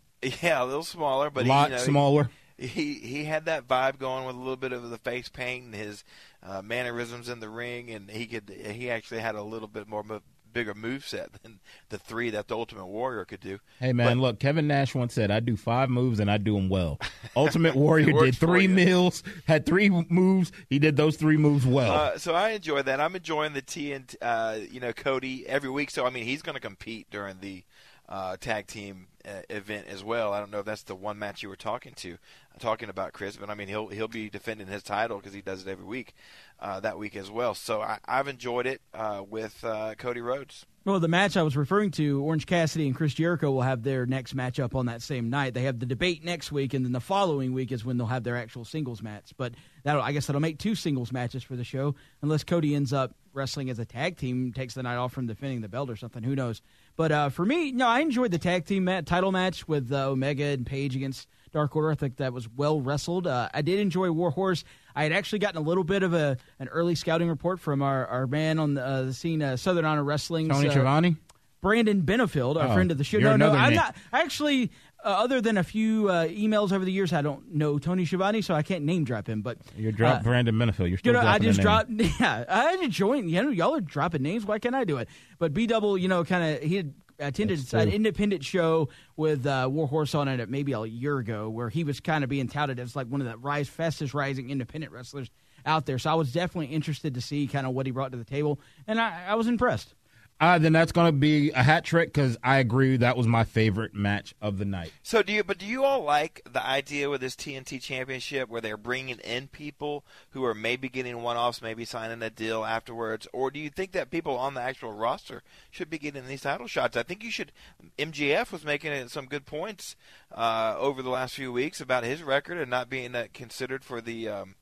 Yeah, 0.43 0.63
a 0.63 0.67
little 0.67 0.85
smaller, 0.85 1.31
but 1.31 1.45
a 1.47 1.49
lot 1.49 1.69
he, 1.69 1.73
you 1.73 1.79
know, 1.79 1.85
smaller. 1.85 2.31
He, 2.59 2.67
he 2.67 2.95
he 2.95 3.25
had 3.25 3.47
that 3.47 3.67
vibe 3.67 3.99
going 3.99 4.25
with 4.25 4.37
a 4.37 4.39
little 4.39 4.57
bit 4.57 4.73
of 4.73 4.89
the 4.89 4.99
face 4.99 5.29
paint 5.29 5.65
and 5.65 5.75
his 5.75 6.05
uh, 6.45 6.63
mannerisms 6.63 7.29
in 7.29 7.41
the 7.41 7.49
ring, 7.49 7.91
and 7.91 8.09
he 8.09 8.27
could 8.27 8.49
he 8.51 8.89
actually 8.91 9.21
had 9.21 9.35
a 9.35 9.43
little 9.43 9.67
bit 9.67 9.89
more 9.89 10.05
mo- 10.05 10.23
bigger 10.53 10.75
move 10.75 11.07
set 11.07 11.33
than 11.43 11.61
the 11.89 11.99
three 11.99 12.31
that 12.31 12.49
the 12.49 12.57
Ultimate 12.57 12.87
Warrior 12.87 13.25
could 13.25 13.41
do. 13.41 13.59
Hey 13.81 13.93
man, 13.93 14.19
But- 14.19 14.23
look, 14.23 14.39
Kevin 14.41 14.67
Nash 14.67 14.95
once 14.95 15.15
said, 15.15 15.31
"I 15.31 15.41
do 15.41 15.57
five 15.57 15.91
moves 15.91 16.21
and 16.21 16.31
I 16.31 16.39
do 16.39 16.55
them 16.55 16.69
well." 16.69 16.99
Ultimate 17.37 17.75
Warrior 17.75 18.13
did 18.13 18.37
three 18.37 18.67
mills, 18.67 19.23
had 19.47 19.67
three 19.67 19.89
moves. 19.91 20.53
He 20.69 20.79
did 20.79 20.97
those 20.97 21.17
three 21.17 21.37
moves 21.37 21.67
well. 21.67 21.93
Uh, 21.93 22.19
so 22.19 22.35
I 22.35 22.51
enjoy 22.51 22.83
that. 22.83 23.01
I'm 23.01 23.15
enjoying 23.17 23.53
the 23.53 23.63
TNT, 23.63 24.17
uh, 24.21 24.59
you 24.71 24.81
know, 24.81 24.93
Cody 24.93 25.47
every 25.47 25.71
week. 25.71 25.91
So 25.91 26.07
I 26.07 26.11
mean, 26.11 26.25
he's 26.25 26.43
going 26.43 26.55
to 26.55 26.61
compete 26.61 27.09
during 27.11 27.39
the 27.41 27.65
uh, 28.13 28.37
tag 28.37 28.67
team 28.67 29.07
uh, 29.25 29.41
event 29.49 29.87
as 29.89 30.05
well. 30.05 30.35
I 30.35 30.39
don't 30.39 30.51
know 30.51 30.59
if 30.59 30.67
that's 30.67 30.83
the 30.83 30.95
one 30.95 31.19
match 31.19 31.43
you 31.43 31.49
were 31.49 31.57
talking 31.57 31.95
to, 31.95 32.19
talking 32.59 32.91
about 32.91 33.15
Chris, 33.15 33.37
but 33.37 33.49
I 33.49 33.55
mean, 33.55 33.69
he'll 33.69 33.89
he'll 33.89 34.07
be 34.07 34.29
defending 34.29 34.67
his 34.67 34.83
title 34.83 35.17
because 35.17 35.33
he 35.33 35.41
does 35.41 35.67
it 35.67 35.71
every 35.71 35.87
week, 35.87 36.15
uh, 36.61 36.79
that 36.81 36.99
week 36.99 37.17
as 37.17 37.31
well. 37.31 37.55
So 37.55 37.81
I, 37.81 37.99
I've 38.05 38.29
enjoyed 38.29 38.67
it 38.67 38.83
uh, 38.93 39.23
with 39.27 39.65
uh, 39.65 39.95
Cody 39.97 40.21
Rhodes. 40.21 40.67
Well, 40.85 41.01
the 41.01 41.09
match 41.09 41.37
I 41.37 41.43
was 41.43 41.57
referring 41.57 41.93
to, 41.93 42.23
Orange 42.23 42.45
Cassidy 42.45 42.87
and 42.87 42.95
Chris 42.95 43.15
Jericho 43.15 43.51
will 43.51 43.63
have 43.63 43.83
their 43.83 44.05
next 44.05 44.37
matchup 44.37 44.75
on 44.75 44.87
that 44.87 45.01
same 45.01 45.31
night. 45.31 45.55
They 45.55 45.63
have 45.63 45.79
the 45.79 45.87
debate 45.87 46.23
next 46.23 46.53
week, 46.53 46.75
and 46.75 46.85
then 46.85 46.93
the 46.93 47.01
following 47.01 47.55
week 47.55 47.73
is 47.73 47.85
when 47.85 47.97
they'll 47.97 48.09
have 48.09 48.25
their 48.25 48.37
actual 48.37 48.67
singles 48.67 49.01
match. 49.01 49.33
But 49.39 49.55
that'll, 49.85 50.03
I 50.03 50.13
guess 50.13 50.27
that'll 50.27 50.43
make 50.43 50.59
two 50.59 50.75
singles 50.75 51.13
matches 51.13 51.45
for 51.45 51.57
the 51.57 51.65
show, 51.65 51.95
unless 52.21 52.45
Cody 52.45 52.75
ends 52.75 52.93
up 52.93 53.15
wrestling 53.33 53.71
as 53.71 53.79
a 53.79 53.87
tag 53.87 54.19
team, 54.19 54.53
takes 54.53 54.75
the 54.75 54.83
night 54.83 54.97
off 54.97 55.13
from 55.13 55.27
defending 55.29 55.63
the 55.63 55.69
belt 55.69 55.89
or 55.89 55.97
something. 55.97 56.23
Who 56.23 56.35
knows? 56.35 56.61
But 56.97 57.13
uh, 57.13 57.29
for 57.31 57.45
me, 57.47 57.73
no, 57.73 57.89
I 57.89 58.01
enjoyed 58.01 58.31
the 58.31 58.39
tag 58.39 58.67
team 58.67 58.85
mat- 58.85 59.07
title 59.07 59.33
match 59.33 59.67
with 59.67 59.93
uh, 59.93 60.09
Omega 60.11 60.45
and 60.45 60.67
Page 60.67 60.95
against 60.95 61.27
Dark 61.53 61.75
Order. 61.75 61.91
I 61.91 61.95
think 61.95 62.17
that 62.17 62.33
was 62.33 62.49
well 62.51 62.81
wrestled. 62.81 63.27
Uh, 63.27 63.49
I 63.53 63.63
did 63.63 63.79
enjoy 63.79 64.11
Warhorse. 64.11 64.65
I 64.95 65.05
had 65.05 65.13
actually 65.13 65.39
gotten 65.39 65.57
a 65.57 65.65
little 65.65 65.85
bit 65.85 66.03
of 66.03 66.13
a 66.13 66.37
an 66.59 66.69
early 66.69 66.95
scouting 66.95 67.29
report 67.29 67.61
from 67.61 67.81
our, 67.83 68.07
our 68.07 68.27
man 68.27 68.59
on 68.59 68.75
the, 68.75 68.85
uh, 68.85 69.03
the 69.03 69.15
scene, 69.15 69.43
uh, 69.43 69.57
Southern 69.57 69.85
Honor 69.87 70.05
Wrestling. 70.05 70.49
Tony 70.49 70.69
Schiavone. 70.71 71.17
Brandon 71.63 72.03
Benefield, 72.03 72.57
our 72.57 72.69
Oh, 72.69 72.75
friend 72.75 72.91
of 72.91 72.99
the 72.99 73.05
show. 73.05 73.19
No, 73.19 73.37
no, 73.37 73.53
I'm 73.53 73.71
name. 73.71 73.77
not. 73.77 73.95
Actually, 74.13 74.73
uh, 75.05 75.09
other 75.09 75.41
than 75.41 75.59
a 75.59 75.65
few 75.65 76.09
uh, 76.09 76.27
emails 76.27 76.73
over 76.73 76.85
the 76.85 76.93
years, 76.93 77.13
I 77.13 77.23
don't 77.23 77.55
know 77.55 77.79
Tony 77.79 78.05
Schiavone, 78.05 78.43
so 78.43 78.55
I 78.55 78.63
can't 78.63 78.85
name 78.85 79.05
drop 79.05 79.29
him. 79.29 79.43
But 79.43 79.59
You're 79.77 79.93
drop 79.93 80.21
uh, 80.21 80.23
Brandon 80.23 80.55
Benefield. 80.55 80.79
You're 80.79 80.89
you 80.89 80.97
still 80.99 81.13
know, 81.15 81.21
I 81.21 81.39
just 81.39 81.61
dropped. 81.61 81.91
Yeah, 82.21 82.45
I 82.49 82.77
just 82.77 82.91
joined. 82.91 83.31
You 83.31 83.43
know, 83.43 83.51
y'all 83.51 83.75
are 83.75 83.81
dropping 83.81 84.23
names. 84.23 84.45
Why 84.45 84.59
can't 84.59 84.75
I 84.75 84.85
do 84.85 84.99
it? 84.99 85.09
But 85.39 85.53
B 85.53 85.67
Double, 85.67 85.97
you 85.99 86.09
know, 86.09 86.25
kind 86.25 86.57
of 86.57 86.63
he 86.63 86.77
had 86.77 86.95
attended 87.19 87.59
That's 87.59 87.75
an 87.75 87.89
true. 87.89 87.93
independent 87.97 88.45
show 88.45 88.89
with 89.17 89.47
uh, 89.47 89.69
Warhorse 89.71 90.15
on 90.15 90.29
it 90.29 90.49
maybe 90.49 90.73
a 90.73 90.85
year 90.85 91.19
ago, 91.19 91.49
where 91.49 91.69
he 91.69 91.85
was 91.85 92.01
kind 92.01 92.25
of 92.25 92.31
being 92.31 92.49
touted 92.49 92.79
as 92.79 92.95
like 92.97 93.07
one 93.07 93.21
of 93.21 93.27
the 93.27 93.37
rise 93.37 93.69
fastest 93.69 94.15
rising 94.15 94.51
independent 94.51 94.93
wrestlers 94.93 95.31
out 95.65 95.87
there. 95.87 95.99
So 95.99 96.11
I 96.11 96.15
was 96.15 96.33
definitely 96.33 96.75
interested 96.75 97.15
to 97.15 97.21
see 97.21 97.47
kind 97.47 97.67
of 97.67 97.73
what 97.73 97.87
he 97.87 97.93
brought 97.93 98.13
to 98.13 98.19
the 98.19 98.25
table, 98.25 98.61
and 98.87 99.01
I, 99.01 99.27
I 99.29 99.35
was 99.35 99.47
impressed. 99.47 99.95
Uh, 100.43 100.59
then 100.59 100.73
that's 100.73 100.91
going 100.91 101.07
to 101.07 101.13
be 101.13 101.53
a 101.53 101.63
hat 101.63 101.85
trick 101.85 102.13
because 102.13 102.37
I 102.43 102.57
agree 102.57 102.97
that 102.97 103.17
was 103.17 103.29
my 103.29 103.45
favorite 103.45 103.95
match 103.95 104.35
of 104.43 104.59
the 104.59 104.65
night. 104.65 104.93
So 105.01 105.23
do 105.23 105.33
you? 105.33 105.45
But 105.45 105.57
do 105.57 105.65
you 105.65 105.85
all 105.85 106.03
like 106.03 106.43
the 106.53 106.67
idea 106.67 107.09
with 107.09 107.21
this 107.21 107.37
TNT 107.37 107.81
Championship 107.81 108.49
where 108.49 108.61
they're 108.61 108.77
bringing 108.77 109.21
in 109.21 109.47
people 109.47 110.05
who 110.31 110.45
are 110.45 110.53
maybe 110.53 110.89
getting 110.89 111.23
one-offs, 111.23 111.63
maybe 111.63 111.85
signing 111.85 112.25
a 112.25 112.29
deal 112.31 112.65
afterwards, 112.65 113.29
or 113.33 113.53
do 113.53 113.61
you 113.61 113.71
think 113.71 113.93
that 113.93 114.11
people 114.11 114.37
on 114.37 114.55
the 114.55 114.61
actual 114.61 114.93
roster 114.93 115.45
should 115.71 115.89
be 115.89 115.99
getting 115.99 116.27
these 116.27 116.43
title 116.43 116.67
shots? 116.67 116.97
I 116.97 117.05
think 117.05 117.23
you 117.23 117.31
should. 117.31 117.53
MJF 117.97 118.51
was 118.51 118.65
making 118.65 119.07
some 119.11 119.27
good 119.27 119.47
points 119.47 119.95
uh, 120.35 120.75
over 120.77 121.03
the 121.03 121.11
last 121.11 121.37
few 121.37 121.53
weeks 121.53 121.81
about 121.81 122.03
his 122.03 122.21
record 122.21 122.59
and 122.59 122.69
not 122.69 122.91
being 122.91 123.15
considered 123.33 123.85
for 123.85 124.01
the. 124.01 124.29
Um, 124.29 124.57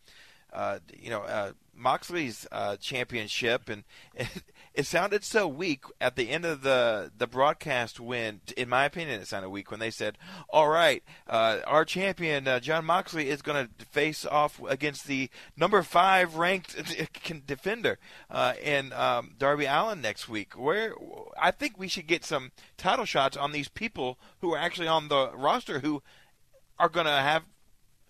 uh, 0.52 0.80
you 0.98 1.10
know, 1.10 1.22
uh, 1.22 1.52
Moxley's 1.80 2.46
uh, 2.52 2.76
championship, 2.76 3.68
and 3.68 3.84
it, 4.14 4.28
it 4.74 4.86
sounded 4.86 5.24
so 5.24 5.48
weak 5.48 5.84
at 6.00 6.16
the 6.16 6.30
end 6.30 6.44
of 6.44 6.62
the 6.62 7.10
the 7.16 7.26
broadcast. 7.26 7.98
When, 7.98 8.40
in 8.56 8.68
my 8.68 8.84
opinion, 8.84 9.20
it 9.20 9.28
sounded 9.28 9.50
weak 9.50 9.70
when 9.70 9.80
they 9.80 9.90
said, 9.90 10.18
"All 10.48 10.68
right, 10.68 11.02
uh, 11.28 11.58
our 11.66 11.84
champion 11.84 12.46
uh, 12.46 12.60
Jon 12.60 12.84
Moxley 12.84 13.28
is 13.28 13.42
going 13.42 13.66
to 13.66 13.86
face 13.86 14.24
off 14.24 14.60
against 14.68 15.06
the 15.06 15.30
number 15.56 15.82
five 15.82 16.36
ranked 16.36 16.76
defender 17.46 17.98
uh, 18.30 18.54
in 18.62 18.92
um, 18.92 19.34
Darby 19.38 19.64
Allin 19.64 20.00
next 20.00 20.28
week." 20.28 20.52
Where 20.52 20.94
I 21.40 21.50
think 21.50 21.78
we 21.78 21.88
should 21.88 22.06
get 22.06 22.24
some 22.24 22.52
title 22.76 23.04
shots 23.04 23.36
on 23.36 23.52
these 23.52 23.68
people 23.68 24.18
who 24.40 24.54
are 24.54 24.58
actually 24.58 24.88
on 24.88 25.08
the 25.08 25.30
roster 25.34 25.80
who 25.80 26.02
are 26.78 26.88
going 26.88 27.06
to 27.06 27.12
have 27.12 27.44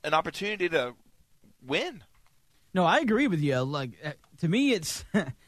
an 0.04 0.14
opportunity 0.14 0.68
to 0.68 0.94
win. 1.64 2.04
No, 2.72 2.84
I 2.84 2.98
agree 2.98 3.26
with 3.26 3.40
you. 3.40 3.60
Like 3.60 3.90
uh, 4.04 4.12
to 4.38 4.48
me, 4.48 4.72
it's 4.72 5.04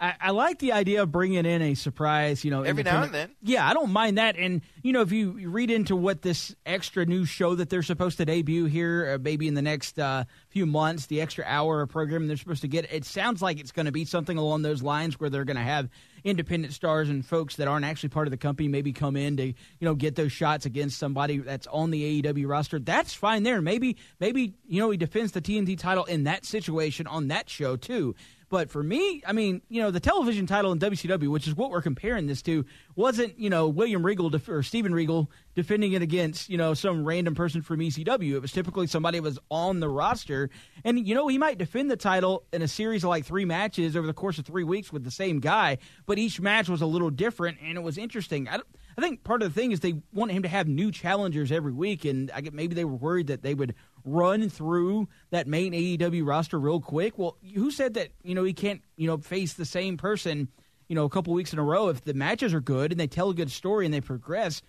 I, 0.00 0.14
I 0.20 0.30
like 0.30 0.58
the 0.58 0.72
idea 0.72 1.02
of 1.02 1.12
bringing 1.12 1.44
in 1.44 1.62
a 1.62 1.74
surprise. 1.74 2.42
You 2.44 2.50
know, 2.50 2.62
Every 2.62 2.82
now 2.82 3.02
and 3.02 3.12
then. 3.12 3.30
Yeah, 3.42 3.68
I 3.68 3.74
don't 3.74 3.92
mind 3.92 4.16
that. 4.18 4.36
And 4.36 4.62
you 4.82 4.92
know, 4.92 5.02
if 5.02 5.12
you 5.12 5.32
read 5.50 5.70
into 5.70 5.94
what 5.94 6.22
this 6.22 6.54
extra 6.64 7.04
new 7.04 7.26
show 7.26 7.54
that 7.54 7.68
they're 7.68 7.82
supposed 7.82 8.16
to 8.16 8.24
debut 8.24 8.64
here, 8.64 9.14
uh, 9.14 9.18
maybe 9.20 9.46
in 9.46 9.54
the 9.54 9.62
next 9.62 9.98
uh, 9.98 10.24
few 10.48 10.64
months, 10.64 11.06
the 11.06 11.20
extra 11.20 11.44
hour 11.46 11.82
of 11.82 11.90
program 11.90 12.26
they're 12.28 12.38
supposed 12.38 12.62
to 12.62 12.68
get, 12.68 12.90
it 12.90 13.04
sounds 13.04 13.42
like 13.42 13.60
it's 13.60 13.72
going 13.72 13.86
to 13.86 13.92
be 13.92 14.06
something 14.06 14.38
along 14.38 14.62
those 14.62 14.82
lines 14.82 15.20
where 15.20 15.28
they're 15.28 15.44
going 15.44 15.56
to 15.56 15.62
have 15.62 15.90
independent 16.24 16.72
stars 16.72 17.08
and 17.08 17.24
folks 17.24 17.56
that 17.56 17.68
aren't 17.68 17.84
actually 17.84 18.10
part 18.10 18.26
of 18.26 18.30
the 18.30 18.36
company 18.36 18.68
maybe 18.68 18.92
come 18.92 19.16
in 19.16 19.36
to 19.38 19.46
you 19.46 19.54
know 19.80 19.94
get 19.94 20.16
those 20.16 20.32
shots 20.32 20.66
against 20.66 20.98
somebody 20.98 21.38
that's 21.38 21.66
on 21.66 21.90
the 21.90 22.22
AEW 22.22 22.48
roster. 22.48 22.78
That's 22.78 23.12
fine 23.12 23.42
there. 23.42 23.60
Maybe 23.60 23.96
maybe 24.18 24.54
you 24.66 24.80
know 24.80 24.90
he 24.90 24.96
defends 24.96 25.32
the 25.32 25.42
TNT 25.42 25.78
title 25.78 26.04
in 26.04 26.24
that 26.24 26.46
situation 26.46 27.06
on 27.06 27.28
that 27.28 27.50
show 27.50 27.76
too. 27.76 28.14
But 28.50 28.68
for 28.68 28.82
me, 28.82 29.22
I 29.24 29.32
mean, 29.32 29.62
you 29.68 29.80
know, 29.80 29.92
the 29.92 30.00
television 30.00 30.44
title 30.44 30.72
in 30.72 30.80
WCW, 30.80 31.28
which 31.28 31.46
is 31.46 31.54
what 31.54 31.70
we're 31.70 31.80
comparing 31.80 32.26
this 32.26 32.42
to, 32.42 32.66
wasn't 32.96 33.38
you 33.38 33.48
know 33.48 33.68
William 33.68 34.04
Regal 34.04 34.28
def- 34.28 34.48
or 34.48 34.64
Steven 34.64 34.92
Regal 34.92 35.30
defending 35.54 35.92
it 35.92 36.02
against 36.02 36.50
you 36.50 36.58
know 36.58 36.74
some 36.74 37.04
random 37.04 37.36
person 37.36 37.62
from 37.62 37.78
ECW. 37.78 38.32
It 38.32 38.42
was 38.42 38.50
typically 38.50 38.88
somebody 38.88 39.18
that 39.18 39.22
was 39.22 39.38
on 39.52 39.78
the 39.78 39.88
roster, 39.88 40.50
and 40.84 41.06
you 41.06 41.14
know 41.14 41.28
he 41.28 41.38
might 41.38 41.58
defend 41.58 41.92
the 41.92 41.96
title 41.96 42.44
in 42.52 42.60
a 42.60 42.68
series 42.68 43.04
of 43.04 43.10
like 43.10 43.24
three 43.24 43.44
matches 43.44 43.96
over 43.96 44.06
the 44.06 44.12
course 44.12 44.36
of 44.38 44.44
three 44.44 44.64
weeks 44.64 44.92
with 44.92 45.04
the 45.04 45.12
same 45.12 45.38
guy, 45.38 45.78
but 46.04 46.18
each 46.18 46.40
match 46.40 46.68
was 46.68 46.82
a 46.82 46.86
little 46.86 47.10
different, 47.10 47.58
and 47.62 47.78
it 47.78 47.82
was 47.82 47.96
interesting. 47.96 48.48
I, 48.48 48.58
I 48.98 49.00
think 49.00 49.22
part 49.22 49.42
of 49.42 49.54
the 49.54 49.60
thing 49.60 49.70
is 49.70 49.78
they 49.78 49.94
want 50.12 50.32
him 50.32 50.42
to 50.42 50.48
have 50.48 50.66
new 50.66 50.90
challengers 50.90 51.52
every 51.52 51.72
week, 51.72 52.04
and 52.04 52.32
I 52.32 52.40
get 52.40 52.52
maybe 52.52 52.74
they 52.74 52.84
were 52.84 52.96
worried 52.96 53.28
that 53.28 53.42
they 53.42 53.54
would 53.54 53.76
run 54.04 54.48
through 54.48 55.08
that 55.30 55.46
main 55.46 55.72
AEW 55.72 56.26
roster 56.26 56.58
real 56.58 56.80
quick. 56.80 57.18
Well, 57.18 57.36
who 57.54 57.70
said 57.70 57.94
that 57.94 58.08
you 58.22 58.34
know 58.34 58.44
he 58.44 58.52
can't 58.52 58.82
you 58.96 59.06
know 59.06 59.18
face 59.18 59.54
the 59.54 59.64
same 59.64 59.96
person 59.96 60.48
you 60.88 60.94
know 60.94 61.04
a 61.04 61.10
couple 61.10 61.32
weeks 61.32 61.52
in 61.52 61.58
a 61.58 61.62
row 61.62 61.88
if 61.88 62.02
the 62.02 62.14
matches 62.14 62.52
are 62.54 62.60
good 62.60 62.92
and 62.92 63.00
they 63.00 63.06
tell 63.06 63.30
a 63.30 63.34
good 63.34 63.50
story 63.50 63.84
and 63.84 63.94
they 63.94 64.00
progress. 64.00 64.62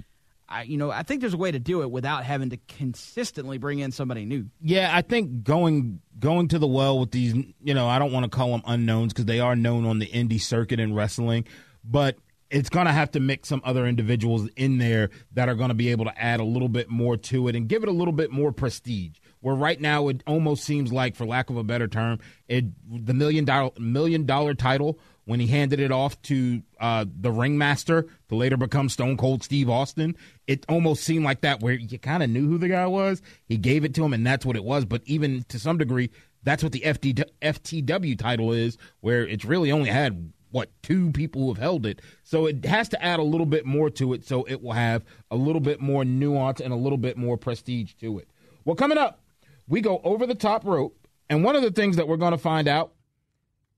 I 0.48 0.64
you 0.64 0.78
know 0.78 0.92
I 0.92 1.04
think 1.04 1.22
there's 1.22 1.34
a 1.34 1.38
way 1.38 1.52
to 1.52 1.60
do 1.60 1.82
it 1.82 1.92
without 1.92 2.24
having 2.24 2.50
to 2.50 2.58
consistently 2.68 3.58
bring 3.58 3.80
in 3.80 3.92
somebody 3.92 4.26
new. 4.26 4.48
Yeah, 4.62 4.92
I 4.94 5.02
think 5.02 5.44
going 5.44 6.02
going 6.20 6.48
to 6.50 6.60
the 6.60 6.68
well 6.68 7.00
with 7.00 7.12
these, 7.12 7.34
you 7.64 7.74
know, 7.74 7.88
I 7.88 8.00
don't 8.00 8.12
want 8.12 8.24
to 8.24 8.30
call 8.30 8.52
them 8.52 8.62
unknowns 8.66 9.14
because 9.14 9.26
they 9.26 9.40
are 9.40 9.56
known 9.56 9.86
on 9.86 10.00
the 10.00 10.08
indie 10.08 10.42
circuit 10.42 10.80
in 10.80 10.94
wrestling, 10.94 11.46
but 11.84 12.18
it's 12.52 12.70
going 12.70 12.86
to 12.86 12.92
have 12.92 13.12
to 13.12 13.20
mix 13.20 13.48
some 13.48 13.62
other 13.64 13.88
individuals 13.88 14.50
in 14.56 14.78
there 14.78 15.10
that 15.34 15.48
are 15.50 15.56
going 15.56 15.70
to 15.70 15.76
be 15.76 15.90
able 15.90 16.06
to 16.06 16.22
add 16.22 16.40
a 16.40 16.44
little 16.44 16.68
bit 16.68 16.90
more 16.90 17.16
to 17.16 17.48
it 17.48 17.56
and 17.56 17.68
give 17.68 17.82
it 17.82 17.90
a 17.90 17.94
little 17.94 18.12
bit 18.12 18.30
more 18.30 18.52
prestige. 18.52 19.18
Where 19.42 19.56
right 19.56 19.80
now 19.80 20.08
it 20.08 20.24
almost 20.26 20.64
seems 20.64 20.94
like, 20.94 21.16
for 21.16 21.26
lack 21.26 21.50
of 21.50 21.58
a 21.58 21.64
better 21.64 21.88
term, 21.88 22.20
it 22.48 22.66
the 23.06 23.14
million 23.14 23.46
dollar 23.46 23.72
million 23.78 24.26
dollar 24.26 24.54
title 24.54 25.00
when 25.26 25.40
he 25.40 25.48
handed 25.48 25.80
it 25.80 25.92
off 25.92 26.20
to 26.24 26.62
uh, 26.80 27.06
the 27.20 27.32
ringmaster 27.32 28.08
to 28.30 28.36
later 28.36 28.58
become 28.58 28.90
Stone 28.90 29.18
Cold 29.18 29.44
Steve 29.44 29.70
Austin. 29.70 30.16
It 30.48 30.66
almost 30.68 31.04
seemed 31.04 31.26
like 31.26 31.42
that, 31.42 31.62
where 31.62 31.74
you 31.74 32.00
kind 32.00 32.24
of 32.24 32.30
knew 32.30 32.48
who 32.48 32.58
the 32.58 32.70
guy 32.70 32.88
was. 32.88 33.22
He 33.48 33.58
gave 33.58 33.84
it 33.84 33.94
to 33.96 34.04
him, 34.04 34.14
and 34.14 34.26
that's 34.26 34.46
what 34.46 34.56
it 34.56 34.64
was. 34.64 34.86
But 34.86 35.02
even 35.06 35.44
to 35.50 35.60
some 35.60 35.78
degree, 35.78 36.10
that's 36.44 36.64
what 36.64 36.72
the 36.72 36.82
FD, 36.82 37.24
FTW 37.42 38.18
title 38.18 38.52
is, 38.52 38.78
where 39.02 39.26
it's 39.28 39.46
really 39.46 39.72
only 39.72 39.90
had 39.90 40.32
what 40.50 40.70
two 40.84 41.12
people 41.12 41.44
who 41.44 41.48
have 41.50 41.58
held 41.58 41.86
it. 41.86 42.02
So 42.24 42.46
it 42.46 42.66
has 42.66 42.90
to 42.90 43.02
add 43.04 43.20
a 43.20 43.24
little 43.24 43.46
bit 43.46 43.66
more 43.66 43.90
to 43.92 44.14
it, 44.14 44.26
so 44.26 44.44
it 44.44 44.62
will 44.62 44.74
have 44.74 45.04
a 45.30 45.36
little 45.36 45.62
bit 45.62 45.80
more 45.80 46.04
nuance 46.04 46.60
and 46.60 46.74
a 46.74 46.78
little 46.78 46.98
bit 46.98 47.18
more 47.18 47.38
prestige 47.38 47.94
to 48.02 48.20
it. 48.20 48.28
Well, 48.66 48.76
coming 48.76 48.98
up, 48.98 49.22
we 49.68 49.82
go 49.82 50.02
over 50.04 50.26
the 50.26 50.36
top 50.36 50.66
rope, 50.66 50.98
and 51.30 51.44
one 51.44 51.56
of 51.56 51.62
the 51.62 51.72
things 51.72 51.96
that 51.96 52.08
we're 52.08 52.18
going 52.18 52.32
to 52.32 52.38
find 52.38 52.68
out 52.68 52.94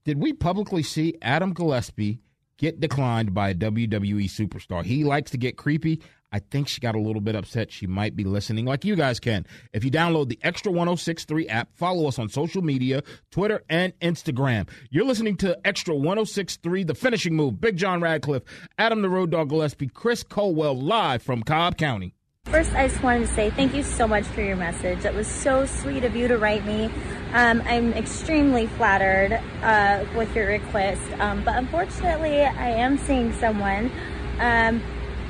did 0.05 0.19
we 0.19 0.33
publicly 0.33 0.83
see 0.83 1.15
Adam 1.21 1.53
Gillespie 1.53 2.19
get 2.57 2.79
declined 2.79 3.33
by 3.33 3.49
a 3.49 3.55
WWE 3.55 4.25
superstar? 4.25 4.83
He 4.83 5.03
likes 5.03 5.31
to 5.31 5.37
get 5.37 5.55
creepy. 5.55 6.01
I 6.33 6.39
think 6.39 6.67
she 6.67 6.81
got 6.81 6.95
a 6.95 6.99
little 6.99 7.21
bit 7.21 7.35
upset. 7.35 7.71
She 7.71 7.85
might 7.85 8.15
be 8.15 8.23
listening 8.23 8.65
like 8.65 8.83
you 8.83 8.95
guys 8.95 9.19
can. 9.19 9.45
If 9.71 9.85
you 9.85 9.91
download 9.91 10.29
the 10.29 10.39
Extra 10.41 10.71
1063 10.71 11.47
app, 11.47 11.69
follow 11.75 12.07
us 12.07 12.17
on 12.17 12.27
social 12.27 12.63
media, 12.63 13.03
Twitter, 13.29 13.63
and 13.69 13.97
Instagram. 13.99 14.67
You're 14.89 15.05
listening 15.05 15.37
to 15.37 15.57
Extra 15.63 15.93
1063, 15.93 16.85
The 16.85 16.95
Finishing 16.95 17.35
Move, 17.35 17.61
Big 17.61 17.77
John 17.77 18.01
Radcliffe, 18.01 18.43
Adam 18.79 19.03
the 19.03 19.09
Road 19.09 19.29
Dog 19.29 19.49
Gillespie, 19.49 19.87
Chris 19.87 20.23
Culwell, 20.23 20.81
live 20.81 21.21
from 21.21 21.43
Cobb 21.43 21.77
County. 21.77 22.15
First, 22.53 22.73
I 22.75 22.87
just 22.87 23.01
wanted 23.01 23.27
to 23.27 23.33
say 23.33 23.49
thank 23.49 23.73
you 23.73 23.81
so 23.81 24.07
much 24.07 24.25
for 24.25 24.41
your 24.41 24.55
message. 24.55 24.99
That 25.01 25.15
was 25.15 25.25
so 25.25 25.65
sweet 25.65 26.03
of 26.03 26.15
you 26.15 26.27
to 26.27 26.37
write 26.37 26.63
me. 26.65 26.85
Um, 27.33 27.63
I'm 27.65 27.93
extremely 27.93 28.67
flattered 28.67 29.41
uh, 29.63 30.05
with 30.15 30.35
your 30.35 30.45
request, 30.45 31.01
um, 31.19 31.43
but 31.43 31.55
unfortunately, 31.55 32.41
I 32.41 32.69
am 32.69 32.99
seeing 32.99 33.33
someone. 33.33 33.91
Um, 34.39 34.83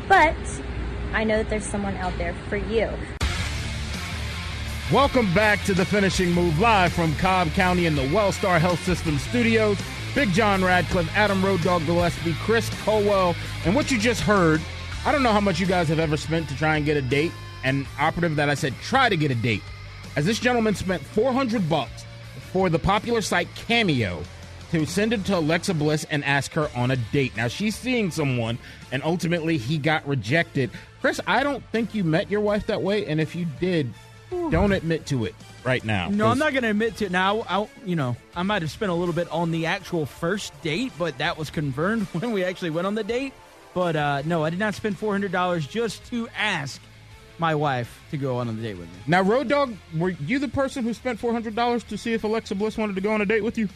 but 0.09 0.35
I 1.13 1.23
know 1.23 1.37
that 1.37 1.49
there's 1.49 1.63
someone 1.63 1.95
out 1.95 2.11
there 2.17 2.33
for 2.49 2.57
you. 2.57 2.89
Welcome 4.91 5.33
back 5.33 5.63
to 5.63 5.73
the 5.73 5.85
finishing 5.85 6.31
move 6.33 6.59
live 6.59 6.91
from 6.91 7.15
Cobb 7.15 7.51
County 7.53 7.85
in 7.85 7.95
the 7.95 8.07
Wellstar 8.07 8.59
Health 8.59 8.83
System 8.83 9.17
studios. 9.17 9.77
Big 10.13 10.29
John 10.33 10.61
Radcliffe, 10.61 11.09
Adam 11.15 11.43
Road 11.43 11.61
Dawg 11.61 11.85
Gillespie, 11.85 12.35
Chris 12.41 12.69
Culwell, 12.83 13.33
and 13.65 13.73
what 13.73 13.91
you 13.91 13.97
just 13.97 14.19
heard. 14.19 14.59
I 15.05 15.11
don't 15.11 15.21
know 15.23 15.33
how 15.33 15.41
much 15.41 15.59
you 15.59 15.65
guys 15.65 15.89
have 15.89 15.99
ever 15.99 16.15
spent 16.15 16.47
to 16.49 16.55
try 16.55 16.77
and 16.77 16.85
get 16.85 16.95
a 16.95 17.01
date. 17.01 17.31
And 17.65 17.85
operative 17.99 18.35
that 18.37 18.49
I 18.49 18.55
said 18.55 18.73
try 18.81 19.07
to 19.09 19.15
get 19.15 19.31
a 19.31 19.35
date, 19.35 19.63
as 20.15 20.25
this 20.25 20.39
gentleman 20.39 20.75
spent 20.75 21.01
400 21.01 21.69
bucks 21.69 22.05
for 22.51 22.69
the 22.69 22.79
popular 22.79 23.21
site 23.21 23.47
Cameo 23.55 24.21
to 24.71 24.85
send 24.85 25.13
it 25.13 25.23
to 25.25 25.37
Alexa 25.37 25.73
Bliss 25.73 26.05
and 26.09 26.25
ask 26.25 26.51
her 26.53 26.69
on 26.75 26.91
a 26.91 26.95
date. 26.95 27.35
Now 27.37 27.47
she's 27.47 27.75
seeing 27.75 28.11
someone, 28.11 28.57
and 28.91 29.03
ultimately 29.03 29.57
he 29.57 29.77
got 29.77 30.05
rejected. 30.07 30.71
Chris, 30.99 31.21
I 31.27 31.43
don't 31.43 31.63
think 31.71 31.93
you 31.93 32.03
met 32.03 32.29
your 32.29 32.41
wife 32.41 32.67
that 32.67 32.81
way, 32.81 33.05
and 33.05 33.21
if 33.21 33.35
you 33.35 33.45
did, 33.59 33.93
don't 34.29 34.71
admit 34.71 35.05
to 35.07 35.25
it 35.25 35.35
right 35.63 35.83
now. 35.85 36.09
No, 36.09 36.27
I'm 36.27 36.39
not 36.39 36.51
going 36.51 36.63
to 36.63 36.69
admit 36.69 36.97
to 36.97 37.05
it 37.05 37.11
now. 37.11 37.45
I, 37.47 37.67
you 37.85 37.95
know, 37.95 38.17
I 38.35 38.43
might 38.43 38.61
have 38.61 38.71
spent 38.71 38.91
a 38.91 38.95
little 38.95 39.13
bit 39.13 39.29
on 39.29 39.51
the 39.51 39.67
actual 39.67 40.05
first 40.05 40.59
date, 40.61 40.91
but 40.97 41.17
that 41.19 41.37
was 41.37 41.49
confirmed 41.49 42.07
when 42.13 42.31
we 42.31 42.43
actually 42.43 42.71
went 42.71 42.87
on 42.87 42.95
the 42.95 43.03
date. 43.03 43.33
But 43.73 43.95
uh, 43.95 44.21
no, 44.25 44.43
I 44.43 44.49
did 44.49 44.59
not 44.59 44.75
spend 44.75 44.97
four 44.97 45.11
hundred 45.13 45.31
dollars 45.31 45.65
just 45.65 46.05
to 46.11 46.27
ask 46.37 46.81
my 47.39 47.55
wife 47.55 48.01
to 48.11 48.17
go 48.17 48.37
on 48.37 48.47
a 48.47 48.53
date 48.53 48.77
with 48.77 48.87
me. 48.87 48.99
Now, 49.07 49.21
Road 49.21 49.47
Dawg, 49.47 49.75
were 49.97 50.09
you 50.09 50.39
the 50.39 50.47
person 50.47 50.83
who 50.83 50.93
spent 50.93 51.19
four 51.19 51.31
hundred 51.31 51.55
dollars 51.55 51.83
to 51.85 51.97
see 51.97 52.13
if 52.13 52.23
Alexa 52.23 52.55
Bliss 52.55 52.77
wanted 52.77 52.95
to 52.95 53.01
go 53.01 53.11
on 53.11 53.21
a 53.21 53.25
date 53.25 53.43
with 53.43 53.57
you? 53.57 53.69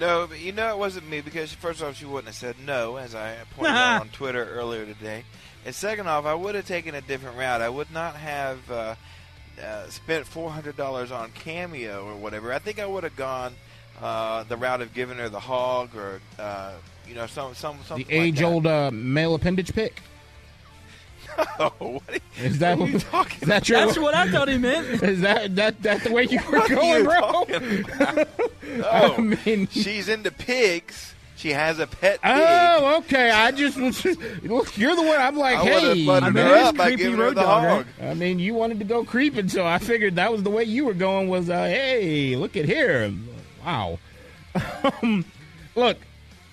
No, 0.00 0.26
but 0.26 0.40
you 0.40 0.52
know 0.52 0.70
it 0.70 0.78
wasn't 0.78 1.08
me 1.08 1.20
because 1.20 1.52
first 1.52 1.82
off, 1.82 1.96
she 1.96 2.06
wouldn't 2.06 2.26
have 2.26 2.34
said 2.34 2.56
no, 2.64 2.96
as 2.96 3.14
I 3.14 3.36
pointed 3.56 3.72
out 3.76 4.00
on 4.00 4.08
Twitter 4.08 4.44
earlier 4.44 4.86
today. 4.86 5.24
And 5.64 5.74
second 5.74 6.08
off, 6.08 6.24
I 6.24 6.34
would 6.34 6.54
have 6.54 6.66
taken 6.66 6.94
a 6.94 7.00
different 7.02 7.36
route. 7.36 7.60
I 7.60 7.68
would 7.68 7.92
not 7.92 8.16
have 8.16 8.70
uh, 8.70 8.94
uh, 9.62 9.86
spent 9.88 10.26
four 10.26 10.50
hundred 10.50 10.76
dollars 10.76 11.12
on 11.12 11.30
Cameo 11.32 12.06
or 12.06 12.16
whatever. 12.16 12.52
I 12.52 12.58
think 12.58 12.78
I 12.78 12.86
would 12.86 13.04
have 13.04 13.16
gone 13.16 13.54
uh, 14.00 14.44
the 14.44 14.56
route 14.56 14.80
of 14.80 14.94
giving 14.94 15.18
her 15.18 15.28
the 15.28 15.40
hog 15.40 15.94
or 15.94 16.20
uh, 16.38 16.72
you 17.12 17.18
know 17.18 17.26
some 17.26 17.54
some 17.54 17.76
something 17.84 18.06
The 18.06 18.14
age-old 18.14 18.66
uh, 18.66 18.90
male 18.90 19.34
appendage 19.34 19.72
pick. 19.74 20.00
Like 21.58 21.72
what 21.80 22.02
are 22.10 22.44
Is 22.44 22.58
that 22.58 22.78
what 22.78 22.88
are 22.88 22.92
you 22.92 22.98
what- 22.98 23.02
talking 23.04 23.38
Is 23.42 23.48
that 23.48 23.68
your? 23.68 23.78
That's 23.86 23.98
what 23.98 24.14
I 24.14 24.30
thought 24.30 24.48
he 24.48 24.58
meant. 24.58 24.86
Is 25.02 25.20
that 25.22 25.54
that 25.56 25.82
that 25.82 26.04
the 26.04 26.12
way 26.12 26.24
you 26.24 26.38
were 26.50 26.58
What 26.58 26.70
are 26.70 26.74
going, 26.74 26.98
you 26.98 27.04
bro? 27.04 27.20
talking 27.20 27.84
about? 27.84 28.28
I 28.92 29.16
mean, 29.46 29.66
She's 29.68 30.08
into 30.08 30.30
pigs. 30.30 31.14
She 31.36 31.50
has 31.50 31.78
a 31.80 31.86
pet 31.86 32.20
pig. 32.22 32.32
oh, 32.36 32.96
okay. 32.98 33.30
I 33.30 33.50
just 33.50 33.78
was. 33.78 34.04
Look, 34.42 34.76
you're 34.78 34.94
the 34.94 35.02
one. 35.02 35.18
I'm 35.20 35.36
like, 35.36 35.56
I 35.58 35.64
hey. 35.64 36.06
buttered 36.06 36.34
mean, 36.34 36.46
her 36.46 36.54
up 36.56 36.76
by 36.76 36.88
creepy 36.88 37.02
giving 37.04 37.18
her 37.18 37.30
the 37.30 37.34
dog, 37.42 37.62
hog. 37.64 37.86
right? 38.00 38.10
I 38.10 38.14
mean, 38.14 38.38
you 38.38 38.54
wanted 38.54 38.78
to 38.80 38.84
go 38.84 39.02
creeping, 39.04 39.48
so 39.48 39.66
I 39.66 39.78
figured 39.78 40.16
that 40.16 40.30
was 40.32 40.42
the 40.44 40.50
way 40.50 40.64
you 40.64 40.84
were 40.84 40.94
going. 40.94 41.28
Was 41.28 41.48
uh, 41.50 41.64
hey, 41.64 42.36
look 42.36 42.56
at 42.56 42.64
here, 42.66 43.10
wow. 43.64 43.98
Um, 45.02 45.24
look, 45.74 45.96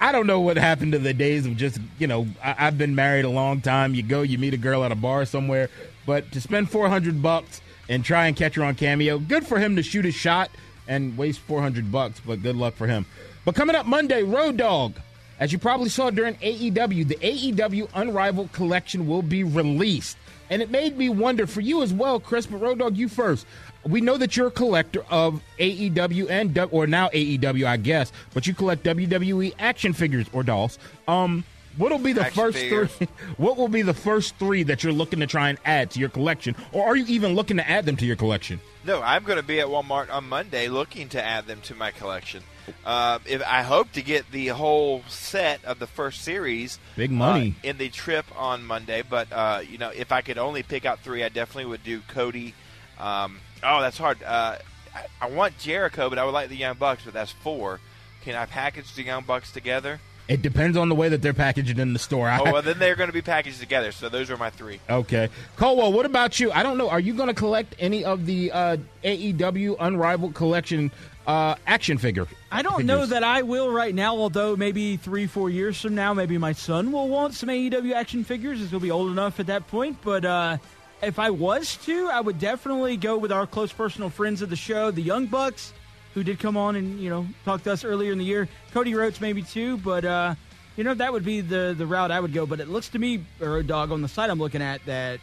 I 0.02 0.12
don't 0.12 0.28
know 0.28 0.40
what 0.40 0.58
happened 0.58 0.94
to 0.94 1.00
the 1.00 1.14
days 1.14 1.46
of 1.46 1.58
just 1.58 1.80
you 1.98 2.08
know. 2.08 2.28
I, 2.44 2.56
I've 2.68 2.78
been 2.78 2.96
married 2.96 3.26
a 3.26 3.30
long 3.30 3.62
time. 3.62 3.94
You 3.94 4.04
go, 4.04 4.22
you 4.22 4.38
meet 4.38 4.54
a 4.54 4.58
girl 4.58 4.84
at 4.84 4.92
a 4.92 4.96
bar 4.96 5.26
somewhere, 5.26 5.70
but 6.06 6.32
to 6.32 6.42
spend 6.42 6.70
four 6.70 6.90
hundred 6.90 7.22
bucks 7.22 7.62
and 7.90 8.04
try 8.04 8.28
and 8.28 8.36
catch 8.36 8.56
her 8.56 8.64
on 8.64 8.76
Cameo, 8.76 9.20
good 9.20 9.46
for 9.46 9.60
him 9.60 9.76
to 9.76 9.84
shoot 9.84 10.06
his 10.06 10.16
shot 10.16 10.50
and 10.88 11.18
waste 11.18 11.40
four 11.40 11.62
hundred 11.62 11.92
bucks. 11.92 12.22
But 12.26 12.42
good 12.42 12.56
luck 12.56 12.76
for 12.76 12.88
him. 12.88 13.06
But 13.44 13.56
coming 13.56 13.76
up 13.76 13.86
Monday, 13.86 14.24
Road 14.24 14.58
Dawg. 14.58 15.00
As 15.40 15.54
you 15.54 15.58
probably 15.58 15.88
saw 15.88 16.10
during 16.10 16.36
AEW, 16.36 17.08
the 17.08 17.16
AEW 17.16 17.90
Unrivaled 17.94 18.52
Collection 18.52 19.08
will 19.08 19.22
be 19.22 19.46
released. 19.46 20.18
And 20.50 20.62
it 20.62 20.70
made 20.70 20.98
me 20.98 21.08
wonder 21.08 21.48
for 21.48 21.62
you 21.62 21.82
as 21.82 21.94
well, 21.94 22.20
Chris, 22.20 22.46
but 22.46 22.60
Road 22.60 22.80
Dawg, 22.80 22.98
you 22.98 23.08
first. 23.08 23.46
We 23.86 24.02
know 24.02 24.18
that 24.18 24.36
you're 24.36 24.48
a 24.48 24.52
collector 24.52 25.04
of 25.10 25.42
AEW 25.60 26.30
and 26.30 26.58
or 26.72 26.86
now 26.88 27.10
AEW, 27.10 27.66
I 27.66 27.78
guess, 27.78 28.12
but 28.34 28.46
you 28.48 28.54
collect 28.54 28.84
WWE 28.84 29.54
action 29.60 29.94
figures 29.94 30.26
or 30.34 30.44
dolls. 30.44 30.78
Um, 31.08 31.46
what'll 31.78 31.98
be 31.98 32.12
the 32.14 32.26
Action 32.26 32.44
first 32.44 32.58
figures. 32.58 32.92
three? 32.94 33.08
What 33.38 33.56
will 33.58 33.70
be 33.70 33.82
the 33.82 33.94
first 33.94 34.36
three 34.36 34.64
that 34.64 34.84
you're 34.84 34.92
looking 34.92 35.20
to 35.22 35.28
try 35.28 35.50
and 35.50 35.58
add 35.64 35.92
to 35.92 36.00
your 36.00 36.10
collection, 36.10 36.56
or 36.74 36.86
are 36.86 36.96
you 36.96 37.06
even 37.08 37.36
looking 37.36 37.58
to 37.58 37.70
add 37.70 37.86
them 37.86 37.96
to 37.98 38.06
your 38.06 38.18
collection? 38.18 38.60
No, 38.84 39.02
I'm 39.02 39.24
going 39.24 39.38
to 39.38 39.44
be 39.44 39.60
at 39.62 39.68
Walmart 39.68 40.12
on 40.12 40.28
Monday 40.28 40.68
looking 40.68 41.10
to 41.10 41.24
add 41.24 41.48
them 41.48 41.62
to 41.62 41.76
my 41.76 41.92
collection. 41.92 42.44
Uh, 42.86 43.20
if 43.26 43.42
I 43.46 43.62
hope 43.64 43.92
to 43.94 44.02
get 44.02 44.30
the 44.32 44.48
whole 44.48 45.04
set 45.08 45.64
of 45.66 45.80
the 45.80 45.88
first 45.88 46.22
series, 46.22 46.80
Big 46.96 47.12
money. 47.12 47.56
uh, 47.64 47.68
in 47.70 47.78
the 47.78 47.90
trip 47.90 48.26
on 48.38 48.64
Monday. 48.66 49.04
But 49.10 49.32
uh, 49.32 49.62
you 49.68 49.78
know, 49.78 49.90
if 49.90 50.12
I 50.12 50.22
could 50.22 50.38
only 50.38 50.64
pick 50.64 50.86
out 50.86 51.00
three, 51.00 51.24
I 51.24 51.30
definitely 51.30 51.66
would 51.66 51.84
do 51.84 52.02
Cody. 52.10 52.54
Um, 53.00 53.40
oh, 53.64 53.82
that's 53.82 53.98
hard. 53.98 54.22
Uh, 54.24 54.58
I, 54.96 55.06
I 55.22 55.30
want 55.30 55.58
Jericho, 55.58 56.10
but 56.10 56.18
I 56.18 56.26
would 56.26 56.34
like 56.34 56.50
the 56.50 56.58
Young 56.58 56.78
Bucks, 56.78 57.04
but 57.06 57.14
that's 57.14 57.32
four. 57.32 57.80
Can 58.24 58.36
I 58.36 58.46
package 58.46 58.94
the 58.94 59.04
Young 59.04 59.24
Bucks 59.24 59.52
together? 59.52 60.00
It 60.30 60.44
depends 60.44 60.78
on 60.78 60.90
the 60.90 60.96
way 60.96 61.10
that 61.10 61.24
they're 61.24 61.34
packaged 61.34 61.80
in 61.80 61.94
the 61.94 61.98
store. 61.98 62.30
Oh, 62.30 62.52
well, 62.52 62.62
then 62.62 62.78
they're 62.78 62.96
going 62.96 63.10
to 63.10 63.14
be 63.14 63.24
packaged 63.24 63.60
together. 63.60 63.92
So 63.92 64.10
those 64.10 64.30
are 64.30 64.38
my 64.38 64.52
three. 64.52 64.80
Okay. 64.88 65.30
Culwell, 65.58 65.92
what 65.92 66.06
about 66.06 66.40
you? 66.40 66.52
I 66.52 66.62
don't 66.62 66.78
know. 66.78 66.88
Are 66.88 67.00
you 67.00 67.16
going 67.16 67.30
to 67.30 67.34
collect 67.34 67.76
any 67.80 68.06
of 68.06 68.28
the 68.28 68.52
uh, 68.52 68.78
AEW 69.04 69.78
Unrivaled 69.80 70.36
Collection 70.36 70.92
uh, 71.26 71.56
action 71.66 71.98
figure? 71.98 72.28
I 72.52 72.62
don't 72.62 72.86
know 72.86 73.08
that 73.08 73.24
I 73.24 73.42
will 73.42 73.72
right 73.72 73.94
now, 73.94 74.18
although 74.18 74.56
maybe 74.56 74.98
three, 74.98 75.26
four 75.26 75.50
years 75.50 75.82
from 75.82 75.96
now, 75.96 76.14
maybe 76.14 76.38
my 76.38 76.52
son 76.52 76.92
will 76.92 77.08
want 77.08 77.34
some 77.34 77.50
AEW 77.50 77.94
action 77.94 78.24
figures 78.24 78.62
as 78.62 78.70
he'll 78.70 78.80
be 78.80 78.92
old 78.92 79.10
enough 79.10 79.40
at 79.40 79.48
that 79.48 79.66
point. 79.66 79.98
But 80.04 80.26
uh, 80.26 80.58
if 81.02 81.20
I 81.20 81.30
was 81.30 81.78
to, 81.86 82.08
I 82.08 82.20
would 82.22 82.40
definitely 82.40 82.98
go 82.98 83.18
with 83.18 83.32
our 83.32 83.48
close 83.48 83.72
personal 83.72 84.10
friends 84.10 84.42
of 84.42 84.50
the 84.50 84.56
show, 84.56 84.92
the 84.92 85.02
Young 85.02 85.26
Bucks, 85.26 85.74
who 86.14 86.24
did 86.24 86.40
come 86.40 86.58
on 86.58 86.76
and, 86.76 87.00
you 87.00 87.10
know, 87.10 87.28
talk 87.46 87.64
to 87.64 87.72
us 87.72 87.84
earlier 87.84 88.12
in 88.12 88.18
the 88.18 88.26
year. 88.26 88.48
Cody 88.72 88.96
Rhodes 88.96 89.22
maybe 89.22 89.42
too, 89.44 89.78
but, 89.78 90.06
uh, 90.06 90.36
you 90.76 90.84
know, 90.84 90.94
that 90.94 91.12
would 91.12 91.26
be 91.26 91.42
the, 91.42 91.76
the 91.78 91.86
route 91.86 92.12
I 92.12 92.20
would 92.20 92.34
go. 92.34 92.46
But 92.46 92.60
it 92.60 92.68
looks 92.68 92.90
to 92.90 93.00
me, 93.00 93.24
or 93.42 93.58
a 93.58 93.64
dog 93.64 93.92
on 93.92 94.02
the 94.02 94.08
site 94.08 94.30
I'm 94.30 94.40
looking 94.40 94.62
at, 94.62 94.86
that 94.86 95.20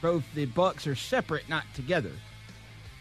both 0.00 0.24
the 0.34 0.46
Bucks 0.46 0.86
are 0.86 0.94
separate, 0.94 1.48
not 1.48 1.64
together. 1.74 2.12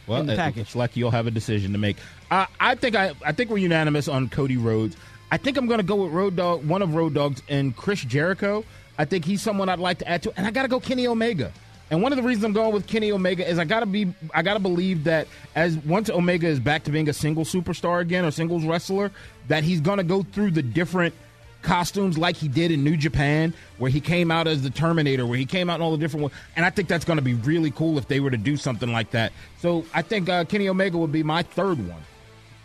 Well, 0.08 0.22
in 0.22 0.26
the 0.26 0.34
it 0.34 0.38
package. 0.38 0.58
looks 0.58 0.76
like 0.76 0.96
you'll 0.96 1.12
have 1.12 1.28
a 1.28 1.32
decision 1.32 1.74
to 1.74 1.78
make. 1.78 1.98
Uh, 2.32 2.46
I 2.60 2.76
think 2.76 2.96
I, 2.96 3.12
I 3.26 3.34
think 3.34 3.50
we're 3.50 3.58
unanimous 3.58 4.08
on 4.08 4.30
Cody 4.30 4.58
Rhodes. 4.58 4.96
I 5.32 5.38
think 5.38 5.58
I'm 5.58 5.68
going 5.68 5.80
to 5.80 5.86
go 5.86 5.96
with 6.04 6.14
Road 6.14 6.38
Dawg, 6.38 6.66
one 6.66 6.82
of 6.82 6.96
Road 6.96 7.14
Dawgs, 7.14 7.44
and 7.50 7.76
Chris 7.76 8.02
Jericho. 8.02 8.64
I 8.98 9.06
think 9.06 9.26
he's 9.26 9.42
someone 9.42 9.68
I'd 9.70 9.80
like 9.80 10.00
to 10.00 10.08
add 10.08 10.24
to, 10.24 10.34
and 10.38 10.48
I 10.48 10.52
got 10.52 10.62
to 10.64 10.70
go 10.70 10.80
Kenny 10.80 11.08
Omega. 11.08 11.52
And 11.90 12.02
one 12.02 12.12
of 12.12 12.18
the 12.18 12.24
reasons 12.24 12.44
I'm 12.44 12.54
going 12.54 12.74
with 12.74 12.86
Kenny 12.86 13.12
Omega 13.12 13.50
is 13.50 13.60
I 13.60 13.66
gotta 13.66 13.86
be 13.86 14.14
I 14.34 14.42
gotta 14.42 14.60
believe 14.60 15.06
that 15.06 15.28
as 15.56 15.78
once 15.78 16.10
Omega 16.10 16.48
is 16.48 16.60
back 16.60 16.84
to 16.84 16.92
being 16.92 17.08
a 17.08 17.14
single 17.14 17.46
superstar 17.46 18.02
again 18.02 18.26
or 18.26 18.32
singles 18.32 18.66
wrestler, 18.66 19.12
that 19.48 19.64
he's 19.64 19.80
gonna 19.80 20.04
go 20.04 20.24
through 20.24 20.52
the 20.52 20.62
different 20.64 21.14
costumes 21.62 22.18
like 22.18 22.36
he 22.36 22.48
did 22.48 22.72
in 22.72 22.84
New 22.84 22.98
Japan, 22.98 23.54
where 23.78 23.92
he 23.92 24.00
came 24.00 24.32
out 24.32 24.48
as 24.48 24.64
the 24.64 24.70
Terminator, 24.70 25.26
where 25.26 25.38
he 25.38 25.46
came 25.46 25.70
out 25.70 25.76
in 25.76 25.82
all 25.82 25.92
the 25.92 25.98
different 25.98 26.24
ones. 26.24 26.36
And 26.56 26.66
I 26.66 26.70
think 26.70 26.88
that's 26.88 27.06
going 27.06 27.18
to 27.18 27.24
be 27.24 27.34
really 27.34 27.72
cool 27.72 27.98
if 27.98 28.08
they 28.08 28.20
were 28.20 28.32
to 28.32 28.38
do 28.38 28.58
something 28.58 28.92
like 28.92 29.12
that. 29.12 29.34
So 29.60 29.86
I 29.94 30.02
think 30.02 30.30
uh, 30.30 30.46
Kenny 30.46 30.70
Omega 30.70 30.98
would 30.98 31.12
be 31.12 31.24
my 31.24 31.44
third 31.44 31.86
one. 31.88 32.02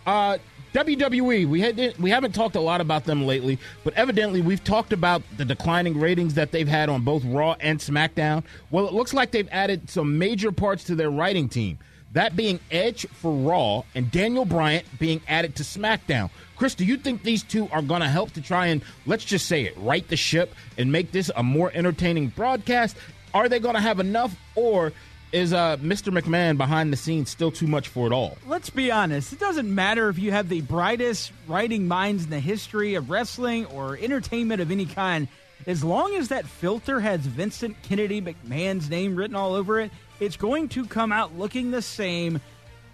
Uh, 0.06 0.38
WWE, 0.72 1.46
we 1.46 1.60
had 1.60 1.98
we 1.98 2.08
haven't 2.08 2.34
talked 2.34 2.56
a 2.56 2.60
lot 2.60 2.80
about 2.80 3.04
them 3.04 3.26
lately, 3.26 3.58
but 3.84 3.92
evidently 3.92 4.40
we've 4.40 4.64
talked 4.64 4.94
about 4.94 5.22
the 5.36 5.44
declining 5.44 6.00
ratings 6.00 6.34
that 6.34 6.50
they've 6.50 6.68
had 6.68 6.88
on 6.88 7.02
both 7.02 7.22
Raw 7.26 7.56
and 7.60 7.78
SmackDown. 7.78 8.42
Well, 8.70 8.86
it 8.88 8.94
looks 8.94 9.12
like 9.12 9.32
they've 9.32 9.48
added 9.52 9.90
some 9.90 10.18
major 10.18 10.50
parts 10.50 10.84
to 10.84 10.94
their 10.94 11.10
writing 11.10 11.50
team. 11.50 11.78
That 12.12 12.36
being 12.36 12.58
Edge 12.70 13.06
for 13.08 13.32
Raw 13.32 13.82
and 13.94 14.10
Daniel 14.10 14.46
Bryan 14.46 14.84
being 14.98 15.20
added 15.28 15.56
to 15.56 15.62
SmackDown. 15.62 16.30
Chris, 16.56 16.74
do 16.74 16.84
you 16.84 16.96
think 16.96 17.22
these 17.22 17.42
two 17.42 17.68
are 17.70 17.82
going 17.82 18.00
to 18.00 18.08
help 18.08 18.32
to 18.32 18.40
try 18.40 18.66
and 18.66 18.82
let's 19.04 19.24
just 19.24 19.46
say 19.46 19.64
it, 19.64 19.76
right 19.76 20.06
the 20.08 20.16
ship 20.16 20.54
and 20.78 20.90
make 20.90 21.12
this 21.12 21.30
a 21.36 21.42
more 21.42 21.70
entertaining 21.74 22.28
broadcast? 22.28 22.96
Are 23.34 23.48
they 23.48 23.58
going 23.58 23.74
to 23.74 23.80
have 23.80 24.00
enough, 24.00 24.34
or 24.54 24.92
is 25.32 25.52
uh, 25.52 25.78
Mr. 25.78 26.16
McMahon 26.16 26.56
behind 26.56 26.92
the 26.92 26.96
scenes 26.96 27.30
still 27.30 27.50
too 27.50 27.66
much 27.66 27.88
for 27.88 28.06
it 28.06 28.12
all? 28.12 28.36
Let's 28.46 28.70
be 28.70 28.90
honest. 28.90 29.32
It 29.32 29.40
doesn't 29.40 29.74
matter 29.74 30.08
if 30.08 30.18
you 30.18 30.30
have 30.30 30.48
the 30.48 30.60
brightest 30.60 31.32
writing 31.48 31.88
minds 31.88 32.24
in 32.24 32.30
the 32.30 32.40
history 32.40 32.94
of 32.94 33.10
wrestling 33.10 33.66
or 33.66 33.96
entertainment 33.96 34.60
of 34.60 34.70
any 34.70 34.86
kind. 34.86 35.28
As 35.66 35.82
long 35.82 36.14
as 36.16 36.28
that 36.28 36.44
filter 36.44 37.00
has 37.00 37.20
Vincent 37.20 37.76
Kennedy 37.82 38.20
McMahon's 38.20 38.90
name 38.90 39.16
written 39.16 39.36
all 39.36 39.54
over 39.54 39.80
it, 39.80 39.90
it's 40.20 40.36
going 40.36 40.68
to 40.70 40.84
come 40.86 41.12
out 41.12 41.38
looking 41.38 41.70
the 41.70 41.82
same 41.82 42.40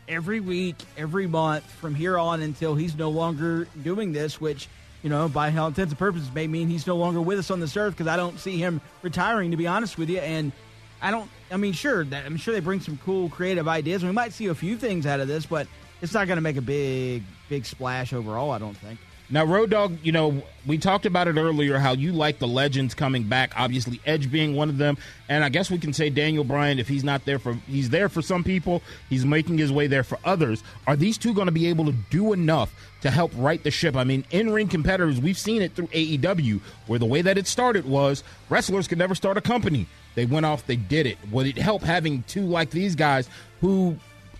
every 0.08 0.40
week, 0.40 0.76
every 0.96 1.26
month 1.26 1.64
from 1.64 1.94
here 1.94 2.18
on 2.18 2.40
until 2.40 2.74
he's 2.74 2.94
no 2.94 3.10
longer 3.10 3.66
doing 3.82 4.12
this, 4.12 4.40
which, 4.40 4.68
you 5.02 5.10
know, 5.10 5.28
by 5.28 5.54
all 5.56 5.68
intents 5.68 5.92
and 5.92 5.98
purposes 5.98 6.30
may 6.32 6.46
mean 6.46 6.68
he's 6.68 6.86
no 6.86 6.96
longer 6.96 7.20
with 7.20 7.38
us 7.38 7.50
on 7.50 7.60
this 7.60 7.76
earth 7.76 7.94
because 7.94 8.06
I 8.06 8.16
don't 8.16 8.38
see 8.38 8.58
him 8.58 8.80
retiring, 9.02 9.50
to 9.50 9.56
be 9.56 9.66
honest 9.66 9.98
with 9.98 10.08
you. 10.08 10.18
And 10.18 10.52
I 11.00 11.10
don't. 11.10 11.30
I 11.50 11.56
mean, 11.56 11.72
sure, 11.72 12.06
I'm 12.12 12.36
sure 12.36 12.52
they 12.52 12.60
bring 12.60 12.80
some 12.80 12.98
cool, 13.04 13.28
creative 13.28 13.68
ideas. 13.68 14.04
We 14.04 14.12
might 14.12 14.32
see 14.32 14.46
a 14.46 14.54
few 14.54 14.76
things 14.76 15.06
out 15.06 15.20
of 15.20 15.28
this, 15.28 15.46
but 15.46 15.66
it's 16.02 16.12
not 16.12 16.26
going 16.26 16.36
to 16.36 16.42
make 16.42 16.56
a 16.56 16.62
big, 16.62 17.22
big 17.48 17.64
splash 17.64 18.12
overall. 18.12 18.50
I 18.50 18.58
don't 18.58 18.76
think. 18.76 18.98
Now, 19.30 19.44
Road 19.44 19.68
Dawg, 19.68 19.98
you 20.02 20.10
know, 20.10 20.42
we 20.66 20.78
talked 20.78 21.04
about 21.04 21.28
it 21.28 21.36
earlier 21.36 21.78
how 21.78 21.92
you 21.92 22.12
like 22.12 22.38
the 22.38 22.48
legends 22.48 22.94
coming 22.94 23.24
back. 23.24 23.52
Obviously, 23.56 24.00
Edge 24.06 24.30
being 24.30 24.54
one 24.54 24.70
of 24.70 24.78
them, 24.78 24.96
and 25.28 25.44
I 25.44 25.50
guess 25.50 25.70
we 25.70 25.76
can 25.76 25.92
say 25.92 26.08
Daniel 26.08 26.44
Bryan. 26.44 26.78
If 26.78 26.88
he's 26.88 27.04
not 27.04 27.26
there 27.26 27.38
for, 27.38 27.52
he's 27.66 27.90
there 27.90 28.08
for 28.08 28.22
some 28.22 28.42
people. 28.42 28.82
He's 29.10 29.26
making 29.26 29.58
his 29.58 29.70
way 29.70 29.86
there 29.86 30.02
for 30.02 30.18
others. 30.24 30.62
Are 30.86 30.96
these 30.96 31.18
two 31.18 31.34
going 31.34 31.44
to 31.44 31.52
be 31.52 31.66
able 31.66 31.84
to 31.84 31.92
do 31.92 32.32
enough 32.32 32.72
to 33.02 33.10
help 33.10 33.30
right 33.36 33.62
the 33.62 33.70
ship? 33.70 33.96
I 33.96 34.04
mean, 34.04 34.24
in-ring 34.30 34.68
competitors, 34.68 35.20
we've 35.20 35.38
seen 35.38 35.60
it 35.60 35.74
through 35.74 35.88
AEW, 35.88 36.62
where 36.86 36.98
the 36.98 37.04
way 37.04 37.20
that 37.20 37.36
it 37.36 37.46
started 37.46 37.84
was 37.84 38.24
wrestlers 38.48 38.88
could 38.88 38.98
never 38.98 39.14
start 39.14 39.36
a 39.36 39.42
company. 39.42 39.86
They 40.18 40.26
went 40.26 40.44
off, 40.44 40.66
they 40.66 40.74
did 40.74 41.06
it. 41.06 41.16
Would 41.30 41.46
it 41.46 41.56
help 41.56 41.80
having 41.82 42.24
two 42.24 42.42
like 42.42 42.70
these 42.70 42.96
guys 42.96 43.28
who 43.60 43.96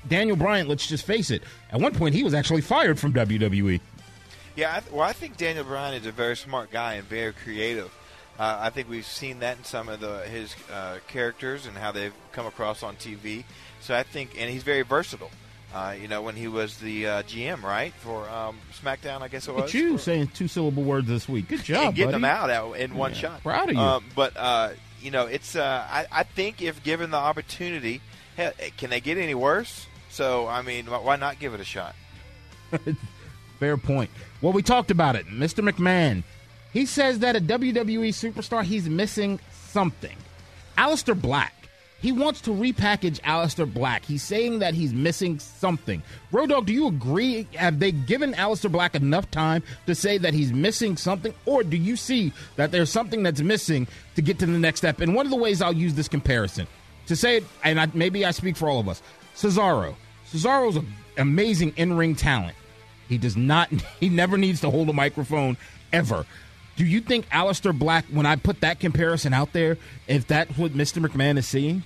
Daniel 0.09 0.37
Bryan, 0.37 0.67
let's 0.67 0.89
just 0.89 1.07
face 1.07 1.31
it, 1.31 1.45
at 1.71 1.81
one 1.81 1.95
point 1.95 2.17
he 2.17 2.25
was 2.25 2.35
actually 2.35 2.63
fired 2.63 2.99
from 2.99 3.13
WWE. 3.13 3.81
Yeah, 4.57 4.75
I 4.75 4.81
th- 4.81 4.91
well, 4.93 5.03
I 5.03 5.13
think 5.13 5.37
Daniel 5.37 5.65
Bryan 5.65 5.95
is 5.95 6.05
a 6.05 6.11
very 6.11 6.37
smart 6.37 6.73
guy 6.73 6.95
and 6.95 7.07
very 7.07 7.33
creative. 7.33 7.93
Uh, 8.41 8.59
I 8.61 8.71
think 8.71 8.91
we've 8.91 9.07
seen 9.07 9.39
that 9.39 9.57
in 9.59 9.63
some 9.63 9.89
of 9.89 10.01
the 10.01 10.23
his 10.23 10.53
uh, 10.73 10.99
characters 11.07 11.65
and 11.67 11.77
how 11.77 11.93
they've 11.93 12.13
come 12.33 12.47
across 12.47 12.83
on 12.83 12.97
TV. 12.97 13.45
So 13.81 13.95
I 13.95 14.03
think, 14.03 14.35
and 14.37 14.51
he's 14.51 14.65
very 14.65 14.83
versatile. 14.83 15.31
Uh, 15.73 15.95
you 16.01 16.09
know, 16.09 16.23
when 16.23 16.35
he 16.35 16.49
was 16.49 16.79
the 16.79 17.07
uh, 17.07 17.23
GM, 17.23 17.63
right, 17.63 17.93
for 18.01 18.29
um, 18.29 18.59
SmackDown, 18.83 19.21
I 19.21 19.29
guess 19.29 19.47
it 19.47 19.53
was. 19.53 19.61
Look 19.61 19.69
at 19.69 19.75
you 19.75 19.93
for, 19.93 20.03
saying 20.03 20.29
two 20.35 20.49
syllable 20.49 20.83
words 20.83 21.07
this 21.07 21.29
week. 21.29 21.47
Good 21.47 21.63
job, 21.63 21.87
and 21.89 21.95
getting 21.95 22.07
buddy. 22.11 22.23
them 22.23 22.25
out 22.25 22.51
out 22.51 22.73
in 22.73 22.95
one 22.97 23.13
Yeah, 23.13 23.19
shot. 23.19 23.43
proud 23.45 23.69
of 23.69 23.75
you. 23.77 23.81
Um, 23.81 24.05
but 24.17 24.37
uh, 24.37 24.71
you 25.01 25.11
know, 25.11 25.27
it's. 25.27 25.57
Uh, 25.57 25.87
I, 25.91 26.07
I 26.11 26.23
think 26.23 26.63
if 26.63 26.83
given 26.83 27.11
the 27.11 27.17
opportunity, 27.17 28.01
hell, 28.37 28.53
can 28.77 28.91
they 28.91 29.01
get 29.01 29.19
any 29.19 29.35
worse? 29.35 29.87
So 30.11 30.47
I 30.47 30.63
mean, 30.63 30.87
why 30.87 31.17
not 31.17 31.39
give 31.39 31.55
it 31.55 31.61
a 31.61 31.65
shot? 31.65 31.95
Fair 33.59 33.77
point. 33.77 34.11
Well, 34.41 34.53
we 34.53 34.63
talked 34.63 34.91
about 34.91 35.17
it. 35.17 35.27
Mr. 35.27 35.69
McMahon, 35.69 36.23
he 36.73 36.87
says 36.87 37.21
that 37.21 37.35
a 37.35 37.41
WWE 37.41 38.11
superstar, 38.11 38.63
he's 38.63 38.89
missing 38.89 39.41
something. 39.53 40.17
Aleister 40.77 41.21
Black. 41.21 41.55
He 42.01 42.13
wants 42.13 42.41
to 42.43 42.51
repackage 42.51 43.21
Aleister 43.23 43.73
Black. 43.73 44.05
He's 44.05 44.23
saying 44.23 44.61
that 44.61 44.73
he's 44.75 44.93
missing 44.93 45.39
something. 45.41 46.03
Road 46.31 46.51
Dawg, 46.51 46.67
do 46.67 46.73
you 46.73 46.87
agree? 46.87 47.49
Have 47.55 47.81
they 47.81 47.91
given 47.91 48.35
Aleister 48.35 48.71
Black 48.71 48.95
enough 48.95 49.29
time 49.33 49.65
to 49.87 49.95
say 49.95 50.17
that 50.19 50.33
he's 50.33 50.53
missing 50.53 50.97
something? 50.97 51.35
Or 51.45 51.65
do 51.65 51.77
you 51.77 51.97
see 51.97 52.33
that 52.55 52.71
there's 52.71 52.91
something 52.91 53.25
that's 53.25 53.41
missing 53.41 53.89
to 54.15 54.23
get 54.23 54.39
to 54.39 54.47
the 54.47 54.59
next 54.59 54.81
step? 54.81 55.01
And 55.01 55.13
one 55.15 55.27
of 55.27 55.31
the 55.31 55.37
ways 55.37 55.61
I'll 55.61 55.73
use 55.73 55.95
this 55.95 56.09
comparison 56.09 56.69
to 57.07 57.17
say 57.17 57.39
it, 57.39 57.45
and 57.65 57.81
I, 57.81 57.89
maybe 57.95 58.25
I 58.25 58.31
speak 58.31 58.57
for 58.57 58.69
all 58.69 58.79
of 58.79 58.89
us 58.89 59.03
Cesaro. 59.35 59.95
Cesaro's 60.31 60.77
an 60.77 60.87
amazing 61.17 61.73
in 61.77 61.95
ring 61.95 62.15
talent. 62.15 62.57
He 63.09 63.19
does 63.19 63.37
not. 63.37 63.71
He 64.01 64.09
never 64.09 64.37
needs 64.39 64.61
to 64.61 64.71
hold 64.71 64.89
a 64.89 64.93
microphone 64.93 65.57
ever. 65.93 66.27
Do 66.79 66.87
you 66.87 67.01
think 67.01 67.29
Aleister 67.31 67.77
Black, 67.77 68.05
when 68.05 68.25
I 68.25 68.37
put 68.37 68.61
that 68.61 68.79
comparison 68.79 69.35
out 69.35 69.53
there, 69.53 69.79
if 70.07 70.29
that's 70.29 70.57
what 70.57 70.75
Mr. 70.75 71.05
McMahon 71.05 71.37
is 71.37 71.45
seeing? 71.45 71.83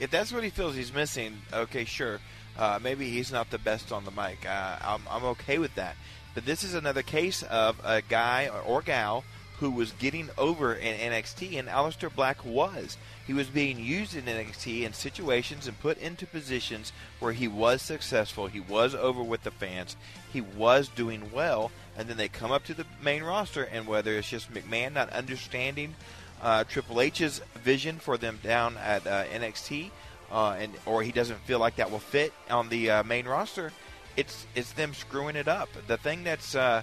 If 0.00 0.10
that's 0.10 0.32
what 0.32 0.42
he 0.42 0.50
feels 0.50 0.74
he's 0.74 0.92
missing, 0.92 1.38
okay, 1.52 1.84
sure. 1.84 2.18
Uh, 2.58 2.80
maybe 2.82 3.08
he's 3.08 3.30
not 3.30 3.50
the 3.50 3.58
best 3.58 3.92
on 3.92 4.04
the 4.04 4.10
mic. 4.10 4.44
Uh, 4.44 4.78
I'm, 4.82 5.02
I'm 5.08 5.22
okay 5.26 5.58
with 5.58 5.72
that. 5.76 5.94
But 6.34 6.44
this 6.44 6.64
is 6.64 6.74
another 6.74 7.02
case 7.02 7.44
of 7.44 7.76
a 7.84 8.02
guy 8.02 8.50
or 8.66 8.82
gal 8.82 9.22
who 9.60 9.70
was 9.70 9.92
getting 9.92 10.28
over 10.36 10.74
in 10.74 11.12
NXT, 11.12 11.56
and 11.56 11.68
Aleister 11.68 12.12
Black 12.12 12.44
was. 12.44 12.96
He 13.24 13.32
was 13.32 13.46
being 13.46 13.78
used 13.78 14.16
in 14.16 14.24
NXT 14.24 14.82
in 14.82 14.92
situations 14.92 15.68
and 15.68 15.78
put 15.78 15.98
into 15.98 16.26
positions 16.26 16.92
where 17.20 17.32
he 17.32 17.46
was 17.46 17.80
successful. 17.80 18.48
He 18.48 18.58
was 18.58 18.96
over 18.96 19.22
with 19.22 19.44
the 19.44 19.52
fans. 19.52 19.94
He 20.32 20.40
was 20.40 20.88
doing 20.88 21.30
well. 21.32 21.70
And 21.96 22.08
then 22.08 22.16
they 22.16 22.28
come 22.28 22.50
up 22.52 22.64
to 22.64 22.74
the 22.74 22.86
main 23.02 23.22
roster, 23.22 23.64
and 23.64 23.86
whether 23.86 24.16
it's 24.16 24.28
just 24.28 24.52
McMahon 24.52 24.94
not 24.94 25.10
understanding 25.10 25.94
uh, 26.42 26.64
Triple 26.64 27.00
H's 27.00 27.40
vision 27.62 27.98
for 27.98 28.16
them 28.18 28.38
down 28.42 28.76
at 28.78 29.06
uh, 29.06 29.24
NXT, 29.26 29.90
uh, 30.30 30.56
and 30.58 30.72
or 30.86 31.02
he 31.02 31.12
doesn't 31.12 31.38
feel 31.40 31.58
like 31.58 31.76
that 31.76 31.90
will 31.90 31.98
fit 31.98 32.32
on 32.50 32.68
the 32.68 32.90
uh, 32.90 33.02
main 33.04 33.26
roster, 33.26 33.72
it's 34.16 34.46
it's 34.54 34.72
them 34.72 34.94
screwing 34.94 35.36
it 35.36 35.48
up. 35.48 35.68
The 35.86 35.96
thing 35.96 36.24
that's 36.24 36.54
uh, 36.54 36.82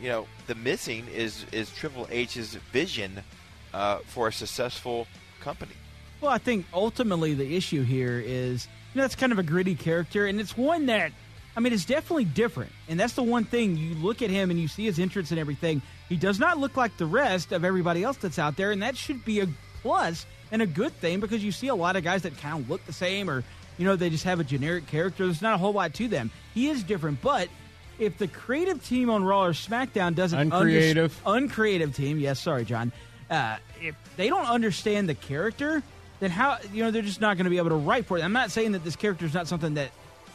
you 0.00 0.08
know 0.08 0.26
the 0.46 0.54
missing 0.54 1.06
is 1.12 1.44
is 1.52 1.70
Triple 1.70 2.06
H's 2.10 2.54
vision 2.72 3.22
uh, 3.74 3.98
for 4.06 4.28
a 4.28 4.32
successful 4.32 5.06
company. 5.40 5.72
Well, 6.20 6.30
I 6.30 6.38
think 6.38 6.66
ultimately 6.72 7.34
the 7.34 7.56
issue 7.56 7.82
here 7.82 8.22
is 8.24 8.68
you 8.94 8.98
know 8.98 9.02
that's 9.02 9.16
kind 9.16 9.32
of 9.32 9.38
a 9.38 9.42
gritty 9.42 9.74
character, 9.74 10.26
and 10.26 10.40
it's 10.40 10.56
one 10.56 10.86
that 10.86 11.12
I 11.56 11.60
mean 11.60 11.72
it's 11.72 11.84
definitely 11.84 12.24
different, 12.26 12.70
and 12.88 12.98
that's 12.98 13.14
the 13.14 13.22
one 13.22 13.44
thing 13.44 13.76
you 13.76 13.94
look 13.94 14.22
at 14.22 14.30
him 14.30 14.50
and 14.50 14.58
you 14.60 14.68
see 14.68 14.84
his 14.84 14.98
entrance 14.98 15.30
and 15.30 15.40
everything. 15.40 15.82
He 16.08 16.16
does 16.16 16.38
not 16.38 16.58
look 16.58 16.76
like 16.76 16.96
the 16.96 17.06
rest 17.06 17.52
of 17.52 17.64
everybody 17.64 18.02
else 18.04 18.16
that's 18.16 18.38
out 18.38 18.56
there, 18.56 18.70
and 18.72 18.82
that 18.82 18.96
should 18.96 19.24
be 19.24 19.40
a 19.40 19.48
plus 19.82 20.26
and 20.52 20.62
a 20.62 20.66
good 20.66 20.92
thing 20.94 21.20
because 21.20 21.42
you 21.42 21.52
see 21.52 21.68
a 21.68 21.74
lot 21.74 21.96
of 21.96 22.04
guys 22.04 22.22
that 22.22 22.36
kind 22.38 22.62
of 22.62 22.68
look 22.70 22.84
the 22.86 22.92
same 22.92 23.28
or 23.30 23.42
you 23.78 23.84
know 23.84 23.96
they 23.96 24.10
just 24.10 24.24
have 24.24 24.40
a 24.40 24.44
generic 24.44 24.86
character. 24.86 25.24
There's 25.24 25.42
not 25.42 25.54
a 25.54 25.58
whole 25.58 25.72
lot 25.72 25.94
to 25.94 26.08
them. 26.08 26.30
He 26.54 26.68
is 26.68 26.82
different, 26.82 27.20
but 27.22 27.48
if 27.98 28.16
the 28.18 28.28
creative 28.28 28.84
team 28.84 29.10
on 29.10 29.24
Raw 29.24 29.44
or 29.44 29.52
SmackDown 29.52 30.14
doesn't 30.14 30.38
Uncreative. 30.52 31.20
under- 31.26 31.44
uncreative 31.44 31.94
team, 31.94 32.18
yes, 32.18 32.40
sorry, 32.40 32.64
John. 32.64 32.92
Uh, 33.28 33.56
if 33.80 33.94
they 34.16 34.28
don't 34.28 34.46
understand 34.46 35.08
the 35.08 35.14
character, 35.14 35.82
then 36.18 36.30
how 36.30 36.58
you 36.72 36.82
know 36.84 36.90
they're 36.90 37.02
just 37.02 37.20
not 37.20 37.36
going 37.36 37.44
to 37.44 37.50
be 37.50 37.58
able 37.58 37.70
to 37.70 37.76
write 37.76 38.06
for 38.06 38.18
it. 38.18 38.22
I'm 38.24 38.32
not 38.32 38.50
saying 38.50 38.72
that 38.72 38.84
this 38.84 38.96
character 38.96 39.24
is 39.26 39.34
not 39.34 39.46
something 39.48 39.74
that 39.74 39.90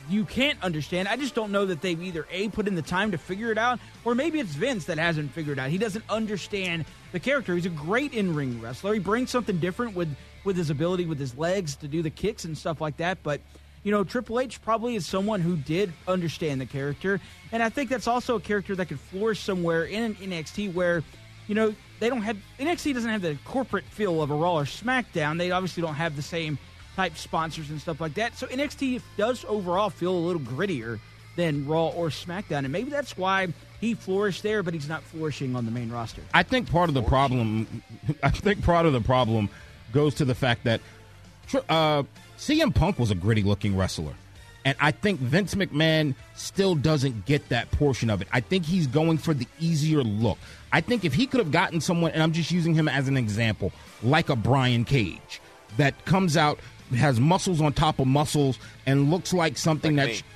you 0.10 0.26
can't 0.26 0.62
understand. 0.64 1.08
I 1.08 1.18
just 1.18 1.36
don't 1.36 1.52
know 1.52 1.66
that 1.66 1.82
they've 1.82 2.02
either 2.02 2.28
a 2.32 2.50
put 2.50 2.68
in 2.68 2.76
the 2.76 2.82
time 2.82 3.12
to 3.12 3.18
figure 3.18 3.52
it 3.52 3.58
out, 3.58 3.80
or 4.04 4.16
maybe 4.16 4.40
it's 4.40 4.54
Vince 4.54 4.86
that 4.86 4.98
hasn't 4.98 5.32
figured 5.32 5.58
it 5.58 5.62
out. 5.62 5.70
He 5.70 5.78
doesn't 5.78 6.06
understand 6.10 6.86
the 7.12 7.20
character. 7.20 7.56
He's 7.56 7.66
a 7.66 7.70
great 7.70 8.14
in 8.14 8.36
ring 8.36 8.62
wrestler. 8.62 8.94
He 8.94 9.00
brings 9.00 9.30
something 9.30 9.60
different 9.60 9.96
with 9.96 10.16
with 10.44 10.56
his 10.56 10.70
ability 10.70 11.06
with 11.06 11.20
his 11.20 11.36
legs 11.38 11.76
to 11.78 11.88
do 11.88 12.02
the 12.02 12.10
kicks 12.10 12.46
and 12.46 12.58
stuff 12.58 12.80
like 12.80 12.98
that. 12.98 13.18
But 13.24 13.42
you 13.84 13.92
know, 13.92 14.04
Triple 14.04 14.40
H 14.40 14.62
probably 14.62 14.96
is 14.96 15.06
someone 15.06 15.42
who 15.42 15.56
did 15.56 15.94
understand 16.08 16.60
the 16.60 16.66
character, 16.66 17.20
and 17.52 17.62
I 17.62 17.70
think 17.70 17.90
that's 17.90 18.08
also 18.08 18.38
a 18.38 18.42
character 18.42 18.76
that 18.76 18.88
could 18.88 19.00
flourish 19.00 19.42
somewhere 19.42 19.86
in 19.86 20.04
an 20.04 20.16
NXT 20.16 20.74
where, 20.74 21.04
you 21.48 21.54
know, 21.54 21.76
they 22.00 22.10
don't 22.10 22.24
have 22.24 22.38
NXT 22.60 22.96
doesn't 22.96 23.10
have 23.10 23.22
the 23.22 23.38
corporate 23.46 23.86
feel 23.86 24.22
of 24.22 24.32
a 24.32 24.36
Raw 24.36 24.58
or 24.58 24.64
SmackDown. 24.64 25.38
They 25.38 25.52
obviously 25.52 25.82
don't 25.82 25.96
have 25.96 26.16
the 26.16 26.24
same 26.24 26.58
type 26.96 27.18
sponsors 27.18 27.70
and 27.70 27.80
stuff 27.80 28.00
like 28.00 28.14
that. 28.16 28.38
So 28.38 28.48
NXT 28.48 29.02
does 29.18 29.46
overall 29.46 29.90
feel 29.90 30.14
a 30.14 30.18
little 30.18 30.42
grittier 30.42 31.00
than 31.36 31.68
Raw 31.68 31.88
or 31.88 32.08
SmackDown, 32.08 32.60
and 32.60 32.72
maybe 32.72 32.90
that's 32.90 33.18
why 33.18 33.50
he 33.82 33.94
flourished 33.94 34.42
there, 34.42 34.64
but 34.64 34.74
he's 34.74 34.88
not 34.88 35.04
flourishing 35.04 35.56
on 35.56 35.66
the 35.66 35.72
main 35.72 35.92
roster. 35.92 36.22
I 36.34 36.44
think 36.44 36.72
part 36.72 36.90
of 36.90 36.96
the 36.96 37.02
problem, 37.04 37.84
I 38.24 38.30
think 38.30 38.64
part 38.64 38.86
of 38.86 38.94
the 38.94 39.02
problem 39.02 39.50
goes 39.92 40.16
to 40.16 40.26
the 40.26 40.36
fact 40.36 40.64
that 40.64 40.82
uh, 41.70 42.04
CM 42.38 42.74
Punk 42.74 42.98
was 42.98 43.12
a 43.12 43.16
gritty 43.16 43.44
looking 43.44 43.76
wrestler. 43.78 44.14
And 44.64 44.76
I 44.80 44.90
think 44.90 45.20
Vince 45.20 45.54
McMahon 45.54 46.16
still 46.34 46.74
doesn't 46.74 47.28
get 47.28 47.50
that 47.50 47.70
portion 47.70 48.10
of 48.10 48.22
it. 48.24 48.28
I 48.34 48.40
think 48.40 48.66
he's 48.66 48.88
going 48.88 49.20
for 49.20 49.36
the 49.36 49.48
easier 49.60 50.02
look. 50.04 50.40
I 50.72 50.82
think 50.82 51.06
if 51.06 51.14
he 51.14 51.28
could 51.28 51.40
have 51.40 51.52
gotten 51.52 51.80
someone, 51.80 52.12
and 52.12 52.24
I'm 52.24 52.32
just 52.32 52.50
using 52.50 52.74
him 52.74 52.88
as 52.88 53.08
an 53.08 53.16
example, 53.16 53.72
like 54.02 54.30
a 54.30 54.36
Brian 54.36 54.84
Cage, 54.84 55.40
that 55.78 56.06
comes 56.06 56.36
out, 56.36 56.60
has 56.94 57.20
muscles 57.20 57.62
on 57.62 57.74
top 57.74 58.00
of 58.00 58.08
muscles, 58.08 58.60
and 58.86 59.10
looks 59.12 59.34
like 59.34 59.58
something 59.58 59.96
Like 59.96 60.08
that's. 60.08 60.22
me. 60.22 60.28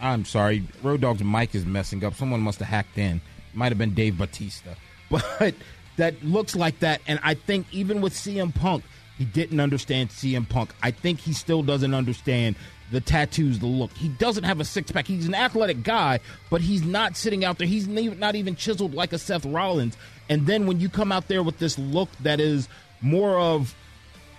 I'm 0.00 0.24
sorry, 0.24 0.64
Road 0.82 1.00
Dawg's 1.00 1.22
mic 1.24 1.54
is 1.54 1.64
messing 1.64 2.04
up. 2.04 2.14
Someone 2.14 2.40
must 2.40 2.58
have 2.58 2.68
hacked 2.68 2.98
in. 2.98 3.20
Might 3.54 3.70
have 3.70 3.78
been 3.78 3.94
Dave 3.94 4.18
Batista. 4.18 4.70
But 5.10 5.54
that 5.96 6.24
looks 6.24 6.56
like 6.56 6.80
that. 6.80 7.00
And 7.06 7.20
I 7.22 7.34
think 7.34 7.66
even 7.72 8.00
with 8.00 8.14
CM 8.14 8.52
Punk, 8.54 8.82
he 9.16 9.24
didn't 9.24 9.60
understand 9.60 10.10
CM 10.10 10.48
Punk. 10.48 10.74
I 10.82 10.90
think 10.90 11.20
he 11.20 11.32
still 11.32 11.62
doesn't 11.62 11.94
understand 11.94 12.56
the 12.90 13.00
tattoos, 13.00 13.60
the 13.60 13.66
look. 13.66 13.92
He 13.92 14.08
doesn't 14.08 14.42
have 14.44 14.58
a 14.60 14.64
six 14.64 14.90
pack. 14.90 15.06
He's 15.06 15.26
an 15.28 15.34
athletic 15.34 15.82
guy, 15.84 16.18
but 16.50 16.60
he's 16.62 16.82
not 16.84 17.16
sitting 17.16 17.44
out 17.44 17.58
there. 17.58 17.66
He's 17.66 17.86
not 17.86 18.34
even 18.34 18.56
chiseled 18.56 18.94
like 18.94 19.12
a 19.12 19.18
Seth 19.18 19.46
Rollins. 19.46 19.96
And 20.28 20.46
then 20.46 20.66
when 20.66 20.80
you 20.80 20.88
come 20.88 21.12
out 21.12 21.28
there 21.28 21.42
with 21.42 21.58
this 21.58 21.78
look 21.78 22.08
that 22.22 22.40
is 22.40 22.68
more 23.00 23.38
of 23.38 23.74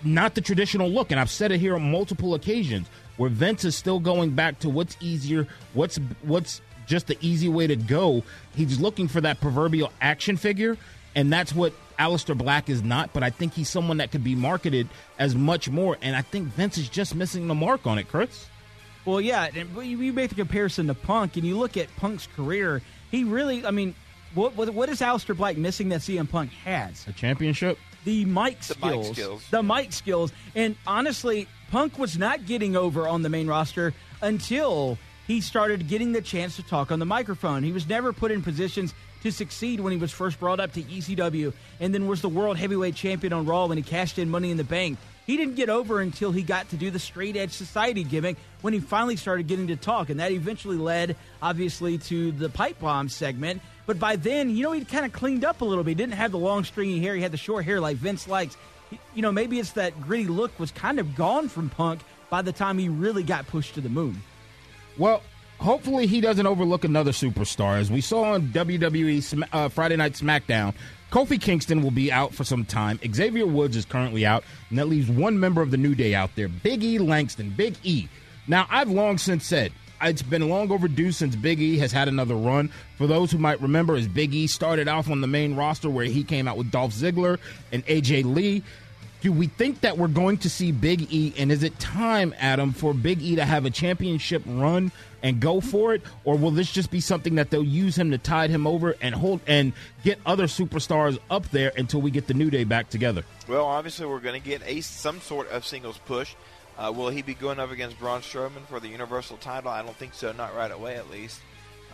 not 0.03 0.35
the 0.35 0.41
traditional 0.41 0.89
look, 0.89 1.11
and 1.11 1.19
I've 1.19 1.29
said 1.29 1.51
it 1.51 1.59
here 1.59 1.75
on 1.75 1.91
multiple 1.91 2.33
occasions, 2.33 2.87
where 3.17 3.29
Vince 3.29 3.65
is 3.65 3.75
still 3.75 3.99
going 3.99 4.31
back 4.31 4.59
to 4.59 4.69
what's 4.69 4.97
easier, 4.99 5.47
what's 5.73 5.97
what's 6.23 6.61
just 6.85 7.07
the 7.07 7.17
easy 7.21 7.49
way 7.49 7.67
to 7.67 7.75
go. 7.75 8.23
He's 8.55 8.79
looking 8.79 9.07
for 9.07 9.21
that 9.21 9.41
proverbial 9.41 9.91
action 10.01 10.37
figure, 10.37 10.77
and 11.15 11.31
that's 11.31 11.53
what 11.53 11.73
Aleister 11.97 12.37
Black 12.37 12.69
is 12.69 12.83
not. 12.83 13.13
But 13.13 13.23
I 13.23 13.29
think 13.29 13.53
he's 13.53 13.69
someone 13.69 13.97
that 13.97 14.11
could 14.11 14.23
be 14.23 14.35
marketed 14.35 14.87
as 15.17 15.35
much 15.35 15.69
more, 15.69 15.97
and 16.01 16.15
I 16.15 16.21
think 16.21 16.47
Vince 16.49 16.77
is 16.77 16.89
just 16.89 17.15
missing 17.15 17.47
the 17.47 17.55
mark 17.55 17.87
on 17.87 17.97
it, 17.97 18.07
Chris. 18.07 18.47
Well, 19.05 19.21
yeah, 19.21 19.49
you 19.53 19.81
you 19.81 20.13
make 20.13 20.29
the 20.29 20.35
comparison 20.35 20.87
to 20.87 20.93
Punk, 20.93 21.37
and 21.37 21.45
you 21.45 21.57
look 21.57 21.77
at 21.77 21.95
Punk's 21.95 22.27
career. 22.27 22.81
He 23.11 23.23
really, 23.23 23.65
I 23.65 23.71
mean, 23.71 23.95
what 24.33 24.55
what, 24.55 24.69
what 24.71 24.89
is 24.89 24.99
Aleister 25.01 25.35
Black 25.35 25.57
missing 25.57 25.89
that 25.89 26.01
CM 26.01 26.29
Punk 26.29 26.51
has? 26.51 27.07
A 27.07 27.13
championship. 27.13 27.77
The 28.05 28.23
mic 28.25 28.61
The 28.61 28.77
mic 28.81 29.05
skills. 29.13 29.43
the 29.49 29.63
mic 29.63 29.91
skills, 29.91 30.31
and 30.55 30.75
honestly, 30.87 31.47
Punk 31.71 31.99
was 31.99 32.17
not 32.17 32.45
getting 32.45 32.75
over 32.75 33.07
on 33.07 33.23
the 33.23 33.29
main 33.29 33.47
roster 33.47 33.93
until 34.21 34.97
he 35.27 35.41
started 35.41 35.87
getting 35.87 36.11
the 36.11 36.21
chance 36.21 36.55
to 36.57 36.63
talk 36.63 36.91
on 36.91 36.99
the 36.99 37.05
microphone. 37.05 37.63
He 37.63 37.71
was 37.71 37.87
never 37.89 38.13
put 38.13 38.31
in 38.31 38.43
positions 38.43 38.93
to 39.23 39.31
succeed 39.31 39.79
when 39.79 39.91
he 39.91 39.97
was 39.97 40.11
first 40.11 40.39
brought 40.39 40.59
up 40.59 40.71
to 40.73 40.83
ECW, 40.83 41.51
and 41.79 41.93
then 41.93 42.07
was 42.07 42.21
the 42.21 42.29
world 42.29 42.57
heavyweight 42.57 42.93
champion 42.95 43.33
on 43.33 43.45
Raw 43.45 43.65
when 43.65 43.77
he 43.77 43.83
cashed 43.83 44.19
in 44.19 44.29
Money 44.29 44.51
in 44.51 44.57
the 44.57 44.63
Bank. 44.63 44.99
He 45.25 45.37
didn't 45.37 45.55
get 45.55 45.69
over 45.69 46.01
until 46.01 46.31
he 46.31 46.43
got 46.43 46.69
to 46.69 46.77
do 46.77 46.91
the 46.91 46.99
straight 46.99 47.35
edge 47.35 47.51
society 47.51 48.03
gimmick 48.03 48.37
when 48.61 48.73
he 48.73 48.79
finally 48.79 49.15
started 49.15 49.47
getting 49.47 49.67
to 49.67 49.75
talk, 49.75 50.09
and 50.09 50.19
that 50.19 50.31
eventually 50.31 50.77
led, 50.77 51.15
obviously, 51.41 51.97
to 51.97 52.31
the 52.31 52.49
pipe 52.49 52.79
bomb 52.79 53.09
segment. 53.09 53.61
But 53.87 53.99
by 53.99 54.17
then, 54.17 54.55
you 54.55 54.63
know, 54.63 54.71
he'd 54.71 54.87
kind 54.87 55.05
of 55.05 55.13
cleaned 55.13 55.43
up 55.43 55.61
a 55.61 55.65
little 55.65 55.83
bit. 55.83 55.91
He 55.91 55.95
didn't 55.95 56.13
have 56.13 56.31
the 56.31 56.37
long 56.37 56.63
stringy 56.63 56.99
hair; 56.99 57.15
he 57.15 57.21
had 57.21 57.31
the 57.31 57.37
short 57.37 57.65
hair 57.65 57.79
like 57.79 57.97
Vince 57.97 58.27
likes. 58.27 58.55
You 59.15 59.23
know, 59.23 59.31
maybe 59.31 59.59
it's 59.59 59.71
that 59.71 59.99
gritty 59.99 60.27
look 60.27 60.57
was 60.59 60.71
kind 60.71 60.99
of 60.99 61.15
gone 61.15 61.49
from 61.49 61.69
Punk 61.69 62.01
by 62.29 62.43
the 62.43 62.51
time 62.51 62.77
he 62.77 62.87
really 62.87 63.23
got 63.23 63.47
pushed 63.47 63.73
to 63.75 63.81
the 63.81 63.89
moon. 63.89 64.21
Well, 64.97 65.23
hopefully 65.59 66.05
he 66.05 66.21
doesn't 66.21 66.45
overlook 66.45 66.83
another 66.83 67.11
superstar. 67.11 67.79
As 67.79 67.91
we 67.91 68.01
saw 68.01 68.33
on 68.33 68.49
WWE 68.49 69.43
uh, 69.51 69.69
Friday 69.69 69.95
Night 69.95 70.13
SmackDown, 70.13 70.73
Kofi 71.11 71.39
Kingston 71.39 71.81
will 71.81 71.91
be 71.91 72.11
out 72.11 72.33
for 72.33 72.43
some 72.43 72.65
time. 72.65 72.99
Xavier 73.13 73.47
Woods 73.47 73.77
is 73.77 73.85
currently 73.85 74.25
out, 74.25 74.43
and 74.69 74.77
that 74.77 74.87
leaves 74.87 75.09
one 75.09 75.39
member 75.39 75.61
of 75.61 75.71
the 75.71 75.77
New 75.77 75.95
Day 75.95 76.13
out 76.13 76.31
there, 76.35 76.47
Big 76.47 76.83
E 76.83 76.99
Langston. 76.99 77.51
Big 77.51 77.75
E. 77.83 78.07
Now, 78.47 78.67
I've 78.69 78.89
long 78.89 79.17
since 79.17 79.45
said 79.45 79.71
it's 80.01 80.21
been 80.21 80.47
long 80.49 80.71
overdue 80.71 81.11
since 81.11 81.35
Big 81.35 81.61
E 81.61 81.77
has 81.77 81.91
had 81.91 82.07
another 82.07 82.35
run. 82.35 82.69
For 82.97 83.07
those 83.07 83.31
who 83.31 83.37
might 83.37 83.61
remember, 83.61 83.95
as 83.95 84.07
Big 84.07 84.33
E 84.33 84.47
started 84.47 84.87
off 84.87 85.09
on 85.09 85.21
the 85.21 85.27
main 85.27 85.55
roster 85.55 85.89
where 85.89 86.05
he 86.05 86.23
came 86.23 86.47
out 86.47 86.57
with 86.57 86.71
Dolph 86.71 86.93
Ziggler 86.93 87.39
and 87.71 87.85
AJ 87.85 88.25
Lee. 88.25 88.63
Do 89.25 89.31
we 89.31 89.47
think 89.47 89.81
that 89.81 89.97
we're 89.97 90.07
going 90.07 90.37
to 90.37 90.51
see 90.51 90.71
Big 90.71 91.11
E, 91.11 91.33
and 91.35 91.51
is 91.51 91.63
it 91.63 91.79
time, 91.79 92.35
Adam, 92.37 92.73
for 92.73 92.93
Big 92.93 93.23
E 93.23 93.37
to 93.37 93.43
have 93.43 93.65
a 93.65 93.71
championship 93.71 94.43
run 94.45 94.91
and 95.23 95.39
go 95.39 95.61
for 95.61 95.95
it, 95.95 96.03
or 96.25 96.37
will 96.37 96.51
this 96.51 96.71
just 96.71 96.91
be 96.91 96.99
something 96.99 97.33
that 97.33 97.49
they'll 97.49 97.63
use 97.63 97.97
him 97.97 98.11
to 98.11 98.19
tide 98.19 98.51
him 98.51 98.67
over 98.67 98.95
and 99.01 99.15
hold 99.15 99.41
and 99.47 99.73
get 100.03 100.19
other 100.27 100.43
superstars 100.43 101.17
up 101.31 101.49
there 101.49 101.71
until 101.75 102.01
we 102.01 102.11
get 102.11 102.27
the 102.27 102.35
New 102.35 102.51
Day 102.51 102.65
back 102.65 102.91
together? 102.91 103.23
Well, 103.47 103.65
obviously, 103.65 104.05
we're 104.05 104.19
going 104.19 104.39
to 104.39 104.47
get 104.47 104.61
a 104.63 104.81
some 104.81 105.19
sort 105.21 105.49
of 105.49 105.65
singles 105.65 105.97
push. 106.05 106.35
Uh, 106.77 106.93
will 106.95 107.09
he 107.09 107.23
be 107.23 107.33
going 107.33 107.59
up 107.59 107.71
against 107.71 107.97
Braun 107.97 108.21
Strowman 108.21 108.67
for 108.69 108.79
the 108.79 108.89
Universal 108.89 109.37
title? 109.37 109.71
I 109.71 109.81
don't 109.81 109.97
think 109.97 110.13
so. 110.13 110.33
Not 110.33 110.55
right 110.55 110.71
away, 110.71 110.97
at 110.97 111.09
least. 111.09 111.41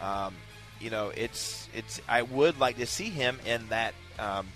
Um, 0.02 0.36
you 0.82 0.90
know, 0.90 1.14
it's 1.16 1.70
it's. 1.74 2.02
I 2.10 2.24
would 2.24 2.60
like 2.60 2.76
to 2.80 2.86
see 2.86 3.10
him 3.10 3.40
in 3.46 3.70
that 3.70 3.94
um, 4.20 4.50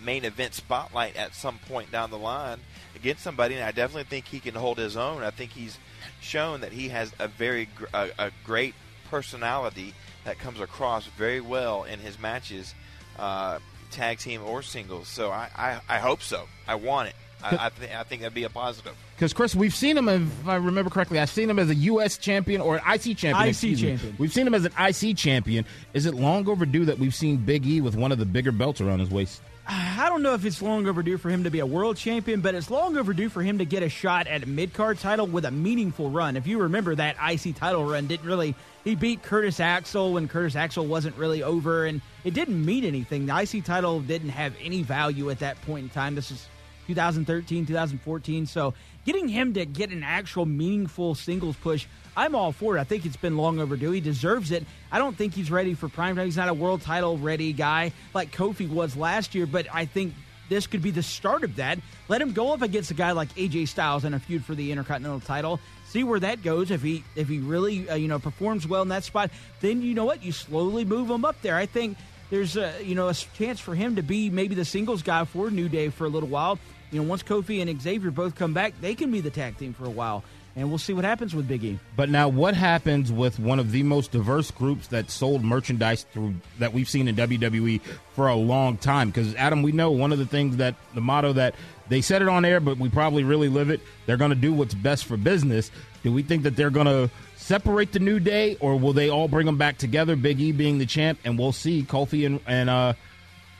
main 0.00 0.24
event 0.24 0.54
spotlight 0.54 1.16
at 1.16 1.34
some 1.34 1.58
point 1.68 1.90
down 1.90 2.10
the 2.10 2.18
line 2.18 2.58
against 2.94 3.22
somebody, 3.22 3.54
and 3.54 3.64
I 3.64 3.70
definitely 3.70 4.04
think 4.04 4.26
he 4.26 4.40
can 4.40 4.54
hold 4.54 4.78
his 4.78 4.96
own. 4.96 5.22
I 5.22 5.30
think 5.30 5.52
he's 5.52 5.78
shown 6.20 6.60
that 6.60 6.72
he 6.72 6.88
has 6.88 7.12
a 7.18 7.28
very 7.28 7.66
gr- 7.66 7.86
a, 7.94 8.10
a 8.18 8.30
great 8.44 8.74
personality 9.10 9.94
that 10.24 10.38
comes 10.38 10.60
across 10.60 11.06
very 11.06 11.40
well 11.40 11.84
in 11.84 12.00
his 12.00 12.18
matches, 12.18 12.74
uh, 13.18 13.58
tag 13.90 14.18
team 14.18 14.42
or 14.42 14.62
singles. 14.62 15.08
So 15.08 15.30
I, 15.30 15.48
I, 15.56 15.80
I 15.88 15.98
hope 15.98 16.22
so. 16.22 16.46
I 16.66 16.74
want 16.74 17.08
it. 17.08 17.16
I, 17.42 17.66
I, 17.66 17.68
th- 17.68 17.92
I 17.92 18.02
think 18.02 18.22
that'd 18.22 18.34
be 18.34 18.44
a 18.44 18.50
positive. 18.50 18.94
Because 19.14 19.32
Chris, 19.32 19.54
we've 19.54 19.74
seen 19.74 19.96
him, 19.96 20.08
if 20.08 20.48
I 20.48 20.56
remember 20.56 20.90
correctly, 20.90 21.18
I've 21.18 21.30
seen 21.30 21.48
him 21.48 21.58
as 21.58 21.70
a 21.70 21.74
U.S. 21.74 22.16
champion 22.18 22.60
or 22.60 22.76
an 22.76 22.82
IC 22.92 23.18
champion. 23.18 23.44
IC 23.44 23.48
excuse 23.48 23.82
me. 23.82 23.88
champion. 23.90 24.16
We've 24.18 24.32
seen 24.32 24.46
him 24.46 24.54
as 24.54 24.64
an 24.64 24.72
IC 24.78 25.16
champion. 25.16 25.64
Is 25.94 26.06
it 26.06 26.14
long 26.14 26.48
overdue 26.48 26.86
that 26.86 26.98
we've 26.98 27.14
seen 27.14 27.36
Big 27.36 27.66
E 27.66 27.80
with 27.80 27.94
one 27.94 28.10
of 28.10 28.18
the 28.18 28.26
bigger 28.26 28.52
belts 28.52 28.80
around 28.80 29.00
his 29.00 29.10
waist? 29.10 29.42
I 29.68 30.08
don't 30.08 30.22
know 30.22 30.34
if 30.34 30.44
it's 30.44 30.62
long 30.62 30.86
overdue 30.86 31.18
for 31.18 31.28
him 31.28 31.44
to 31.44 31.50
be 31.50 31.58
a 31.58 31.66
world 31.66 31.96
champion, 31.96 32.40
but 32.40 32.54
it's 32.54 32.70
long 32.70 32.96
overdue 32.96 33.28
for 33.28 33.42
him 33.42 33.58
to 33.58 33.64
get 33.64 33.82
a 33.82 33.88
shot 33.88 34.28
at 34.28 34.44
a 34.44 34.46
mid 34.46 34.72
card 34.72 34.98
title 34.98 35.26
with 35.26 35.44
a 35.44 35.50
meaningful 35.50 36.08
run. 36.10 36.36
If 36.36 36.46
you 36.46 36.60
remember 36.60 36.94
that 36.94 37.16
IC 37.20 37.56
title 37.56 37.84
run 37.84 38.06
didn't 38.06 38.26
really 38.26 38.54
he 38.84 38.94
beat 38.94 39.24
Curtis 39.24 39.58
Axel 39.58 40.12
when 40.12 40.28
Curtis 40.28 40.54
Axel 40.54 40.86
wasn't 40.86 41.16
really 41.16 41.42
over 41.42 41.86
and 41.86 42.00
it 42.22 42.34
didn't 42.34 42.64
mean 42.64 42.84
anything. 42.84 43.26
The 43.26 43.36
IC 43.36 43.64
title 43.64 44.00
didn't 44.00 44.28
have 44.28 44.54
any 44.62 44.82
value 44.82 45.30
at 45.30 45.40
that 45.40 45.60
point 45.62 45.82
in 45.82 45.88
time. 45.88 46.14
This 46.14 46.30
is 46.30 46.46
2013, 46.86 47.66
2014. 47.66 48.46
So 48.46 48.74
getting 49.04 49.28
him 49.28 49.54
to 49.54 49.64
get 49.64 49.90
an 49.90 50.02
actual 50.02 50.46
meaningful 50.46 51.14
singles 51.14 51.56
push, 51.56 51.86
I'm 52.16 52.34
all 52.34 52.52
for 52.52 52.76
it. 52.76 52.80
I 52.80 52.84
think 52.84 53.04
it's 53.04 53.16
been 53.16 53.36
long 53.36 53.58
overdue. 53.58 53.90
He 53.90 54.00
deserves 54.00 54.50
it. 54.50 54.64
I 54.90 54.98
don't 54.98 55.16
think 55.16 55.34
he's 55.34 55.50
ready 55.50 55.74
for 55.74 55.88
prime 55.88 56.16
time. 56.16 56.24
He's 56.24 56.36
not 56.36 56.48
a 56.48 56.54
world 56.54 56.82
title 56.82 57.18
ready 57.18 57.52
guy 57.52 57.92
like 58.14 58.32
Kofi 58.32 58.68
was 58.68 58.96
last 58.96 59.34
year, 59.34 59.46
but 59.46 59.66
I 59.72 59.84
think 59.84 60.14
this 60.48 60.66
could 60.66 60.82
be 60.82 60.90
the 60.90 61.02
start 61.02 61.44
of 61.44 61.56
that. 61.56 61.78
Let 62.08 62.22
him 62.22 62.32
go 62.32 62.52
up 62.52 62.62
against 62.62 62.90
a 62.90 62.94
guy 62.94 63.12
like 63.12 63.34
AJ 63.34 63.68
Styles 63.68 64.04
in 64.04 64.14
a 64.14 64.18
feud 64.18 64.44
for 64.44 64.54
the 64.54 64.70
Intercontinental 64.70 65.20
title. 65.20 65.60
See 65.86 66.04
where 66.04 66.20
that 66.20 66.42
goes. 66.42 66.70
If 66.70 66.82
he 66.82 67.04
if 67.14 67.28
he 67.28 67.38
really 67.38 67.88
uh, 67.88 67.96
you 67.96 68.08
know 68.08 68.18
performs 68.18 68.66
well 68.66 68.82
in 68.82 68.88
that 68.88 69.04
spot, 69.04 69.30
then 69.60 69.82
you 69.82 69.94
know 69.94 70.04
what 70.04 70.22
you 70.22 70.32
slowly 70.32 70.84
move 70.84 71.10
him 71.10 71.24
up 71.24 71.40
there. 71.42 71.56
I 71.56 71.66
think 71.66 71.96
there's 72.30 72.56
a 72.56 72.74
you 72.82 72.94
know 72.94 73.08
a 73.08 73.14
chance 73.14 73.60
for 73.60 73.74
him 73.74 73.96
to 73.96 74.02
be 74.02 74.30
maybe 74.30 74.54
the 74.54 74.64
singles 74.64 75.02
guy 75.02 75.24
for 75.24 75.50
New 75.50 75.68
Day 75.68 75.88
for 75.90 76.04
a 76.04 76.08
little 76.08 76.28
while. 76.28 76.58
You 76.90 77.02
know, 77.02 77.08
once 77.08 77.22
Kofi 77.22 77.60
and 77.60 77.80
Xavier 77.80 78.10
both 78.10 78.34
come 78.34 78.52
back, 78.54 78.74
they 78.80 78.94
can 78.94 79.10
be 79.10 79.20
the 79.20 79.30
tag 79.30 79.58
team 79.58 79.72
for 79.74 79.84
a 79.84 79.90
while, 79.90 80.22
and 80.54 80.68
we'll 80.68 80.78
see 80.78 80.92
what 80.92 81.04
happens 81.04 81.34
with 81.34 81.48
Big 81.48 81.64
E. 81.64 81.78
But 81.96 82.08
now, 82.08 82.28
what 82.28 82.54
happens 82.54 83.10
with 83.10 83.38
one 83.38 83.58
of 83.58 83.72
the 83.72 83.82
most 83.82 84.12
diverse 84.12 84.50
groups 84.50 84.88
that 84.88 85.10
sold 85.10 85.42
merchandise 85.42 86.04
through 86.12 86.34
that 86.58 86.72
we've 86.72 86.88
seen 86.88 87.08
in 87.08 87.16
WWE 87.16 87.80
for 88.14 88.28
a 88.28 88.36
long 88.36 88.76
time? 88.76 89.10
Because 89.10 89.34
Adam, 89.34 89.62
we 89.62 89.72
know 89.72 89.90
one 89.90 90.12
of 90.12 90.18
the 90.18 90.26
things 90.26 90.58
that 90.58 90.76
the 90.94 91.00
motto 91.00 91.32
that 91.32 91.54
they 91.88 92.00
said 92.00 92.22
it 92.22 92.28
on 92.28 92.44
air, 92.44 92.60
but 92.60 92.78
we 92.78 92.88
probably 92.88 93.24
really 93.24 93.48
live 93.48 93.70
it. 93.70 93.80
They're 94.06 94.16
going 94.16 94.30
to 94.30 94.36
do 94.36 94.52
what's 94.52 94.74
best 94.74 95.06
for 95.06 95.16
business. 95.16 95.70
Do 96.02 96.12
we 96.12 96.22
think 96.22 96.44
that 96.44 96.56
they're 96.56 96.70
going 96.70 96.86
to 96.86 97.10
separate 97.36 97.92
the 97.92 97.98
New 97.98 98.20
Day, 98.20 98.56
or 98.60 98.78
will 98.78 98.92
they 98.92 99.10
all 99.10 99.28
bring 99.28 99.46
them 99.46 99.58
back 99.58 99.78
together? 99.78 100.16
Big 100.16 100.40
E 100.40 100.52
being 100.52 100.78
the 100.78 100.86
champ, 100.86 101.18
and 101.24 101.38
we'll 101.38 101.52
see 101.52 101.82
Kofi 101.82 102.26
and, 102.26 102.40
and 102.46 102.70
uh, 102.70 102.92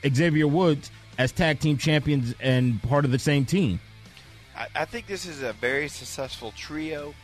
Xavier 0.06 0.46
Woods 0.46 0.90
as 1.18 1.32
tag 1.32 1.60
team 1.60 1.78
champions 1.78 2.34
and 2.40 2.82
part 2.82 3.04
of 3.04 3.10
the 3.10 3.18
same 3.18 3.44
team. 3.44 3.80
I, 4.56 4.66
I 4.74 4.84
think 4.84 5.06
this 5.06 5.26
is 5.26 5.42
a 5.42 5.52
very 5.52 5.88
successful 5.88 6.52
trio. 6.56 7.14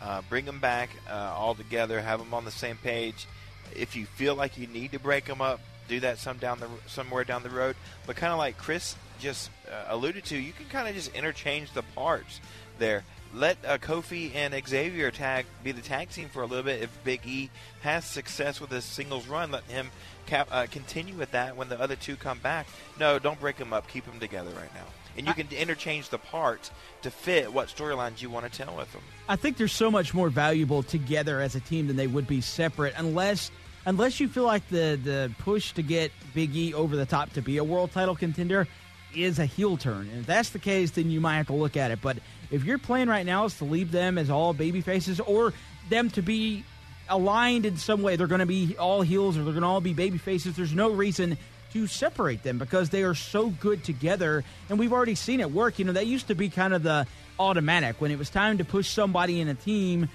Uh, 0.00 0.22
bring 0.28 0.44
them 0.44 0.60
back 0.60 0.90
uh, 1.08 1.32
all 1.34 1.54
together, 1.54 2.00
have 2.00 2.18
them 2.18 2.34
on 2.34 2.44
the 2.44 2.50
same 2.50 2.76
page. 2.76 3.26
If 3.74 3.96
you 3.96 4.06
feel 4.06 4.34
like 4.34 4.58
you 4.58 4.66
need 4.66 4.92
to 4.92 4.98
break 4.98 5.24
them 5.24 5.40
up, 5.40 5.60
do 5.88 6.00
that 6.00 6.18
some 6.18 6.38
down 6.38 6.60
the 6.60 6.68
somewhere 6.86 7.24
down 7.24 7.42
the 7.42 7.50
road. 7.50 7.76
But 8.06 8.16
kind 8.16 8.32
of 8.32 8.38
like 8.38 8.58
Chris 8.58 8.96
just 9.18 9.50
uh, 9.70 9.84
alluded 9.88 10.24
to, 10.26 10.36
you 10.36 10.52
can 10.52 10.66
kind 10.66 10.88
of 10.88 10.94
just 10.94 11.14
interchange 11.14 11.72
the 11.72 11.82
parts 11.94 12.40
there. 12.78 13.04
Let 13.34 13.58
uh, 13.66 13.78
Kofi 13.78 14.34
and 14.34 14.54
Xavier 14.66 15.10
tag 15.10 15.46
be 15.62 15.72
the 15.72 15.82
tag 15.82 16.10
team 16.10 16.28
for 16.28 16.42
a 16.42 16.46
little 16.46 16.64
bit. 16.64 16.82
If 16.82 17.04
Big 17.04 17.26
E 17.26 17.50
has 17.80 18.04
success 18.04 18.60
with 18.60 18.70
his 18.70 18.84
singles 18.84 19.26
run, 19.26 19.50
let 19.50 19.64
him 19.64 19.90
cap, 20.26 20.48
uh, 20.50 20.66
continue 20.70 21.16
with 21.16 21.32
that 21.32 21.56
when 21.56 21.68
the 21.68 21.80
other 21.80 21.96
two 21.96 22.16
come 22.16 22.38
back. 22.38 22.66
No, 22.98 23.18
don't 23.18 23.40
break 23.40 23.56
them 23.56 23.72
up. 23.72 23.88
Keep 23.88 24.06
them 24.06 24.20
together 24.20 24.50
right 24.50 24.72
now. 24.74 24.86
And 25.16 25.26
you 25.26 25.34
can 25.34 25.48
interchange 25.56 26.08
the 26.08 26.18
parts 26.18 26.70
to 27.02 27.10
fit 27.10 27.52
what 27.52 27.68
storylines 27.68 28.20
you 28.20 28.30
want 28.30 28.50
to 28.50 28.64
tell 28.64 28.76
with 28.76 28.92
them. 28.92 29.02
I 29.28 29.36
think 29.36 29.56
they're 29.56 29.68
so 29.68 29.90
much 29.90 30.12
more 30.12 30.28
valuable 30.28 30.82
together 30.82 31.40
as 31.40 31.54
a 31.54 31.60
team 31.60 31.86
than 31.86 31.96
they 31.96 32.08
would 32.08 32.26
be 32.26 32.40
separate, 32.40 32.94
unless 32.96 33.50
unless 33.86 34.18
you 34.18 34.28
feel 34.28 34.44
like 34.44 34.68
the 34.70 34.98
the 35.02 35.32
push 35.38 35.72
to 35.74 35.82
get 35.82 36.10
Big 36.34 36.56
E 36.56 36.74
over 36.74 36.96
the 36.96 37.06
top 37.06 37.32
to 37.34 37.42
be 37.42 37.58
a 37.58 37.64
world 37.64 37.92
title 37.92 38.16
contender 38.16 38.66
is 39.14 39.38
a 39.38 39.46
heel 39.46 39.76
turn. 39.76 40.08
And 40.10 40.20
if 40.20 40.26
that's 40.26 40.50
the 40.50 40.58
case, 40.58 40.92
then 40.92 41.10
you 41.10 41.20
might 41.20 41.36
have 41.36 41.46
to 41.46 41.52
look 41.52 41.76
at 41.76 41.92
it. 41.92 42.00
But 42.02 42.18
if 42.54 42.64
your 42.64 42.78
plan 42.78 43.08
right 43.08 43.26
now 43.26 43.44
is 43.44 43.58
to 43.58 43.64
leave 43.64 43.90
them 43.90 44.16
as 44.16 44.30
all 44.30 44.52
baby 44.52 44.80
faces 44.80 45.18
or 45.20 45.52
them 45.88 46.08
to 46.10 46.22
be 46.22 46.64
aligned 47.08 47.66
in 47.66 47.76
some 47.76 48.02
way, 48.02 48.16
they're 48.16 48.26
going 48.26 48.38
to 48.38 48.46
be 48.46 48.76
all 48.78 49.02
heels 49.02 49.36
or 49.36 49.42
they're 49.42 49.52
going 49.52 49.62
to 49.62 49.68
all 49.68 49.80
be 49.80 49.92
baby 49.92 50.18
faces, 50.18 50.56
there's 50.56 50.72
no 50.72 50.90
reason 50.90 51.36
to 51.72 51.86
separate 51.88 52.44
them 52.44 52.56
because 52.56 52.90
they 52.90 53.02
are 53.02 53.14
so 53.14 53.48
good 53.48 53.82
together. 53.82 54.44
And 54.68 54.78
we've 54.78 54.92
already 54.92 55.16
seen 55.16 55.40
it 55.40 55.50
work. 55.50 55.78
You 55.80 55.84
know, 55.84 55.92
that 55.92 56.06
used 56.06 56.28
to 56.28 56.36
be 56.36 56.48
kind 56.48 56.72
of 56.72 56.84
the 56.84 57.06
automatic 57.38 58.00
when 58.00 58.12
it 58.12 58.18
was 58.18 58.30
time 58.30 58.58
to 58.58 58.64
push 58.64 58.88
somebody 58.88 59.40
in 59.40 59.48
a 59.48 59.54
team 59.54 60.08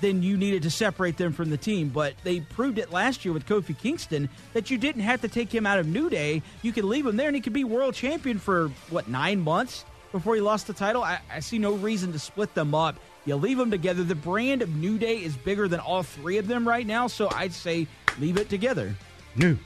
then 0.00 0.22
you 0.22 0.36
needed 0.36 0.62
to 0.62 0.70
separate 0.70 1.18
them 1.18 1.32
from 1.32 1.50
the 1.50 1.58
team. 1.58 1.90
But 1.90 2.14
they 2.24 2.40
proved 2.40 2.78
it 2.78 2.90
last 2.90 3.22
year 3.22 3.34
with 3.34 3.46
Kofi 3.46 3.76
Kingston 3.76 4.30
that 4.54 4.70
you 4.70 4.78
didn't 4.78 5.02
have 5.02 5.20
to 5.20 5.28
take 5.28 5.54
him 5.54 5.66
out 5.66 5.78
of 5.78 5.86
New 5.86 6.08
Day. 6.08 6.42
You 6.62 6.72
could 6.72 6.84
leave 6.84 7.06
him 7.06 7.16
there 7.16 7.26
and 7.26 7.36
he 7.36 7.42
could 7.42 7.52
be 7.52 7.64
world 7.64 7.94
champion 7.94 8.38
for, 8.38 8.68
what, 8.88 9.08
nine 9.08 9.40
months 9.40 9.84
before 10.12 10.34
he 10.34 10.40
lost 10.40 10.66
the 10.66 10.72
title? 10.72 11.02
I, 11.02 11.20
I 11.32 11.40
see 11.40 11.58
no 11.58 11.74
reason 11.74 12.12
to 12.12 12.18
split 12.18 12.54
them 12.54 12.74
up. 12.74 12.96
You 13.26 13.36
leave 13.36 13.58
them 13.58 13.70
together. 13.70 14.02
The 14.02 14.14
brand 14.14 14.62
of 14.62 14.74
New 14.74 14.98
Day 14.98 15.22
is 15.22 15.36
bigger 15.36 15.68
than 15.68 15.80
all 15.80 16.02
three 16.02 16.38
of 16.38 16.46
them 16.46 16.66
right 16.66 16.86
now, 16.86 17.06
so 17.06 17.30
I'd 17.34 17.52
say 17.52 17.86
leave 18.18 18.36
it 18.36 18.48
together. 18.48 18.94
New 19.36 19.58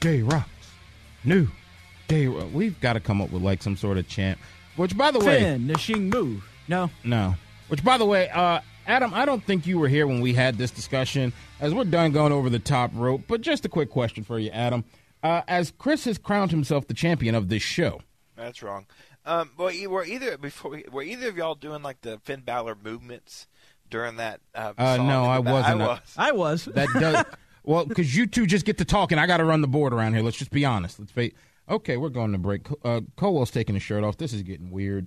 Day 0.00 0.22
rocks. 0.22 0.48
New 1.24 1.48
Day. 2.08 2.28
We've 2.28 2.80
got 2.80 2.94
to 2.94 3.00
come 3.00 3.20
up 3.20 3.30
with 3.30 3.42
like 3.42 3.62
some 3.62 3.76
sort 3.76 3.98
of 3.98 4.08
chant. 4.08 4.38
Which, 4.76 4.96
by 4.96 5.10
the 5.10 5.18
way, 5.18 5.40
finishing 5.40 6.08
move. 6.08 6.48
No, 6.68 6.90
no. 7.04 7.34
Which, 7.68 7.84
by 7.84 7.98
the 7.98 8.06
way, 8.06 8.30
uh, 8.30 8.60
Adam, 8.86 9.12
I 9.14 9.24
don't 9.24 9.44
think 9.44 9.66
you 9.66 9.78
were 9.78 9.88
here 9.88 10.06
when 10.06 10.20
we 10.20 10.32
had 10.32 10.56
this 10.56 10.70
discussion. 10.70 11.32
As 11.60 11.74
we're 11.74 11.84
done 11.84 12.12
going 12.12 12.32
over 12.32 12.48
the 12.48 12.58
top 12.58 12.90
rope, 12.94 13.22
but 13.28 13.40
just 13.40 13.64
a 13.64 13.68
quick 13.68 13.90
question 13.90 14.24
for 14.24 14.38
you, 14.38 14.50
Adam. 14.50 14.84
Uh, 15.22 15.42
as 15.46 15.72
Chris 15.78 16.04
has 16.06 16.18
crowned 16.18 16.50
himself 16.50 16.88
the 16.88 16.94
champion 16.94 17.34
of 17.34 17.48
this 17.48 17.62
show. 17.62 18.00
That's 18.36 18.62
wrong. 18.62 18.86
Um, 19.24 19.50
well, 19.56 19.72
were 19.88 20.04
either 20.04 20.36
before 20.36 20.72
we, 20.72 20.84
were 20.90 21.02
either 21.02 21.28
of 21.28 21.36
y'all 21.36 21.54
doing 21.54 21.82
like 21.82 22.00
the 22.00 22.18
Finn 22.24 22.40
Balor 22.40 22.76
movements 22.82 23.46
during 23.88 24.16
that? 24.16 24.40
Uh, 24.54 24.72
uh 24.76 24.96
no, 24.96 25.24
I 25.24 25.38
wasn't. 25.38 25.80
I 25.80 25.86
was. 25.86 26.14
I 26.16 26.32
was. 26.32 26.64
That 26.74 26.88
does 26.92 27.24
well 27.62 27.84
because 27.84 28.16
you 28.16 28.26
two 28.26 28.46
just 28.46 28.64
get 28.64 28.78
to 28.78 28.84
talking. 28.84 29.18
I 29.18 29.26
got 29.26 29.36
to 29.36 29.44
run 29.44 29.60
the 29.60 29.68
board 29.68 29.92
around 29.92 30.14
here. 30.14 30.22
Let's 30.22 30.36
just 30.36 30.50
be 30.50 30.64
honest. 30.64 30.98
Let's 30.98 31.12
be 31.12 31.34
okay. 31.68 31.96
We're 31.96 32.08
going 32.08 32.32
to 32.32 32.38
break. 32.38 32.66
Uh, 32.84 33.02
Culwell's 33.16 33.50
taking 33.50 33.74
his 33.74 33.82
shirt 33.82 34.02
off. 34.02 34.16
This 34.16 34.32
is 34.32 34.42
getting 34.42 34.70
weird. 34.70 35.06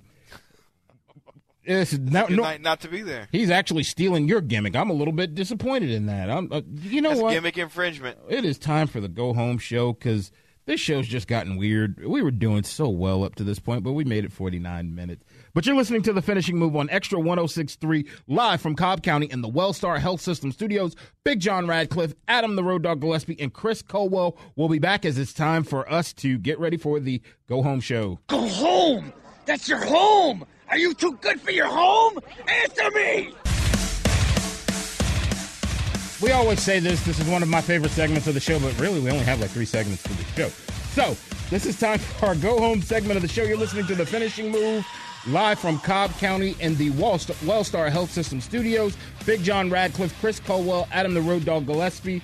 It's 1.68 1.97
not, 1.97 2.30
no, 2.30 2.57
not 2.57 2.82
to 2.82 2.88
be 2.88 3.01
there. 3.01 3.28
He's 3.32 3.49
actually 3.49 3.84
stealing 3.84 4.28
your 4.28 4.39
gimmick. 4.39 4.76
I'm 4.76 4.91
a 4.91 4.93
little 4.93 5.13
bit 5.13 5.34
disappointed 5.34 5.89
in 5.89 6.05
that. 6.05 6.30
I'm, 6.30 6.51
uh, 6.51 6.61
you 6.84 7.01
know 7.01 7.09
That's 7.09 7.22
what? 7.22 7.34
Gimmick 7.34 7.57
infringement. 7.57 8.20
It 8.30 8.45
is 8.45 8.59
time 8.59 8.86
for 8.86 9.01
the 9.01 9.07
go 9.07 9.34
home 9.34 9.57
show 9.57 9.93
because 9.93 10.32
this 10.66 10.80
show's 10.80 11.07
just 11.07 11.28
gotten 11.28 11.57
weird. 11.57 12.03
We 12.05 12.22
were 12.22 12.32
doing 12.32 12.63
so 12.63 12.89
well 12.89 13.24
up 13.24 13.36
to 13.36 13.43
this 13.43 13.59
point, 13.59 13.84
but 13.84 13.93
we 13.93 14.03
made 14.03 14.26
it 14.26 14.32
49 14.32 14.95
minutes. 14.95 15.24
But 15.53 15.66
you're 15.66 15.76
listening 15.76 16.01
to 16.03 16.13
the 16.13 16.22
finishing 16.22 16.57
move 16.57 16.76
on 16.76 16.89
Extra 16.89 17.20
1063 17.20 18.07
live 18.28 18.61
from 18.61 18.76
Cobb 18.76 19.03
County 19.03 19.28
in 19.28 19.41
the 19.41 19.49
Wellstar 19.49 19.99
Health 19.99 20.22
System 20.22 20.51
Studios. 20.51 20.95
Big 21.24 21.39
John 21.39 21.68
Radcliffe, 21.68 22.16
Adam 22.28 22.55
the 22.55 22.63
Road 22.63 22.84
Dawg 22.84 22.99
Gillespie, 23.01 23.39
and 23.39 23.53
Chris 23.53 23.82
Culwell 23.82 24.38
will 24.55 24.70
be 24.70 24.80
back 24.80 25.05
as 25.05 25.18
it's 25.18 25.34
time 25.34 25.63
for 25.63 25.89
us 25.91 26.13
to 26.13 26.38
get 26.38 26.59
ready 26.59 26.78
for 26.78 26.99
the 26.99 27.22
go 27.47 27.61
home 27.61 27.80
show. 27.80 28.20
Go 28.28 28.47
home. 28.47 29.13
That's 29.45 29.70
your 29.70 29.86
home. 29.86 30.45
Are 30.70 30.78
you 30.78 30.93
too 30.95 31.18
good 31.22 31.39
for 31.39 31.51
your 31.51 31.68
home? 31.68 32.18
Answer 32.47 32.89
me! 32.91 33.34
We 36.26 36.32
always 36.32 36.59
say 36.59 36.80
this. 36.80 37.05
This 37.05 37.19
is 37.19 37.30
one 37.30 37.43
of 37.43 37.49
my 37.49 37.61
favorite 37.61 37.91
segments 37.91 38.26
of 38.26 38.34
the 38.34 38.39
show, 38.39 38.59
but 38.59 38.76
really, 38.80 38.99
we 38.99 39.11
only 39.11 39.23
have 39.26 39.39
like 39.39 39.51
three 39.51 39.63
segments 39.63 40.01
for 40.01 40.13
the 40.13 40.23
show. 40.32 40.49
So, 40.95 41.15
this 41.51 41.67
is 41.67 41.80
time 41.80 41.99
for 41.99 42.26
our 42.26 42.36
go 42.36 42.57
home 42.57 42.82
segment 42.82 43.15
of 43.15 43.21
the 43.21 43.28
show. 43.28 43.43
You're 43.43 43.57
listening 43.59 43.86
to 43.86 43.93
the 43.93 44.07
finishing 44.07 44.49
move 44.49 44.84
live 45.28 45.59
from 45.59 45.78
Cobb 45.78 46.17
County 46.17 46.55
in 46.59 46.76
the 46.78 46.89
Wellstar 46.93 47.91
Health 47.91 48.09
System 48.09 48.41
Studios. 48.41 48.97
Big 49.28 49.43
John 49.43 49.69
Radcliffe, 49.69 50.19
Chris 50.19 50.39
Culwell, 50.39 50.88
Adam 50.91 51.13
the 51.13 51.21
Road 51.21 51.45
Dawg 51.45 51.67
Gillespie. 51.67 52.23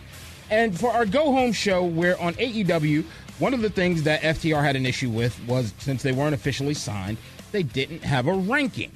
And 0.49 0.75
for 0.75 0.89
our 0.89 1.05
go 1.05 1.31
home 1.31 1.53
show, 1.53 1.85
we're 1.85 2.17
on 2.17 2.33
AEW. 2.33 3.03
One 3.37 3.53
of 3.53 3.61
the 3.61 3.69
things 3.69 4.01
that 4.01 4.21
FTR 4.21 4.63
had 4.63 4.75
an 4.75 4.87
issue 4.87 5.11
with 5.11 5.39
was 5.45 5.75
since 5.77 6.01
they 6.01 6.11
weren't 6.11 6.33
officially 6.33 6.73
signed, 6.73 7.19
they 7.51 7.61
didn't 7.61 8.03
have 8.03 8.25
a 8.25 8.33
ranking. 8.33 8.91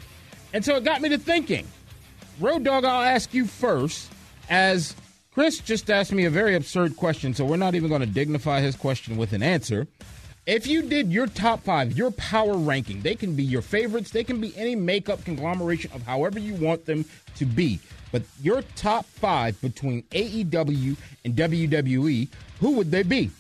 And 0.51 0.65
so 0.65 0.77
it 0.77 0.83
got 0.83 0.99
me 0.99 1.09
to 1.09 1.19
thinking. 1.19 1.67
Road 2.39 2.63
Dawg, 2.63 2.85
I'll 2.85 3.03
ask 3.03 3.35
you 3.35 3.45
first, 3.45 4.09
as 4.49 4.95
Chris 5.33 5.59
just 5.59 5.89
asked 5.89 6.11
me 6.11 6.25
a 6.25 6.29
very 6.29 6.55
absurd 6.55 6.95
question, 6.95 7.33
so 7.33 7.45
we're 7.45 7.57
not 7.57 7.75
even 7.75 7.89
going 7.89 8.01
to 8.01 8.07
dignify 8.07 8.61
his 8.61 8.75
question 8.75 9.17
with 9.17 9.33
an 9.33 9.43
answer. 9.43 9.87
If 10.45 10.67
you 10.67 10.83
did 10.83 11.11
your 11.11 11.27
top 11.27 11.63
five, 11.63 11.97
your 11.97 12.11
power 12.11 12.55
ranking, 12.55 13.01
they 13.01 13.15
can 13.15 13.35
be 13.35 13.43
your 13.43 13.63
favorites, 13.63 14.11
they 14.11 14.23
can 14.23 14.39
be 14.39 14.55
any 14.55 14.75
makeup 14.75 15.25
conglomeration 15.25 15.91
of 15.93 16.03
however 16.03 16.37
you 16.39 16.53
want 16.53 16.85
them 16.85 17.03
to 17.37 17.45
be. 17.45 17.79
But 18.11 18.21
your 18.41 18.61
top 18.75 19.05
five 19.05 19.59
between 19.59 20.03
AEW 20.03 20.95
and 21.25 21.35
WWE, 21.35 22.27
who 22.59 22.71
would 22.73 22.91
they 22.91 23.03
be? 23.03 23.31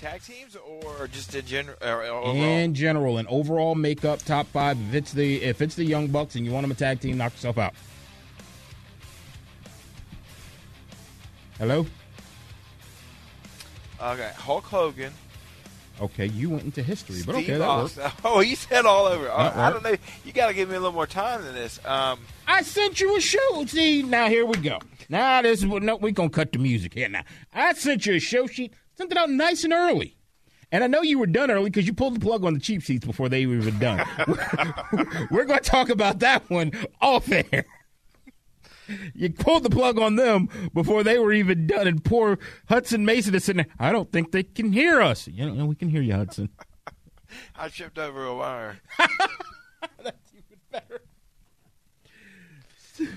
tag 0.00 0.22
teams 0.22 0.56
or 0.56 1.06
just 1.08 1.34
in 1.34 1.44
general? 1.44 1.76
Uh, 1.82 2.32
in 2.32 2.74
general, 2.74 3.18
an 3.18 3.26
overall 3.28 3.74
makeup 3.74 4.18
top 4.20 4.46
five. 4.46 4.78
If 4.88 4.94
it's 4.94 5.12
the 5.12 5.42
if 5.42 5.60
it's 5.60 5.74
the 5.74 5.84
Young 5.84 6.08
Bucks 6.08 6.34
and 6.34 6.44
you 6.44 6.52
want 6.52 6.64
them 6.64 6.70
a 6.70 6.74
tag 6.74 7.00
team, 7.00 7.18
knock 7.18 7.32
yourself 7.34 7.58
out. 7.58 7.74
Hello. 11.60 11.84
Okay, 14.02 14.32
Hulk 14.34 14.64
Hogan. 14.64 15.12
Okay, 16.00 16.24
you 16.24 16.48
went 16.48 16.62
into 16.62 16.82
history, 16.82 17.20
but 17.26 17.34
okay, 17.34 17.58
that 17.58 17.60
Austin. 17.60 18.10
Oh, 18.24 18.40
you 18.40 18.56
said 18.56 18.86
all 18.86 19.04
over. 19.04 19.30
I, 19.30 19.66
I 19.66 19.70
don't 19.70 19.82
know. 19.82 19.94
You 20.24 20.32
got 20.32 20.46
to 20.46 20.54
give 20.54 20.70
me 20.70 20.76
a 20.76 20.78
little 20.78 20.94
more 20.94 21.06
time 21.06 21.44
than 21.44 21.52
this. 21.52 21.78
Um, 21.84 22.20
I 22.46 22.62
sent 22.62 22.98
you 22.98 23.14
a 23.14 23.20
show. 23.20 23.66
See, 23.66 24.02
now 24.02 24.28
here 24.30 24.46
we 24.46 24.56
go. 24.56 24.78
Now 25.10 25.42
this 25.42 25.58
is 25.58 25.66
no, 25.66 25.96
we 25.96 26.12
gonna 26.12 26.30
cut 26.30 26.50
the 26.50 26.58
music 26.58 26.94
here. 26.94 27.10
Now 27.10 27.24
I 27.52 27.74
sent 27.74 28.06
you 28.06 28.14
a 28.14 28.20
show 28.20 28.46
sheet. 28.46 28.72
Sent 28.94 29.12
it 29.12 29.18
out 29.18 29.28
nice 29.28 29.62
and 29.62 29.74
early. 29.74 30.16
And 30.72 30.82
I 30.82 30.86
know 30.86 31.02
you 31.02 31.18
were 31.18 31.26
done 31.26 31.50
early 31.50 31.68
because 31.68 31.86
you 31.86 31.92
pulled 31.92 32.14
the 32.14 32.20
plug 32.20 32.42
on 32.42 32.54
the 32.54 32.60
cheap 32.60 32.82
seats 32.82 33.04
before 33.04 33.28
they 33.28 33.44
were 33.44 33.56
even 33.56 33.78
done. 33.78 34.06
we're 35.30 35.44
going 35.44 35.58
to 35.58 35.64
talk 35.68 35.90
about 35.90 36.20
that 36.20 36.48
one 36.48 36.72
off 37.02 37.30
air. 37.30 37.66
You 39.14 39.30
pulled 39.32 39.62
the 39.62 39.70
plug 39.70 39.98
on 39.98 40.16
them 40.16 40.48
before 40.74 41.02
they 41.02 41.18
were 41.18 41.32
even 41.32 41.66
done, 41.66 41.86
and 41.86 42.04
poor 42.04 42.38
Hudson 42.68 43.04
Mason 43.04 43.34
is 43.34 43.44
sitting 43.44 43.64
there. 43.64 43.74
I 43.78 43.92
don't 43.92 44.10
think 44.10 44.32
they 44.32 44.42
can 44.42 44.72
hear 44.72 45.00
us. 45.00 45.28
You 45.28 45.50
know, 45.50 45.66
we 45.66 45.74
can 45.74 45.88
hear 45.88 46.02
you, 46.02 46.14
Hudson. 46.14 46.50
I 47.56 47.68
tripped 47.68 47.98
over 47.98 48.24
a 48.24 48.34
wire. 48.34 48.80
That's 50.02 50.32
even 50.34 50.58
better. 50.70 51.02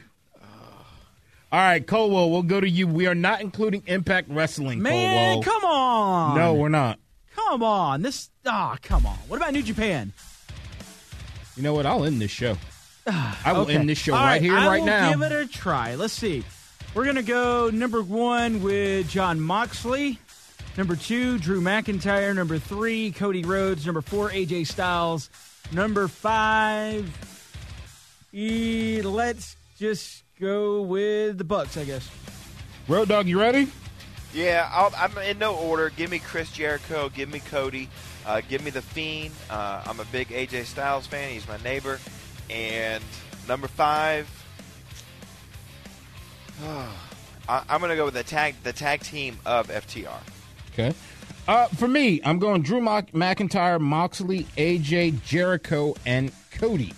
All 1.51 1.59
right, 1.59 1.85
Culwell, 1.85 2.31
we'll 2.31 2.43
go 2.43 2.59
to 2.59 2.69
you. 2.69 2.87
We 2.87 3.05
are 3.05 3.15
not 3.15 3.41
including 3.41 3.83
Impact 3.85 4.29
Wrestling. 4.29 4.81
Man, 4.81 5.41
Culwell. 5.41 5.43
come 5.43 5.65
on. 5.65 6.35
No, 6.37 6.53
we're 6.55 6.69
not. 6.69 6.99
Come 7.35 7.63
on. 7.63 8.01
This. 8.01 8.29
Ah, 8.45 8.73
oh, 8.73 8.77
come 8.81 9.05
on. 9.05 9.17
What 9.27 9.37
about 9.37 9.53
New 9.53 9.63
Japan? 9.63 10.13
You 11.55 11.63
know 11.63 11.73
what? 11.73 11.85
I'll 11.85 12.05
end 12.05 12.19
this 12.19 12.31
show. 12.31 12.57
I 13.07 13.51
will 13.53 13.61
okay. 13.61 13.75
end 13.75 13.89
this 13.89 13.97
show 13.97 14.13
right 14.13 14.41
here, 14.41 14.55
I 14.55 14.67
right 14.67 14.83
now. 14.83 15.11
Give 15.11 15.21
it 15.23 15.31
a 15.31 15.47
try. 15.47 15.95
Let's 15.95 16.13
see. 16.13 16.43
We're 16.93 17.05
gonna 17.05 17.23
go 17.23 17.69
number 17.69 18.01
one 18.01 18.61
with 18.61 19.09
Jon 19.09 19.41
Moxley. 19.41 20.19
Number 20.77 20.95
two, 20.95 21.37
Drew 21.37 21.61
McIntyre. 21.61 22.33
Number 22.35 22.57
three, 22.57 23.11
Cody 23.11 23.43
Rhodes. 23.43 23.85
Number 23.85 24.01
four, 24.01 24.29
AJ 24.29 24.67
Styles. 24.67 25.29
Number 25.71 26.07
five, 26.07 27.09
e- 28.31 29.01
let's 29.01 29.55
just 29.77 30.23
go 30.39 30.81
with 30.81 31.37
the 31.37 31.43
Bucks, 31.43 31.77
I 31.77 31.83
guess. 31.83 32.09
Road 32.87 33.09
Dawg, 33.09 33.27
you 33.27 33.39
ready? 33.39 33.69
Yeah, 34.33 34.67
i 34.71 35.05
am 35.05 35.17
in 35.19 35.37
no 35.37 35.55
order. 35.55 35.89
Give 35.91 36.09
me 36.09 36.19
Chris 36.19 36.51
Jericho. 36.51 37.09
Give 37.09 37.31
me 37.31 37.39
Cody. 37.39 37.87
Uh, 38.25 38.41
give 38.47 38.63
me 38.63 38.71
the 38.71 38.81
Fiend. 38.81 39.33
Uh, 39.49 39.83
I'm 39.85 39.99
a 39.99 40.05
big 40.05 40.29
AJ 40.29 40.65
Styles 40.65 41.05
fan. 41.05 41.31
He's 41.31 41.47
my 41.47 41.57
neighbor. 41.57 41.99
And 42.53 43.03
number 43.47 43.67
five, 43.67 44.29
I, 47.49 47.63
am 47.67 47.79
going 47.79 47.89
to 47.89 47.95
go 47.95 48.05
with 48.05 48.13
the 48.13 48.23
tag 48.23 48.55
the 48.63 48.73
tag 48.73 49.01
team 49.01 49.37
of 49.45 49.67
FTR. 49.67 50.21
Okay. 50.71 50.93
Uh, 51.47 51.67
for 51.67 51.87
me, 51.87 52.21
I'm 52.23 52.39
going 52.39 52.61
Drew 52.61 52.79
McIntyre, 52.79 53.81
Moxley, 53.81 54.43
AJ, 54.55 55.23
Jericho, 55.23 55.93
and 56.05 56.31
Cody. 56.51 56.93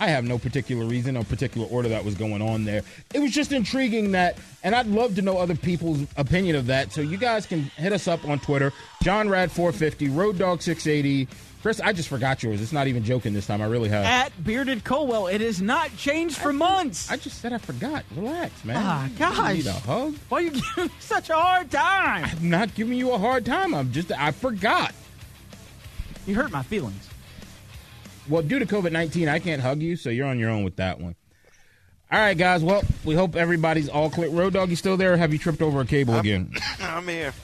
I 0.00 0.08
have 0.08 0.24
no 0.24 0.38
particular 0.38 0.86
reason 0.86 1.16
or 1.16 1.24
particular 1.24 1.66
order 1.68 1.88
that 1.90 2.04
was 2.04 2.14
going 2.14 2.42
on 2.42 2.64
there. 2.64 2.82
It 3.12 3.20
was 3.20 3.30
just 3.30 3.52
intriguing 3.52 4.12
that, 4.12 4.38
and 4.62 4.74
I'd 4.74 4.86
love 4.86 5.14
to 5.16 5.22
know 5.22 5.38
other 5.38 5.54
people's 5.54 6.00
opinion 6.16 6.56
of 6.56 6.66
that. 6.66 6.92
So 6.92 7.00
you 7.00 7.16
guys 7.16 7.46
can 7.46 7.62
hit 7.76 7.92
us 7.92 8.08
up 8.08 8.26
on 8.26 8.38
Twitter, 8.40 8.72
John 9.02 9.28
Rad 9.28 9.52
450, 9.52 10.08
Road 10.08 10.38
Dawg 10.38 10.62
680. 10.62 11.28
Chris, 11.64 11.80
I 11.80 11.94
just 11.94 12.10
forgot 12.10 12.42
yours. 12.42 12.60
It's 12.60 12.72
not 12.74 12.88
even 12.88 13.02
joking 13.04 13.32
this 13.32 13.46
time. 13.46 13.62
I 13.62 13.64
really 13.64 13.88
have. 13.88 14.04
At 14.04 14.44
Bearded 14.44 14.84
Culwell, 14.84 15.28
it 15.28 15.40
has 15.40 15.62
not 15.62 15.96
changed 15.96 16.36
for 16.36 16.52
months. 16.52 17.10
I 17.10 17.16
just 17.16 17.40
said 17.40 17.54
I 17.54 17.56
forgot. 17.56 18.04
Relax, 18.14 18.62
man. 18.66 18.76
Ah, 18.78 19.06
You 19.06 19.18
gosh. 19.18 19.54
need 19.54 19.66
a 19.68 19.72
hug? 19.72 20.14
Why 20.28 20.36
are 20.36 20.40
you 20.42 20.50
giving 20.76 20.84
me 20.84 20.90
such 21.00 21.30
a 21.30 21.34
hard 21.34 21.70
time? 21.70 22.26
I'm 22.26 22.50
not 22.50 22.74
giving 22.74 22.98
you 22.98 23.12
a 23.12 23.18
hard 23.18 23.46
time. 23.46 23.72
I'm 23.72 23.92
just 23.92 24.12
I 24.12 24.32
forgot. 24.32 24.92
You 26.26 26.34
hurt 26.34 26.52
my 26.52 26.62
feelings. 26.62 27.08
Well, 28.28 28.42
due 28.42 28.58
to 28.58 28.66
COVID 28.66 28.92
19, 28.92 29.30
I 29.30 29.38
can't 29.38 29.62
hug 29.62 29.80
you, 29.80 29.96
so 29.96 30.10
you're 30.10 30.26
on 30.26 30.38
your 30.38 30.50
own 30.50 30.64
with 30.64 30.76
that 30.76 31.00
one. 31.00 31.14
All 32.12 32.18
right, 32.18 32.36
guys. 32.36 32.62
Well, 32.62 32.82
we 33.06 33.14
hope 33.14 33.36
everybody's 33.36 33.88
all 33.88 34.10
clear. 34.10 34.28
Road 34.28 34.52
Dawg, 34.52 34.68
you 34.68 34.76
still 34.76 34.98
there? 34.98 35.14
Or 35.14 35.16
have 35.16 35.32
you 35.32 35.38
tripped 35.38 35.62
over 35.62 35.80
a 35.80 35.86
cable 35.86 36.18
again? 36.18 36.52
I'm 36.82 37.08
here. 37.08 37.32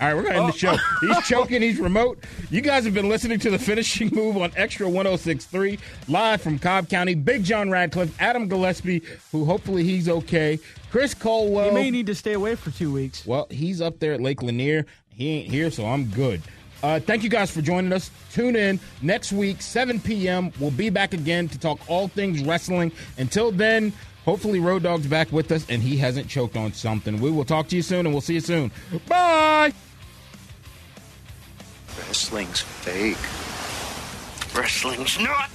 All 0.00 0.08
right, 0.08 0.14
we're 0.14 0.22
going 0.22 0.34
to 0.34 0.40
end 0.40 0.52
the 0.52 0.58
show. 0.58 0.76
He's 1.00 1.28
choking. 1.28 1.62
He's 1.62 1.78
remote. 1.78 2.18
You 2.50 2.60
guys 2.60 2.84
have 2.84 2.94
been 2.94 3.08
listening 3.08 3.38
to 3.38 3.50
the 3.50 3.58
finishing 3.58 4.10
move 4.12 4.36
on 4.36 4.50
Extra 4.56 4.88
1063, 4.88 5.78
live 6.08 6.42
from 6.42 6.58
Cobb 6.58 6.88
County. 6.88 7.14
Big 7.14 7.44
John 7.44 7.70
Radcliffe, 7.70 8.20
Adam 8.20 8.48
Gillespie, 8.48 9.02
who 9.30 9.44
hopefully 9.44 9.84
he's 9.84 10.08
okay. 10.08 10.58
Chris 10.90 11.14
Culwell. 11.14 11.68
He 11.68 11.74
may 11.74 11.90
need 11.92 12.06
to 12.06 12.14
stay 12.14 12.32
away 12.32 12.56
for 12.56 12.72
two 12.72 12.92
weeks. 12.92 13.24
Well, 13.24 13.46
he's 13.50 13.80
up 13.80 14.00
there 14.00 14.14
at 14.14 14.20
Lake 14.20 14.42
Lanier. 14.42 14.84
He 15.10 15.30
ain't 15.30 15.50
here, 15.50 15.70
so 15.70 15.86
I'm 15.86 16.06
good. 16.06 16.42
Uh, 16.82 16.98
thank 16.98 17.22
you 17.22 17.30
guys 17.30 17.50
for 17.50 17.62
joining 17.62 17.92
us. 17.92 18.10
Tune 18.32 18.56
in 18.56 18.80
next 19.00 19.32
week, 19.32 19.62
7 19.62 20.00
p.m. 20.00 20.52
We'll 20.58 20.72
be 20.72 20.90
back 20.90 21.14
again 21.14 21.48
to 21.48 21.58
talk 21.58 21.78
all 21.88 22.08
things 22.08 22.42
wrestling. 22.42 22.90
Until 23.16 23.52
then, 23.52 23.92
hopefully 24.24 24.60
Road 24.60 24.82
Dawg's 24.82 25.06
back 25.06 25.30
with 25.32 25.50
us 25.52 25.66
and 25.68 25.82
he 25.82 25.96
hasn't 25.96 26.28
choked 26.28 26.56
on 26.56 26.72
something. 26.72 27.20
We 27.20 27.30
will 27.30 27.44
talk 27.44 27.68
to 27.68 27.76
you 27.76 27.82
soon 27.82 28.06
and 28.06 28.14
we'll 28.14 28.20
see 28.20 28.34
you 28.34 28.40
soon. 28.40 28.70
Bye. 29.08 29.72
Wrestling's 31.98 32.60
fake. 32.60 33.16
Wrestling's 34.56 35.18
not 35.18 35.50